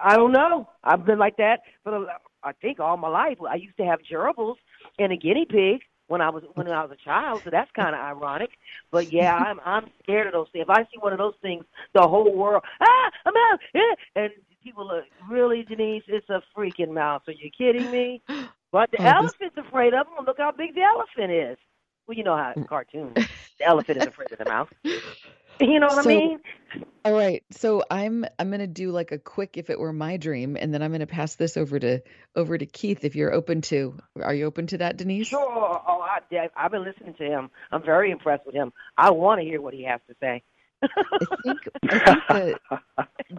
I 0.00 0.16
don't 0.16 0.30
know. 0.30 0.68
I've 0.84 1.04
been 1.04 1.18
like 1.18 1.38
that 1.38 1.60
for 1.82 1.90
the, 1.90 2.06
I 2.44 2.52
think 2.52 2.78
all 2.78 2.96
my 2.96 3.08
life. 3.08 3.38
I 3.48 3.56
used 3.56 3.76
to 3.78 3.84
have 3.84 3.98
gerbils 4.10 4.54
and 4.96 5.12
a 5.12 5.16
guinea 5.16 5.44
pig 5.44 5.80
when 6.08 6.20
I 6.20 6.30
was 6.30 6.42
when 6.54 6.66
I 6.68 6.82
was 6.82 6.90
a 6.90 7.04
child, 7.04 7.42
so 7.44 7.50
that's 7.50 7.70
kind 7.72 7.94
of 7.94 8.00
ironic. 8.00 8.50
But 8.90 9.12
yeah, 9.12 9.36
I'm 9.36 9.60
I'm 9.64 9.90
scared 10.02 10.26
of 10.26 10.32
those 10.32 10.48
things. 10.52 10.64
If 10.68 10.70
I 10.70 10.82
see 10.84 10.98
one 10.98 11.12
of 11.12 11.18
those 11.18 11.34
things, 11.40 11.64
the 11.94 12.02
whole 12.02 12.34
world 12.34 12.62
ah, 12.80 13.10
a 13.26 13.32
mouse, 13.32 13.60
yeah. 13.74 14.22
and 14.22 14.32
people 14.62 14.86
look 14.86 15.04
really, 15.30 15.62
Denise, 15.62 16.02
it's 16.08 16.28
a 16.28 16.42
freaking 16.56 16.90
mouse. 16.90 17.22
Are 17.28 17.32
you 17.32 17.50
kidding 17.56 17.90
me? 17.90 18.22
But 18.70 18.90
the 18.90 19.00
oh, 19.00 19.06
elephant's 19.06 19.56
this... 19.56 19.64
afraid 19.66 19.94
of 19.94 20.04
them. 20.04 20.26
Look 20.26 20.36
how 20.36 20.52
big 20.52 20.74
the 20.74 20.82
elephant 20.82 21.32
is. 21.32 21.56
Well, 22.06 22.18
you 22.18 22.22
know 22.22 22.36
how 22.36 22.52
it's 22.54 22.68
cartoon. 22.68 23.14
the 23.14 23.64
elephant 23.64 23.96
is 23.96 24.06
afraid 24.06 24.30
of 24.30 24.36
the 24.36 24.44
mouse. 24.44 24.68
You 25.60 25.80
know 25.80 25.86
what 25.86 26.04
so, 26.04 26.10
I 26.10 26.14
mean? 26.14 26.40
All 27.04 27.12
right. 27.12 27.42
So 27.50 27.82
I'm 27.90 28.24
I'm 28.38 28.50
gonna 28.50 28.66
do 28.66 28.90
like 28.90 29.12
a 29.12 29.18
quick 29.18 29.56
if 29.56 29.70
it 29.70 29.78
were 29.78 29.92
my 29.92 30.16
dream, 30.16 30.56
and 30.56 30.72
then 30.72 30.82
I'm 30.82 30.92
gonna 30.92 31.06
pass 31.06 31.34
this 31.34 31.56
over 31.56 31.78
to 31.78 32.00
over 32.36 32.56
to 32.56 32.66
Keith 32.66 33.04
if 33.04 33.16
you're 33.16 33.32
open 33.32 33.62
to. 33.62 33.98
Are 34.20 34.34
you 34.34 34.46
open 34.46 34.66
to 34.68 34.78
that, 34.78 34.96
Denise? 34.96 35.28
Sure. 35.28 35.40
Oh, 35.40 36.00
I, 36.00 36.48
I've 36.56 36.70
been 36.70 36.84
listening 36.84 37.14
to 37.14 37.24
him. 37.24 37.50
I'm 37.72 37.82
very 37.82 38.10
impressed 38.10 38.46
with 38.46 38.54
him. 38.54 38.72
I 38.96 39.10
want 39.10 39.40
to 39.40 39.44
hear 39.44 39.60
what 39.60 39.74
he 39.74 39.84
has 39.84 40.00
to 40.08 40.14
say. 40.20 40.42
I 40.82 40.88
think 41.42 41.58
I 41.82 41.98
think 41.98 42.28
that 42.28 42.60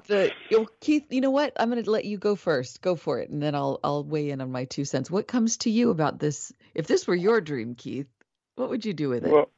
the 0.08 0.32
you 0.50 0.60
know, 0.60 0.68
Keith, 0.82 1.06
you 1.10 1.22
know 1.22 1.32
what? 1.32 1.54
I'm 1.58 1.70
going 1.70 1.84
to 1.84 1.90
let 1.90 2.06
you 2.06 2.18
go 2.18 2.36
first. 2.36 2.82
Go 2.82 2.96
for 2.96 3.20
it, 3.20 3.30
and 3.30 3.42
then 3.42 3.56
I'll 3.56 3.80
I'll 3.84 4.04
weigh 4.04 4.30
in 4.32 4.42
on 4.42 4.52
my 4.52 4.66
two 4.66 4.86
cents. 4.86 5.10
What 5.10 5.28
comes 5.28 5.58
to 5.58 5.70
you 5.70 5.90
about 5.90 6.20
this? 6.20 6.52
If 6.74 6.88
this 6.88 7.08
were 7.08 7.16
your 7.16 7.40
dream, 7.42 7.76
Keith, 7.76 8.08
what 8.56 8.70
would 8.70 8.86
you 8.86 8.94
do 8.94 9.10
with 9.10 9.26
it? 9.26 9.32
Well, 9.32 9.50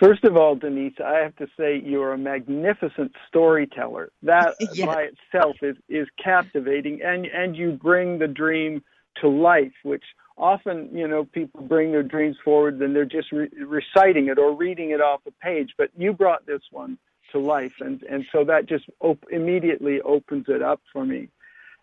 First 0.00 0.24
of 0.24 0.34
all, 0.34 0.54
Denise, 0.54 0.94
I 1.04 1.18
have 1.18 1.36
to 1.36 1.46
say 1.58 1.80
you're 1.84 2.14
a 2.14 2.18
magnificent 2.18 3.12
storyteller. 3.28 4.10
That 4.22 4.54
by 4.84 5.10
itself 5.12 5.56
is, 5.60 5.76
is 5.88 6.08
captivating, 6.22 7.02
and 7.02 7.26
and 7.26 7.54
you 7.54 7.72
bring 7.72 8.18
the 8.18 8.26
dream 8.26 8.82
to 9.20 9.28
life, 9.28 9.74
which 9.82 10.04
often, 10.38 10.88
you 10.92 11.06
know, 11.06 11.24
people 11.24 11.60
bring 11.60 11.92
their 11.92 12.02
dreams 12.02 12.36
forward 12.42 12.80
and 12.80 12.96
they're 12.96 13.04
just 13.04 13.30
re- 13.30 13.50
reciting 13.62 14.28
it 14.28 14.38
or 14.38 14.56
reading 14.56 14.90
it 14.90 15.02
off 15.02 15.20
a 15.26 15.32
page. 15.32 15.74
But 15.76 15.90
you 15.98 16.14
brought 16.14 16.46
this 16.46 16.62
one 16.70 16.96
to 17.32 17.38
life, 17.38 17.74
and 17.80 18.02
and 18.04 18.24
so 18.32 18.44
that 18.44 18.66
just 18.66 18.86
op- 19.00 19.26
immediately 19.30 20.00
opens 20.00 20.46
it 20.48 20.62
up 20.62 20.80
for 20.92 21.04
me. 21.04 21.28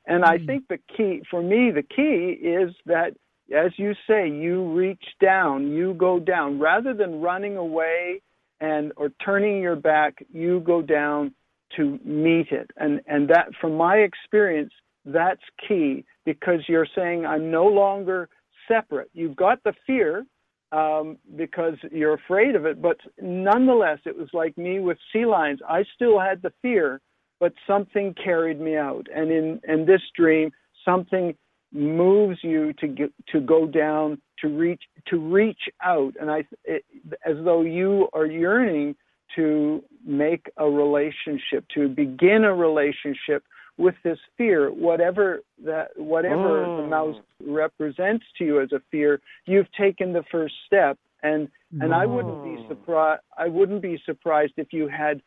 And 0.08 0.26
I 0.26 0.38
hmm. 0.38 0.46
think 0.48 0.68
the 0.70 0.80
key 0.96 1.22
for 1.30 1.44
me, 1.44 1.70
the 1.70 1.84
key 1.84 2.32
is 2.32 2.74
that, 2.88 3.16
as 3.56 3.72
you 3.78 3.94
say, 4.08 4.30
you 4.30 4.74
reach 4.74 5.04
down, 5.22 5.72
you 5.72 5.94
go 5.94 6.20
down, 6.20 6.60
rather 6.60 6.94
than 6.94 7.22
running 7.22 7.58
away 7.58 8.22
and 8.60 8.92
or 8.98 9.10
turning 9.24 9.62
your 9.62 9.76
back, 9.76 10.16
you 10.32 10.60
go 10.62 10.82
down 10.82 11.34
to 11.76 12.00
meet 12.04 12.52
it. 12.52 12.70
And 12.78 13.02
and 13.08 13.30
that, 13.30 13.50
from 13.60 13.76
my 13.76 13.98
experience, 13.98 14.72
that's 15.06 15.42
key 15.68 16.06
because 16.26 16.62
you're 16.68 16.88
saying 16.96 17.26
I'm 17.26 17.52
no 17.52 17.66
longer 17.66 18.30
separate. 18.68 19.10
You've 19.14 19.36
got 19.36 19.64
the 19.64 19.74
fear 19.86 20.26
um, 20.72 21.18
because 21.38 21.76
you're 21.92 22.16
afraid 22.16 22.56
of 22.56 22.66
it, 22.66 22.82
but 22.82 22.98
nonetheless, 23.22 24.00
it 24.06 24.18
was 24.18 24.28
like 24.34 24.58
me 24.58 24.80
with 24.80 24.98
sea 25.14 25.26
lions. 25.26 25.62
I 25.68 25.86
still 25.96 26.20
had 26.20 26.42
the 26.42 26.52
fear, 26.62 27.00
but 27.40 27.54
something 27.66 28.14
carried 28.22 28.60
me 28.60 28.76
out. 28.76 29.08
And 29.14 29.32
in, 29.32 29.62
in 29.68 29.86
this 29.86 30.02
dream, 30.16 30.52
something 30.84 31.36
moves 31.74 32.40
you 32.42 32.74
to 32.74 32.88
get, 32.88 33.14
to 33.32 33.40
go 33.40 33.66
down 33.66 34.22
to 34.40 34.48
reach 34.48 34.84
to 35.08 35.18
reach 35.18 35.60
out 35.84 36.14
and 36.20 36.32
i 36.32 36.44
it, 36.64 36.86
as 37.26 37.36
though 37.44 37.62
you 37.62 38.08
are 38.14 38.26
yearning 38.26 38.96
to 39.36 39.84
make 40.06 40.50
a 40.58 40.70
relationship 40.70 41.66
to 41.74 41.90
begin 41.90 42.46
a 42.46 42.54
relationship 42.54 43.44
with 43.78 43.96
this 44.04 44.18
fear, 44.38 44.70
whatever 44.72 45.42
that 45.64 45.90
whatever 45.98 46.62
the 46.62 46.84
mm. 46.84 46.90
mouse 46.90 47.16
represents 47.46 48.26
to 48.38 48.44
you 48.44 48.62
as 48.62 48.72
a 48.72 48.82
fear, 48.92 49.22
you've 49.46 49.72
taken 49.74 50.14
the 50.14 50.24
first 50.32 50.56
step. 50.66 50.98
And 51.24 51.48
and 51.82 51.94
I 51.94 52.06
wouldn't 52.06 52.44
be 52.44 52.62
mm. 52.62 52.68
surprised. 52.68 53.22
I 53.38 53.48
wouldn't 53.48 53.82
be 53.82 54.02
surprised 54.06 54.54
if 54.58 54.68
you 54.72 54.88
had 54.88 55.22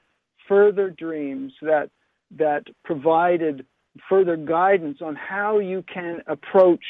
further 0.48 0.90
dreams 0.90 1.52
that 1.62 1.90
that 2.38 2.64
provided 2.84 3.66
further 4.08 4.36
guidance 4.36 4.98
on 5.02 5.16
how 5.16 5.58
you 5.58 5.84
can 5.92 6.20
approach 6.26 6.84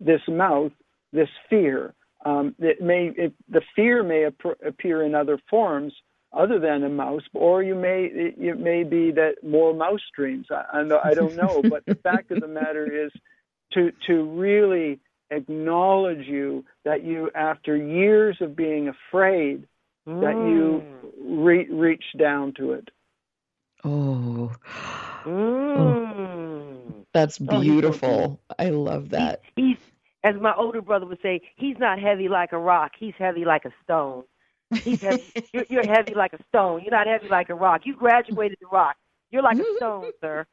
this 0.00 0.20
mouth, 0.28 0.72
this 1.12 1.28
fear. 1.48 1.94
Um, 2.24 2.54
it 2.58 2.80
may 2.82 3.12
it, 3.16 3.34
the 3.48 3.62
fear 3.74 4.02
may 4.02 4.26
ap- 4.26 4.58
appear 4.64 5.02
in 5.02 5.14
other 5.14 5.38
forms, 5.48 5.92
other 6.32 6.58
than 6.58 6.84
a 6.84 6.88
mouse, 6.88 7.22
or 7.32 7.62
you 7.62 7.74
may 7.74 8.04
it 8.12 8.60
may 8.60 8.84
be 8.84 9.10
that 9.12 9.36
more 9.42 9.74
mouse 9.74 10.02
dreams. 10.14 10.46
I, 10.50 10.84
I 11.04 11.14
don't 11.14 11.36
know, 11.36 11.62
but 11.62 11.84
the 11.86 11.94
fact 11.94 12.30
of 12.30 12.40
the 12.40 12.48
matter 12.48 13.04
is 13.06 13.10
to 13.72 13.92
to 14.06 14.24
really 14.38 15.00
acknowledge 15.30 16.26
you 16.26 16.64
that 16.84 17.04
you 17.04 17.30
after 17.34 17.76
years 17.76 18.36
of 18.40 18.56
being 18.56 18.88
afraid 18.88 19.66
mm. 20.06 20.20
that 20.20 20.34
you 20.34 20.82
mm. 20.84 21.46
re- 21.46 21.70
reach 21.70 22.04
down 22.18 22.52
to 22.54 22.72
it. 22.72 22.88
Oh. 23.84 24.52
Mm. 25.24 25.76
oh. 25.78 25.99
Mm. 26.10 27.04
That's 27.12 27.40
oh, 27.48 27.60
beautiful. 27.60 28.40
Oh, 28.50 28.54
I 28.58 28.70
love 28.70 29.10
that. 29.10 29.42
He, 29.56 29.68
he's 29.68 29.78
as 30.22 30.34
my 30.40 30.54
older 30.54 30.82
brother 30.82 31.06
would 31.06 31.20
say, 31.22 31.40
he's 31.56 31.78
not 31.78 31.98
heavy 31.98 32.28
like 32.28 32.52
a 32.52 32.58
rock, 32.58 32.92
he's 32.98 33.14
heavy 33.18 33.44
like 33.44 33.64
a 33.64 33.72
stone. 33.82 34.24
He's 34.82 35.00
heavy. 35.00 35.24
you're, 35.52 35.64
you're 35.68 35.86
heavy 35.86 36.14
like 36.14 36.32
a 36.32 36.42
stone. 36.48 36.82
You're 36.82 36.92
not 36.92 37.06
heavy 37.06 37.28
like 37.28 37.48
a 37.48 37.54
rock. 37.54 37.82
You 37.84 37.96
graduated 37.96 38.58
the 38.60 38.68
rock. 38.68 38.96
You're 39.30 39.42
like 39.42 39.58
a 39.58 39.76
stone, 39.76 40.10
sir. 40.20 40.46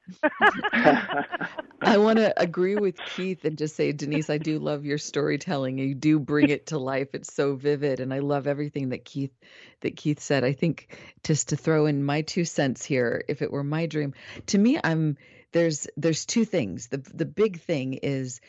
I 1.81 1.97
want 1.97 2.19
to 2.19 2.39
agree 2.39 2.75
with 2.75 2.95
Keith 3.15 3.43
and 3.43 3.57
just 3.57 3.75
say, 3.75 3.91
Denise, 3.91 4.29
I 4.29 4.37
do 4.37 4.59
love 4.59 4.85
your 4.85 4.99
storytelling. 4.99 5.79
You 5.79 5.95
do 5.95 6.19
bring 6.19 6.49
it 6.49 6.67
to 6.67 6.77
life. 6.77 7.09
It's 7.13 7.33
so 7.33 7.55
vivid, 7.55 7.99
and 7.99 8.13
I 8.13 8.19
love 8.19 8.45
everything 8.45 8.89
that 8.89 9.03
Keith 9.03 9.33
that 9.81 9.95
Keith 9.95 10.19
said. 10.19 10.43
I 10.43 10.53
think 10.53 10.95
just 11.23 11.49
to 11.49 11.55
throw 11.55 11.87
in 11.87 12.03
my 12.03 12.21
two 12.21 12.45
cents 12.45 12.85
here, 12.85 13.23
if 13.27 13.41
it 13.41 13.51
were 13.51 13.63
my 13.63 13.87
dream, 13.87 14.13
to 14.47 14.57
me, 14.59 14.79
I'm 14.83 15.17
there's 15.53 15.87
there's 15.97 16.25
two 16.25 16.45
things. 16.45 16.87
The 16.87 16.97
the 16.97 17.25
big 17.25 17.59
thing 17.61 17.93
is 17.95 18.39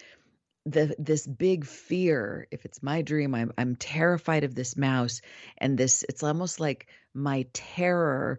the 0.66 0.94
this 0.98 1.26
big 1.26 1.64
fear 1.64 2.46
if 2.50 2.64
it's 2.64 2.82
my 2.82 3.00
dream 3.02 3.34
i'm 3.34 3.52
i'm 3.56 3.74
terrified 3.74 4.44
of 4.44 4.54
this 4.54 4.76
mouse 4.76 5.22
and 5.56 5.78
this 5.78 6.04
it's 6.08 6.22
almost 6.22 6.60
like 6.60 6.88
my 7.14 7.46
terror 7.54 8.38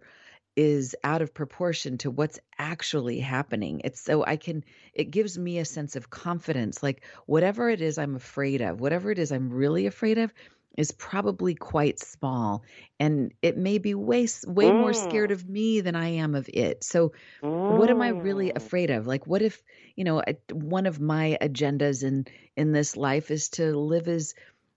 is 0.56 0.96
out 1.04 1.22
of 1.22 1.34
proportion 1.34 1.98
to 1.98 2.12
what's 2.12 2.40
actually 2.58 3.20
happening 3.20 3.82
it's 3.84 4.02
so 4.02 4.24
i 4.26 4.36
can 4.36 4.64
it 4.94 5.06
gives 5.06 5.38
me 5.40 5.58
a 5.58 5.66
sense 5.66 5.96
of 5.96 6.10
confidence 6.10 6.84
like 6.84 7.04
whatever 7.26 7.70
it 7.70 7.82
is 7.82 7.98
i'm 7.98 8.16
afraid 8.16 8.62
of 8.62 8.80
whatever 8.80 9.10
it 9.10 9.18
is 9.18 9.32
i'm 9.32 9.50
really 9.50 9.88
afraid 9.88 10.18
of 10.20 10.34
is 10.78 10.92
probably 10.92 11.56
quite 11.56 12.00
small 12.00 12.64
and 13.00 13.34
it 13.42 13.58
may 13.58 13.78
be 13.78 13.96
way 13.96 14.28
way 14.48 14.66
mm. 14.66 14.80
more 14.80 14.94
scared 14.94 15.30
mm. 15.30 15.34
of 15.34 15.48
me 15.48 15.82
than 15.82 15.96
I 15.96 16.10
am 16.10 16.36
of 16.36 16.50
it. 16.54 16.84
So 16.84 17.14
mm. 17.44 17.78
what 17.78 17.90
am 17.90 18.02
I 18.02 18.10
really 18.10 18.50
mm. 18.50 18.56
afraid 18.56 18.90
of? 18.90 19.08
Like 19.08 19.28
what 19.28 19.42
if, 19.42 19.62
you 19.96 20.04
know, 20.04 20.24
one 20.52 20.86
of 20.86 21.00
my 21.00 21.38
agendas 21.42 22.04
in 22.04 22.26
in 22.56 22.72
this 22.72 22.96
life 22.96 23.32
is 23.32 23.50
to 23.50 23.78
live 23.78 24.08
as 24.08 24.34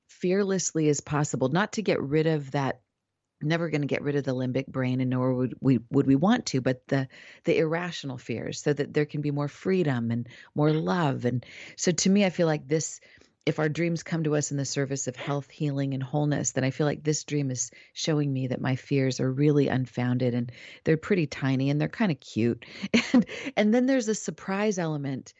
fearlessly 0.09 0.88
as 0.88 1.01
possible, 1.01 1.49
not 1.49 1.72
to 1.72 1.82
get 1.82 2.01
rid 2.01 2.26
of 2.26 2.51
that 2.53 2.80
never 3.43 3.70
going 3.70 3.80
to 3.80 3.88
get 3.88 4.03
rid 4.03 4.16
of 4.16 4.24
the 4.24 4.34
limbic 4.34 4.66
brain 4.68 5.01
and 5.01 5.11
nor 5.11 5.34
would 5.34 5.55
we 5.61 5.80
would 5.90 6.07
we 6.07 6.14
want 6.14 6.47
to 6.47 6.61
but 6.61 6.86
the 6.88 7.09
the 7.43 7.59
irrational 7.59 8.18
fears 8.18 8.62
so 8.62 8.72
that 8.72 8.95
there 8.95 9.05
can 9.05 9.20
be 9.20 9.30
more 9.30 9.49
freedom 9.49 10.11
and 10.11 10.28
more 10.55 10.72
love 10.72 11.24
and 11.24 11.45
so 11.76 11.90
to 11.90 12.09
me 12.09 12.24
i 12.24 12.30
feel 12.30 12.47
like 12.47 12.68
this 12.68 13.01
if 13.45 13.59
our 13.59 13.68
dreams 13.68 14.03
come 14.03 14.24
to 14.24 14.36
us 14.36 14.51
in 14.51 14.57
the 14.57 14.64
service 14.64 15.09
of 15.09 15.16
health, 15.16 15.51
healing, 15.51 15.95
and 15.95 16.03
wholeness, 16.03 16.53
then 16.53 16.62
I 16.64 16.70
feel 16.70 16.86
like 16.86 17.03
this 17.03 17.24
dream 17.24 17.51
is 17.51 17.70
showing 17.93 18.32
me 18.32 18.49
that 18.49 18.61
my 18.61 18.76
fears 18.76 19.18
are 19.20 19.30
really 19.30 19.68
unfounded 19.68 20.34
and 20.34 20.53
they're 20.84 20.97
pretty 20.97 21.26
tiny 21.26 21.70
and 21.70 21.80
they're 21.80 21.88
kind 21.88 22.12
of 22.12 22.20
cute. 22.20 22.64
And 23.12 23.26
and 23.57 23.74
then 23.74 23.86
there's 23.86 24.09
a 24.09 24.14
surprise 24.14 24.78
element, 24.78 25.34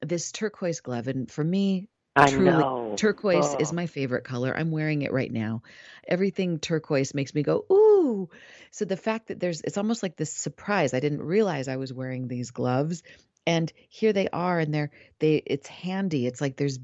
this 0.00 0.32
turquoise 0.32 0.80
glove. 0.80 1.08
And 1.08 1.30
for 1.30 1.42
me, 1.42 1.88
I 2.14 2.30
truly 2.30 2.50
know. 2.50 2.94
turquoise 2.96 3.54
oh. 3.54 3.58
is 3.58 3.72
my 3.72 3.86
favorite 3.86 4.24
color. 4.24 4.54
I'm 4.56 4.70
wearing 4.70 5.02
it 5.02 5.12
right 5.12 5.32
now. 5.32 5.62
Everything 6.06 6.58
turquoise 6.58 7.14
makes 7.14 7.34
me 7.34 7.42
go, 7.42 7.64
ooh. 7.72 8.28
So 8.70 8.84
the 8.84 8.96
fact 8.96 9.28
that 9.28 9.40
there's 9.40 9.62
it's 9.62 9.78
almost 9.78 10.02
like 10.02 10.16
this 10.16 10.32
surprise. 10.32 10.94
I 10.94 11.00
didn't 11.00 11.22
realize 11.22 11.68
I 11.68 11.76
was 11.76 11.92
wearing 11.92 12.28
these 12.28 12.50
gloves 12.50 13.02
and 13.46 13.72
here 13.88 14.12
they 14.12 14.28
are 14.28 14.58
and 14.58 14.74
they're 14.74 14.90
they 15.20 15.36
it's 15.46 15.68
handy 15.68 16.26
it's 16.26 16.40
like 16.40 16.56
there's 16.56 16.78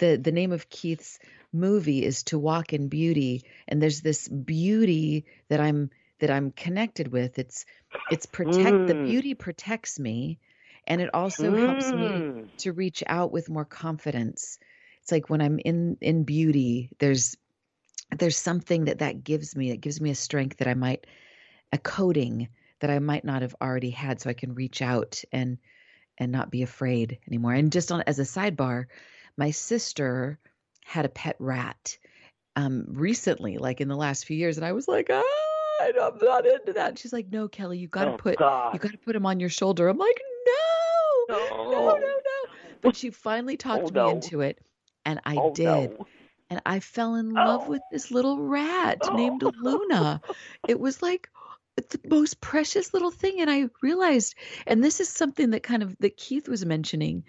the 0.00 0.16
the 0.16 0.32
name 0.32 0.50
of 0.50 0.68
Keith's 0.68 1.20
movie 1.52 2.04
is 2.04 2.24
To 2.24 2.38
Walk 2.38 2.72
in 2.72 2.88
Beauty, 2.88 3.44
and 3.68 3.80
there's 3.80 4.00
this 4.00 4.28
beauty 4.28 5.26
that 5.48 5.60
I'm 5.60 5.90
that 6.18 6.30
I'm 6.30 6.50
connected 6.50 7.12
with. 7.12 7.38
It's 7.38 7.64
it's 8.10 8.26
protect 8.26 8.76
mm. 8.76 8.86
the 8.88 8.94
beauty 8.94 9.34
protects 9.34 10.00
me, 10.00 10.38
and 10.86 11.00
it 11.00 11.14
also 11.14 11.52
mm. 11.52 11.66
helps 11.66 11.92
me 11.92 12.08
mm. 12.08 12.56
to 12.58 12.72
reach 12.72 13.04
out 13.06 13.30
with 13.30 13.48
more 13.48 13.64
confidence. 13.64 14.58
It's 15.02 15.12
like 15.12 15.30
when 15.30 15.40
I'm 15.40 15.58
in 15.58 15.96
in 16.00 16.24
beauty, 16.24 16.90
there's 16.98 17.36
there's 18.16 18.36
something 18.36 18.86
that 18.86 18.98
that 18.98 19.22
gives 19.22 19.54
me. 19.54 19.70
It 19.70 19.80
gives 19.80 20.00
me 20.00 20.10
a 20.10 20.16
strength 20.16 20.58
that 20.58 20.68
I 20.68 20.74
might 20.74 21.06
a 21.72 21.78
coding 21.78 22.48
that 22.80 22.90
I 22.90 22.98
might 22.98 23.24
not 23.24 23.42
have 23.42 23.54
already 23.60 23.90
had, 23.90 24.20
so 24.20 24.30
I 24.30 24.34
can 24.34 24.54
reach 24.54 24.82
out 24.82 25.22
and 25.30 25.58
and 26.18 26.32
not 26.32 26.50
be 26.50 26.62
afraid 26.62 27.18
anymore. 27.26 27.54
And 27.54 27.72
just 27.72 27.92
on 27.92 28.02
as 28.06 28.18
a 28.18 28.22
sidebar, 28.22 28.86
my 29.40 29.50
sister 29.52 30.38
had 30.84 31.06
a 31.06 31.08
pet 31.08 31.36
rat 31.38 31.96
um, 32.56 32.84
recently, 32.88 33.56
like 33.56 33.80
in 33.80 33.88
the 33.88 33.96
last 33.96 34.26
few 34.26 34.36
years, 34.36 34.58
and 34.58 34.66
I 34.66 34.72
was 34.72 34.86
like, 34.86 35.08
ah, 35.10 35.22
I'm 35.80 36.18
not 36.20 36.46
into 36.46 36.74
that. 36.74 36.90
And 36.90 36.98
she's 36.98 37.12
like, 37.12 37.30
no, 37.32 37.48
Kelly, 37.48 37.78
you 37.78 37.88
got 37.88 38.04
to 38.04 38.12
oh, 38.12 38.16
put 38.18 38.36
God. 38.36 38.74
you 38.74 38.78
got 38.78 38.92
to 38.92 38.98
put 38.98 39.16
him 39.16 39.24
on 39.24 39.40
your 39.40 39.48
shoulder. 39.48 39.88
I'm 39.88 39.96
like, 39.96 40.20
no, 40.46 41.34
no, 41.36 41.70
no, 41.70 41.86
no, 41.86 41.96
no. 41.96 42.52
But 42.82 42.96
she 42.96 43.08
finally 43.08 43.56
talked 43.66 43.84
oh, 43.84 43.86
me 43.86 43.92
no. 43.92 44.10
into 44.10 44.42
it, 44.42 44.58
and 45.06 45.20
I 45.24 45.36
oh, 45.36 45.54
did. 45.54 45.98
No. 45.98 46.06
And 46.50 46.60
I 46.66 46.80
fell 46.80 47.14
in 47.14 47.30
love 47.30 47.66
with 47.66 47.80
this 47.90 48.10
little 48.10 48.36
rat 48.42 48.98
named 49.14 49.42
Luna. 49.62 50.20
It 50.68 50.78
was 50.78 51.00
like 51.00 51.30
the 51.76 52.00
most 52.08 52.42
precious 52.42 52.92
little 52.92 53.10
thing 53.10 53.40
and 53.40 53.48
i 53.48 53.64
realized 53.80 54.34
and 54.66 54.84
this 54.84 55.00
is 55.00 55.08
something 55.08 55.50
that 55.50 55.62
kind 55.62 55.82
of 55.82 55.96
that 56.00 56.14
keith 56.14 56.46
was 56.46 56.66
mentioning 56.66 57.24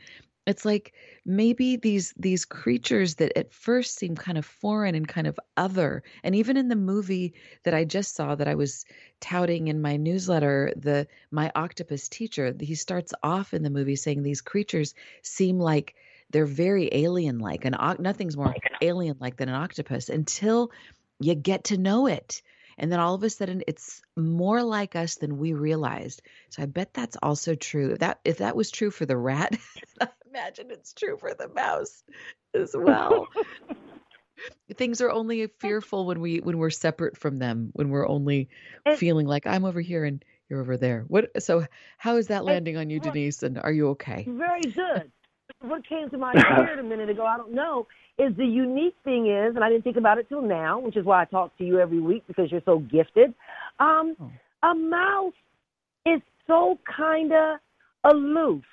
it's 0.47 0.65
like 0.65 0.93
maybe 1.25 1.75
these 1.75 2.13
these 2.17 2.45
creatures 2.45 3.15
that 3.15 3.37
at 3.37 3.53
first 3.53 3.95
seem 3.97 4.15
kind 4.15 4.37
of 4.37 4.45
foreign 4.45 4.95
and 4.95 5.07
kind 5.07 5.27
of 5.27 5.39
other 5.55 6.03
and 6.23 6.35
even 6.35 6.57
in 6.57 6.67
the 6.67 6.75
movie 6.75 7.33
that 7.63 7.73
i 7.73 7.83
just 7.83 8.15
saw 8.15 8.33
that 8.35 8.47
i 8.47 8.55
was 8.55 8.85
touting 9.19 9.67
in 9.67 9.81
my 9.81 9.97
newsletter 9.97 10.73
the 10.75 11.07
my 11.29 11.51
octopus 11.55 12.09
teacher 12.09 12.55
he 12.59 12.75
starts 12.75 13.13
off 13.21 13.53
in 13.53 13.61
the 13.61 13.69
movie 13.69 13.95
saying 13.95 14.23
these 14.23 14.41
creatures 14.41 14.95
seem 15.21 15.59
like 15.59 15.95
they're 16.31 16.45
very 16.45 16.89
alien 16.91 17.39
like 17.39 17.65
and 17.65 17.75
nothing's 17.99 18.37
more 18.37 18.55
alien 18.81 19.17
like 19.19 19.37
than 19.37 19.49
an 19.49 19.55
octopus 19.55 20.09
until 20.09 20.71
you 21.21 21.35
get 21.35 21.65
to 21.65 21.77
know 21.77 22.07
it. 22.07 22.41
And 22.77 22.91
then 22.91 22.99
all 22.99 23.13
of 23.13 23.23
a 23.23 23.29
sudden 23.29 23.63
it's 23.67 24.01
more 24.15 24.63
like 24.63 24.95
us 24.95 25.15
than 25.15 25.37
we 25.37 25.53
realized. 25.53 26.21
So 26.49 26.63
i 26.63 26.65
bet 26.65 26.93
that's 26.93 27.17
also 27.21 27.55
true. 27.55 27.91
If 27.91 27.99
that 27.99 28.19
if 28.25 28.37
that 28.39 28.55
was 28.55 28.71
true 28.71 28.91
for 28.91 29.05
the 29.05 29.17
rat 29.17 29.57
imagine 30.31 30.67
it's 30.71 30.93
true 30.93 31.17
for 31.17 31.33
the 31.33 31.47
mouse 31.49 32.03
as 32.53 32.71
well. 32.77 33.27
Things 34.75 35.01
are 35.01 35.11
only 35.11 35.47
fearful 35.59 36.05
when 36.05 36.19
we 36.19 36.39
when 36.39 36.57
we're 36.57 36.69
separate 36.71 37.17
from 37.17 37.37
them, 37.37 37.69
when 37.73 37.89
we're 37.89 38.07
only 38.07 38.49
And- 38.85 38.97
feeling 38.97 39.27
like 39.27 39.45
I'm 39.45 39.65
over 39.65 39.81
here 39.81 40.03
and 40.05 40.23
you're 40.49 40.61
over 40.61 40.77
there. 40.77 41.05
What 41.07 41.43
so 41.43 41.65
how 41.97 42.15
is 42.17 42.27
that 42.27 42.43
landing 42.45 42.77
on 42.77 42.89
you, 42.89 42.99
Denise? 42.99 43.43
And 43.43 43.57
are 43.59 43.71
you 43.71 43.89
okay? 43.89 44.25
Very 44.27 44.61
good. 44.61 45.11
What 45.61 45.87
came 45.87 46.09
to 46.09 46.17
my 46.17 46.33
spirit 46.53 46.79
a 46.79 46.83
minute 46.83 47.09
ago, 47.09 47.25
I 47.25 47.37
don't 47.37 47.53
know, 47.53 47.85
is 48.17 48.35
the 48.35 48.45
unique 48.45 48.95
thing 49.03 49.27
is, 49.27 49.55
and 49.55 49.63
I 49.63 49.69
didn't 49.69 49.83
think 49.83 49.97
about 49.97 50.17
it 50.17 50.27
till 50.27 50.41
now, 50.41 50.79
which 50.79 50.97
is 50.97 51.05
why 51.05 51.21
I 51.21 51.25
talk 51.25 51.55
to 51.59 51.63
you 51.63 51.79
every 51.79 51.99
week 51.99 52.23
because 52.27 52.51
you're 52.51 52.61
so 52.65 52.79
gifted. 52.79 53.33
Um, 53.79 54.15
Oh. 54.19 54.31
A 54.63 54.75
mouse 54.75 55.33
is 56.05 56.21
so 56.45 56.77
kind 56.85 57.31
of 57.33 57.57
aloof. 58.03 58.63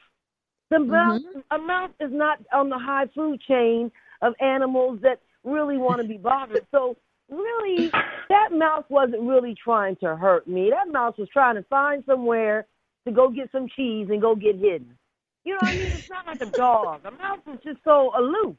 The 0.70 0.78
mouse, 0.78 1.22
mm-hmm. 1.22 1.40
a 1.50 1.66
mouse 1.66 1.90
is 2.00 2.10
not 2.12 2.38
on 2.52 2.68
the 2.68 2.78
high 2.78 3.06
food 3.14 3.40
chain 3.46 3.90
of 4.22 4.34
animals 4.40 5.00
that 5.02 5.20
really 5.44 5.78
want 5.78 6.02
to 6.02 6.08
be 6.08 6.18
bothered. 6.18 6.66
So 6.70 6.96
really, 7.30 7.90
that 8.28 8.50
mouse 8.52 8.84
wasn't 8.88 9.22
really 9.22 9.56
trying 9.62 9.96
to 9.96 10.16
hurt 10.16 10.46
me. 10.46 10.70
That 10.70 10.92
mouse 10.92 11.14
was 11.18 11.28
trying 11.32 11.54
to 11.56 11.62
find 11.64 12.02
somewhere 12.06 12.66
to 13.06 13.12
go 13.12 13.30
get 13.30 13.50
some 13.50 13.68
cheese 13.74 14.08
and 14.10 14.20
go 14.20 14.34
get 14.34 14.56
hidden. 14.56 14.98
You 15.44 15.54
know 15.54 15.60
what 15.60 15.74
I 15.74 15.78
mean? 15.78 15.92
It's 15.92 16.08
not 16.10 16.26
like 16.26 16.42
a 16.42 16.56
dog. 16.56 17.00
A 17.06 17.10
mouse 17.10 17.40
is 17.50 17.58
just 17.64 17.78
so 17.84 18.10
aloof. 18.18 18.56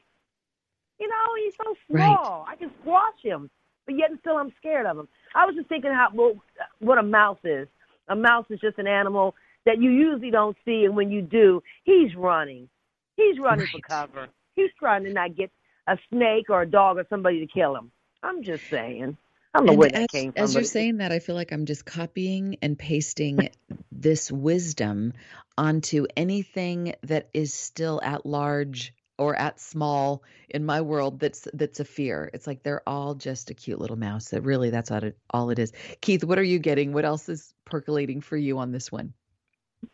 You 0.98 1.08
know, 1.08 1.26
he's 1.44 1.54
so 1.56 1.76
Right. 1.88 2.06
small. 2.06 2.44
I 2.48 2.56
can 2.56 2.70
squash 2.80 3.22
him, 3.22 3.48
but 3.86 3.96
yet 3.96 4.10
and 4.10 4.18
still 4.20 4.36
I'm 4.36 4.52
scared 4.58 4.86
of 4.86 4.98
him. 4.98 5.08
I 5.34 5.46
was 5.46 5.54
just 5.54 5.68
thinking 5.68 5.92
how 5.92 6.08
well, 6.12 6.34
what 6.80 6.98
a 6.98 7.02
mouse 7.02 7.38
is. 7.44 7.68
A 8.08 8.16
mouse 8.16 8.46
is 8.50 8.58
just 8.60 8.78
an 8.78 8.88
animal 8.88 9.36
that 9.66 9.80
you 9.80 9.90
usually 9.90 10.30
don't 10.30 10.56
see, 10.64 10.84
and 10.84 10.96
when 10.96 11.10
you 11.10 11.22
do, 11.22 11.62
he's 11.84 12.14
running. 12.16 12.68
He's 13.16 13.38
running 13.40 13.68
for 13.68 13.80
cover. 13.80 14.28
He's 14.56 14.70
trying 14.78 15.04
to 15.04 15.10
not 15.10 15.36
get 15.36 15.50
a 15.88 15.98
snake 16.12 16.46
or 16.50 16.62
a 16.62 16.70
dog 16.70 16.98
or 16.98 17.06
somebody 17.10 17.40
to 17.40 17.52
kill 17.52 17.76
him. 17.76 17.92
I'm 18.22 18.44
just 18.44 18.64
saying. 18.70 19.16
I 19.54 19.58
don't 19.58 19.66
know 19.66 19.72
And 19.72 19.74
where 19.74 19.90
that 19.90 20.08
as, 20.08 20.08
came 20.08 20.32
from. 20.32 20.44
as 20.44 20.54
you're 20.56 20.64
saying 20.64 20.98
that, 20.98 21.12
I 21.12 21.20
feel 21.20 21.36
like 21.36 21.52
I'm 21.52 21.66
just 21.66 21.86
copying 21.86 22.58
and 22.62 22.78
pasting 22.78 23.50
this 23.92 24.32
wisdom 24.32 25.14
onto 25.58 26.06
anything 26.16 26.94
that 27.04 27.30
is 27.34 27.54
still 27.54 28.00
at 28.04 28.26
large 28.26 28.94
or 29.18 29.36
at 29.36 29.60
small 29.60 30.24
in 30.50 30.66
my 30.66 30.80
world 30.82 31.20
that's 31.20 31.48
that's 31.54 31.80
a 31.80 31.86
fear. 31.86 32.30
It's 32.34 32.46
like 32.48 32.62
they're 32.64 32.82
all 32.88 33.14
just 33.14 33.50
a 33.50 33.54
cute 33.54 33.80
little 33.80 33.96
mouse. 33.98 34.30
That 34.30 34.42
really 34.42 34.70
that's 34.70 34.90
all 34.90 35.04
it, 35.04 35.18
all 35.30 35.50
it 35.50 35.60
is. 35.60 35.72
Keith, 36.02 36.24
what 36.24 36.38
are 36.38 36.44
you 36.44 36.58
getting? 36.58 36.92
What 36.92 37.04
else 37.06 37.28
is 37.28 37.54
percolating 37.64 38.20
for 38.22 38.36
you 38.36 38.58
on 38.58 38.72
this 38.72 38.92
one? 38.92 39.14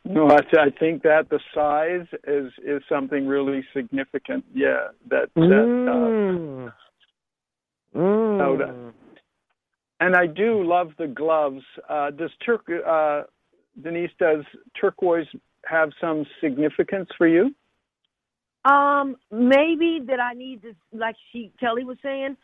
No, 0.05 0.27
I, 0.29 0.37
th- 0.41 0.55
I 0.59 0.71
think 0.79 1.03
that 1.03 1.29
the 1.31 1.41
size 1.55 2.07
is 2.27 2.53
is 2.65 2.83
something 2.89 3.27
really 3.27 3.65
significant. 3.75 4.45
Yeah, 4.55 4.89
that 5.11 5.29
that. 5.35 5.91
Uh, 5.91 6.73
Mm. 7.97 8.39
Mm. 8.39 8.59
that- 8.59 8.93
and 9.99 10.15
I 10.15 10.27
do 10.27 10.63
love 10.63 10.93
the 10.99 11.07
gloves. 11.07 11.63
Uh, 11.89 12.11
does 12.11 12.31
Turk 12.45 12.69
uh, 12.87 13.23
Denise 13.83 14.11
does 14.19 14.45
turquoise 14.79 15.27
have 15.65 15.91
some 16.01 16.25
significance 16.41 17.09
for 17.17 17.27
you? 17.27 17.55
Um, 18.65 19.17
maybe 19.31 20.01
that 20.07 20.21
I 20.21 20.35
need 20.35 20.63
to, 20.63 20.75
like 20.93 21.17
she 21.33 21.53
Kelly 21.61 21.85
was 21.85 21.97
saying, 22.03 22.37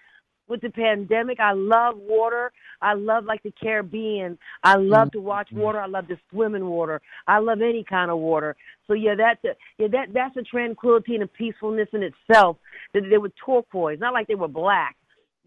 with 0.52 0.60
the 0.60 0.70
pandemic. 0.70 1.40
I 1.40 1.52
love 1.52 1.96
water. 1.96 2.52
I 2.82 2.92
love 2.92 3.24
like 3.24 3.42
the 3.42 3.52
Caribbean. 3.60 4.38
I 4.62 4.76
love 4.76 5.10
to 5.12 5.20
watch 5.20 5.48
water. 5.50 5.80
I 5.80 5.86
love 5.86 6.06
to 6.08 6.18
swim 6.30 6.54
in 6.54 6.66
water. 6.66 7.00
I 7.26 7.38
love 7.38 7.62
any 7.62 7.82
kind 7.82 8.10
of 8.10 8.18
water. 8.18 8.54
So 8.86 8.92
yeah, 8.92 9.14
that's 9.16 9.42
a, 9.44 9.56
yeah 9.78 9.88
that 9.88 10.12
that's 10.12 10.36
a 10.36 10.42
tranquility 10.42 11.14
and 11.14 11.24
a 11.24 11.26
peacefulness 11.26 11.88
in 11.92 12.02
itself. 12.02 12.58
That 12.92 13.04
they 13.10 13.18
were 13.18 13.32
turquoise, 13.44 13.98
not 13.98 14.12
like 14.12 14.28
they 14.28 14.34
were 14.34 14.46
black. 14.46 14.94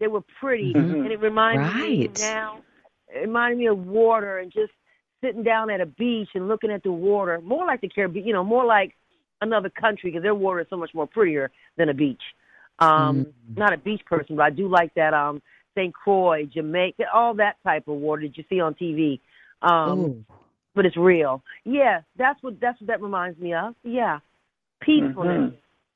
They 0.00 0.08
were 0.08 0.22
pretty, 0.40 0.74
Mhm. 0.74 1.04
and 1.04 1.12
it 1.12 1.20
reminded 1.20 1.74
me 1.76 2.08
now. 2.18 2.58
It 3.08 3.20
reminded 3.20 3.58
me 3.58 3.66
of 3.68 3.86
water 3.86 4.38
and 4.38 4.52
just 4.52 4.72
sitting 5.22 5.44
down 5.44 5.70
at 5.70 5.80
a 5.80 5.86
beach 5.86 6.28
and 6.34 6.48
looking 6.48 6.70
at 6.70 6.82
the 6.82 6.92
water, 6.92 7.40
more 7.42 7.64
like 7.64 7.80
the 7.80 7.88
Caribbean. 7.88 8.26
You 8.26 8.32
know, 8.34 8.44
more 8.44 8.64
like 8.66 8.94
another 9.40 9.70
country 9.70 10.10
because 10.10 10.22
their 10.24 10.34
water 10.34 10.60
is 10.60 10.66
so 10.68 10.76
much 10.76 10.92
more 10.94 11.06
prettier 11.06 11.50
than 11.76 11.88
a 11.90 11.94
beach. 11.94 12.22
Um, 12.78 13.26
Mm. 13.50 13.56
Not 13.56 13.72
a 13.72 13.78
beach 13.78 14.02
person, 14.04 14.36
but 14.36 14.42
I 14.44 14.50
do 14.50 14.68
like 14.68 14.92
that. 14.94 15.14
Um, 15.14 15.40
St. 15.74 15.92
Croix, 15.94 16.44
Jamaica, 16.46 17.04
all 17.12 17.34
that 17.34 17.56
type 17.64 17.86
of 17.88 17.96
water 17.96 18.22
that 18.22 18.36
you 18.36 18.44
see 18.48 18.60
on 18.60 18.74
TV. 18.74 19.20
Um, 19.62 19.98
Ooh. 19.98 20.24
but 20.74 20.84
it's 20.86 20.96
real. 20.96 21.42
Yeah, 21.64 22.00
that's 22.16 22.42
what 22.42 22.60
that's 22.60 22.80
what 22.80 22.88
that 22.88 23.00
reminds 23.00 23.38
me 23.38 23.54
of. 23.54 23.74
Yeah, 23.82 24.20
peacefulness. 24.80 25.52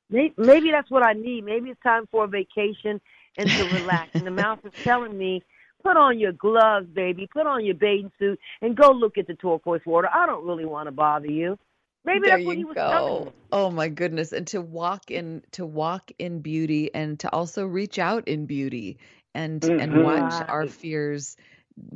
Maybe, 0.09 0.33
maybe 0.37 0.71
that's 0.71 0.91
what 0.91 1.03
I 1.03 1.13
need. 1.13 1.45
Maybe 1.45 1.69
it's 1.69 1.81
time 1.81 2.07
for 2.11 2.25
a 2.25 2.27
vacation 2.27 2.99
and 3.37 3.49
to 3.49 3.63
relax. 3.75 4.11
and 4.13 4.25
the 4.25 4.31
mouse 4.31 4.59
is 4.65 4.73
telling 4.83 5.17
me, 5.17 5.41
put 5.83 5.97
on 5.97 6.19
your 6.19 6.33
gloves, 6.33 6.87
baby. 6.93 7.27
Put 7.31 7.47
on 7.47 7.65
your 7.65 7.75
bathing 7.75 8.11
suit 8.19 8.39
and 8.61 8.75
go 8.75 8.91
look 8.91 9.17
at 9.17 9.27
the 9.27 9.35
turquoise 9.35 9.81
water. 9.85 10.09
I 10.13 10.25
don't 10.25 10.45
really 10.45 10.65
want 10.65 10.87
to 10.87 10.91
bother 10.91 11.27
you. 11.27 11.57
Maybe 12.05 12.21
there 12.25 12.37
that's 12.37 12.45
what 12.45 12.57
he 12.57 12.63
you 12.63 12.67
was 12.67 12.75
go. 12.75 13.25
me. 13.25 13.31
Oh 13.51 13.69
my 13.71 13.89
goodness. 13.89 14.31
And 14.33 14.47
to 14.47 14.61
walk 14.61 15.11
in 15.11 15.43
to 15.53 15.65
walk 15.65 16.11
in 16.19 16.41
beauty 16.41 16.93
and 16.93 17.19
to 17.21 17.31
also 17.31 17.65
reach 17.65 17.99
out 17.99 18.27
in 18.27 18.45
beauty 18.45 18.97
and 19.35 19.63
and 19.79 19.93
Mhm. 19.93 20.03
watch 20.03 20.41
our 20.47 20.67
fears 20.67 21.37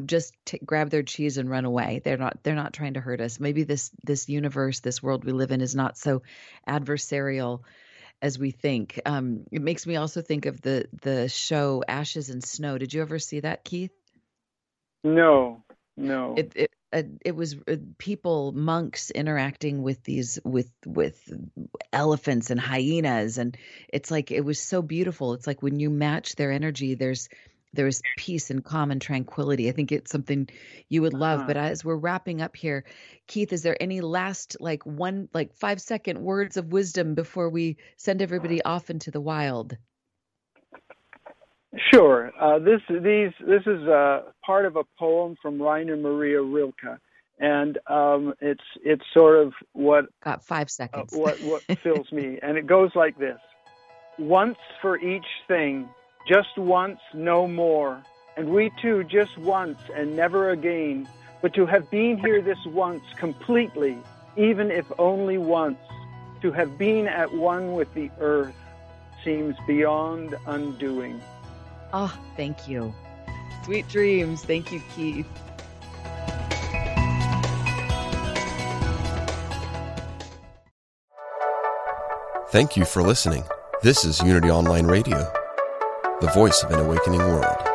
just 0.06 0.34
t- 0.46 0.60
grab 0.66 0.90
their 0.90 1.04
cheese 1.04 1.38
and 1.38 1.50
run 1.50 1.66
away. 1.66 2.02
They're 2.04 2.18
not 2.18 2.44
they're 2.44 2.56
not 2.56 2.74
trying 2.74 2.96
to 2.96 3.02
hurt 3.02 3.22
us. 3.22 3.40
Maybe 3.40 3.64
this 3.64 3.92
this 4.04 4.30
universe, 4.30 4.80
this 4.82 5.02
world 5.04 5.26
we 5.26 5.32
live 5.32 5.52
in 5.52 5.62
is 5.62 5.76
not 5.76 5.98
so 5.98 6.22
adversarial 6.68 7.62
as 8.22 8.40
we 8.40 8.52
think. 8.52 9.00
Um 9.06 9.46
it 9.52 9.62
makes 9.62 9.88
me 9.88 9.96
also 9.98 10.22
think 10.22 10.46
of 10.46 10.62
the 10.62 10.86
the 11.02 11.30
show 11.30 11.84
Ashes 11.88 12.30
and 12.30 12.44
Snow. 12.44 12.78
Did 12.78 12.94
you 12.94 13.02
ever 13.02 13.20
see 13.20 13.42
that, 13.42 13.64
Keith? 13.64 13.92
No, 15.04 15.64
no. 15.98 16.36
it 16.38 16.54
it 16.56 16.72
uh, 16.96 17.04
it 17.26 17.36
was 17.36 17.56
uh, 17.68 17.78
people 18.00 18.54
monks 18.54 19.12
interacting 19.12 19.84
with 19.84 20.04
these 20.04 20.40
with 20.46 20.72
with 20.86 21.20
elephants 21.94 22.50
and 22.52 22.60
hyenas 22.60 23.38
and 23.38 23.58
it's 23.90 24.12
like 24.12 24.32
it 24.32 24.46
was 24.46 24.60
so 24.60 24.82
beautiful. 24.82 25.34
It's 25.34 25.48
like 25.48 25.62
when 25.64 25.80
you 25.80 25.90
match 25.90 26.36
their 26.36 26.52
energy 26.52 26.96
there's 26.96 27.30
there's 27.74 28.04
peace 28.16 28.52
and 28.52 28.64
calm 28.64 28.92
and 28.92 29.02
tranquility. 29.02 29.70
I 29.70 29.74
think 29.74 29.92
it's 29.92 30.12
something 30.12 30.50
you 30.90 31.02
would 31.04 31.14
love 31.14 31.42
Uh-huh. 31.42 31.48
but 31.48 31.58
as 31.58 31.84
we're 31.86 31.96
wrapping 31.98 32.42
up 32.42 32.56
here 32.56 32.86
keith 33.28 33.54
is 33.54 33.64
there 33.64 33.78
any 33.82 34.02
last 34.02 34.58
like 34.60 34.86
one 34.86 35.30
like 35.34 35.54
5 35.56 35.82
second 35.82 36.22
words 36.22 36.58
of 36.58 36.72
wisdom 36.72 37.16
before 37.16 37.50
we 37.50 37.78
send 37.98 38.22
everybody 38.22 38.64
off 38.64 38.90
into 38.90 39.12
the 39.12 39.22
wild 39.22 39.78
Sure. 41.92 42.32
Uh, 42.40 42.60
this 42.60 42.82
these 42.90 43.32
this 43.46 43.64
is 43.66 43.88
uh, 43.88 44.22
part 44.46 44.66
of 44.66 44.76
a 44.76 44.84
poem 44.98 45.36
from 45.42 45.62
Rainer 45.62 45.98
Maria 45.98 46.42
Rilke, 46.42 47.00
and 47.40 47.78
um, 47.88 48.34
it's 48.40 48.64
it's 48.84 49.04
sort 49.14 49.46
of 49.46 49.54
what 49.74 50.06
got 50.22 50.44
5 50.44 50.62
uh, 50.62 50.68
seconds 50.68 51.14
what 51.14 51.38
what 51.42 51.62
fills 51.80 52.12
me, 52.12 52.40
and 52.44 52.58
it 52.58 52.68
goes 52.68 52.92
like 52.96 53.18
this: 53.18 53.40
Once 54.18 54.58
for 54.82 54.98
each 55.00 55.26
thing, 55.48 55.90
just 56.28 56.58
once, 56.58 57.00
no 57.14 57.48
more, 57.48 58.02
and 58.38 58.50
we 58.50 58.72
too 58.82 59.04
just 59.04 59.38
once 59.38 59.80
and 59.96 60.16
never 60.16 60.52
again. 60.52 61.08
But 61.42 61.54
to 61.56 61.66
have 61.66 61.92
been 61.92 62.18
here 62.18 62.42
this 62.42 62.64
once 62.66 63.04
completely, 63.18 63.98
even 64.38 64.72
if 64.72 64.86
only 64.98 65.38
once, 65.38 65.78
to 66.42 66.52
have 66.52 66.78
been 66.78 67.08
at 67.08 67.34
one 67.34 67.74
with 67.74 67.94
the 67.94 68.10
earth, 68.20 68.56
seems 69.24 69.56
beyond 69.68 70.36
undoing. 70.48 71.22
Oh 71.94 72.18
thank 72.36 72.68
you 72.68 72.94
sweet 73.64 73.88
dreams 73.88 74.44
thank 74.44 74.72
you 74.72 74.82
keith 74.96 75.28
Thank 82.50 82.78
you 82.78 82.86
for 82.86 83.02
listening. 83.02 83.44
This 83.82 84.06
is 84.06 84.22
Unity 84.22 84.50
Online 84.50 84.86
Radio, 84.86 85.18
the 86.22 86.32
voice 86.34 86.64
of 86.64 86.72
an 86.72 86.80
awakening 86.80 87.20
world. 87.20 87.75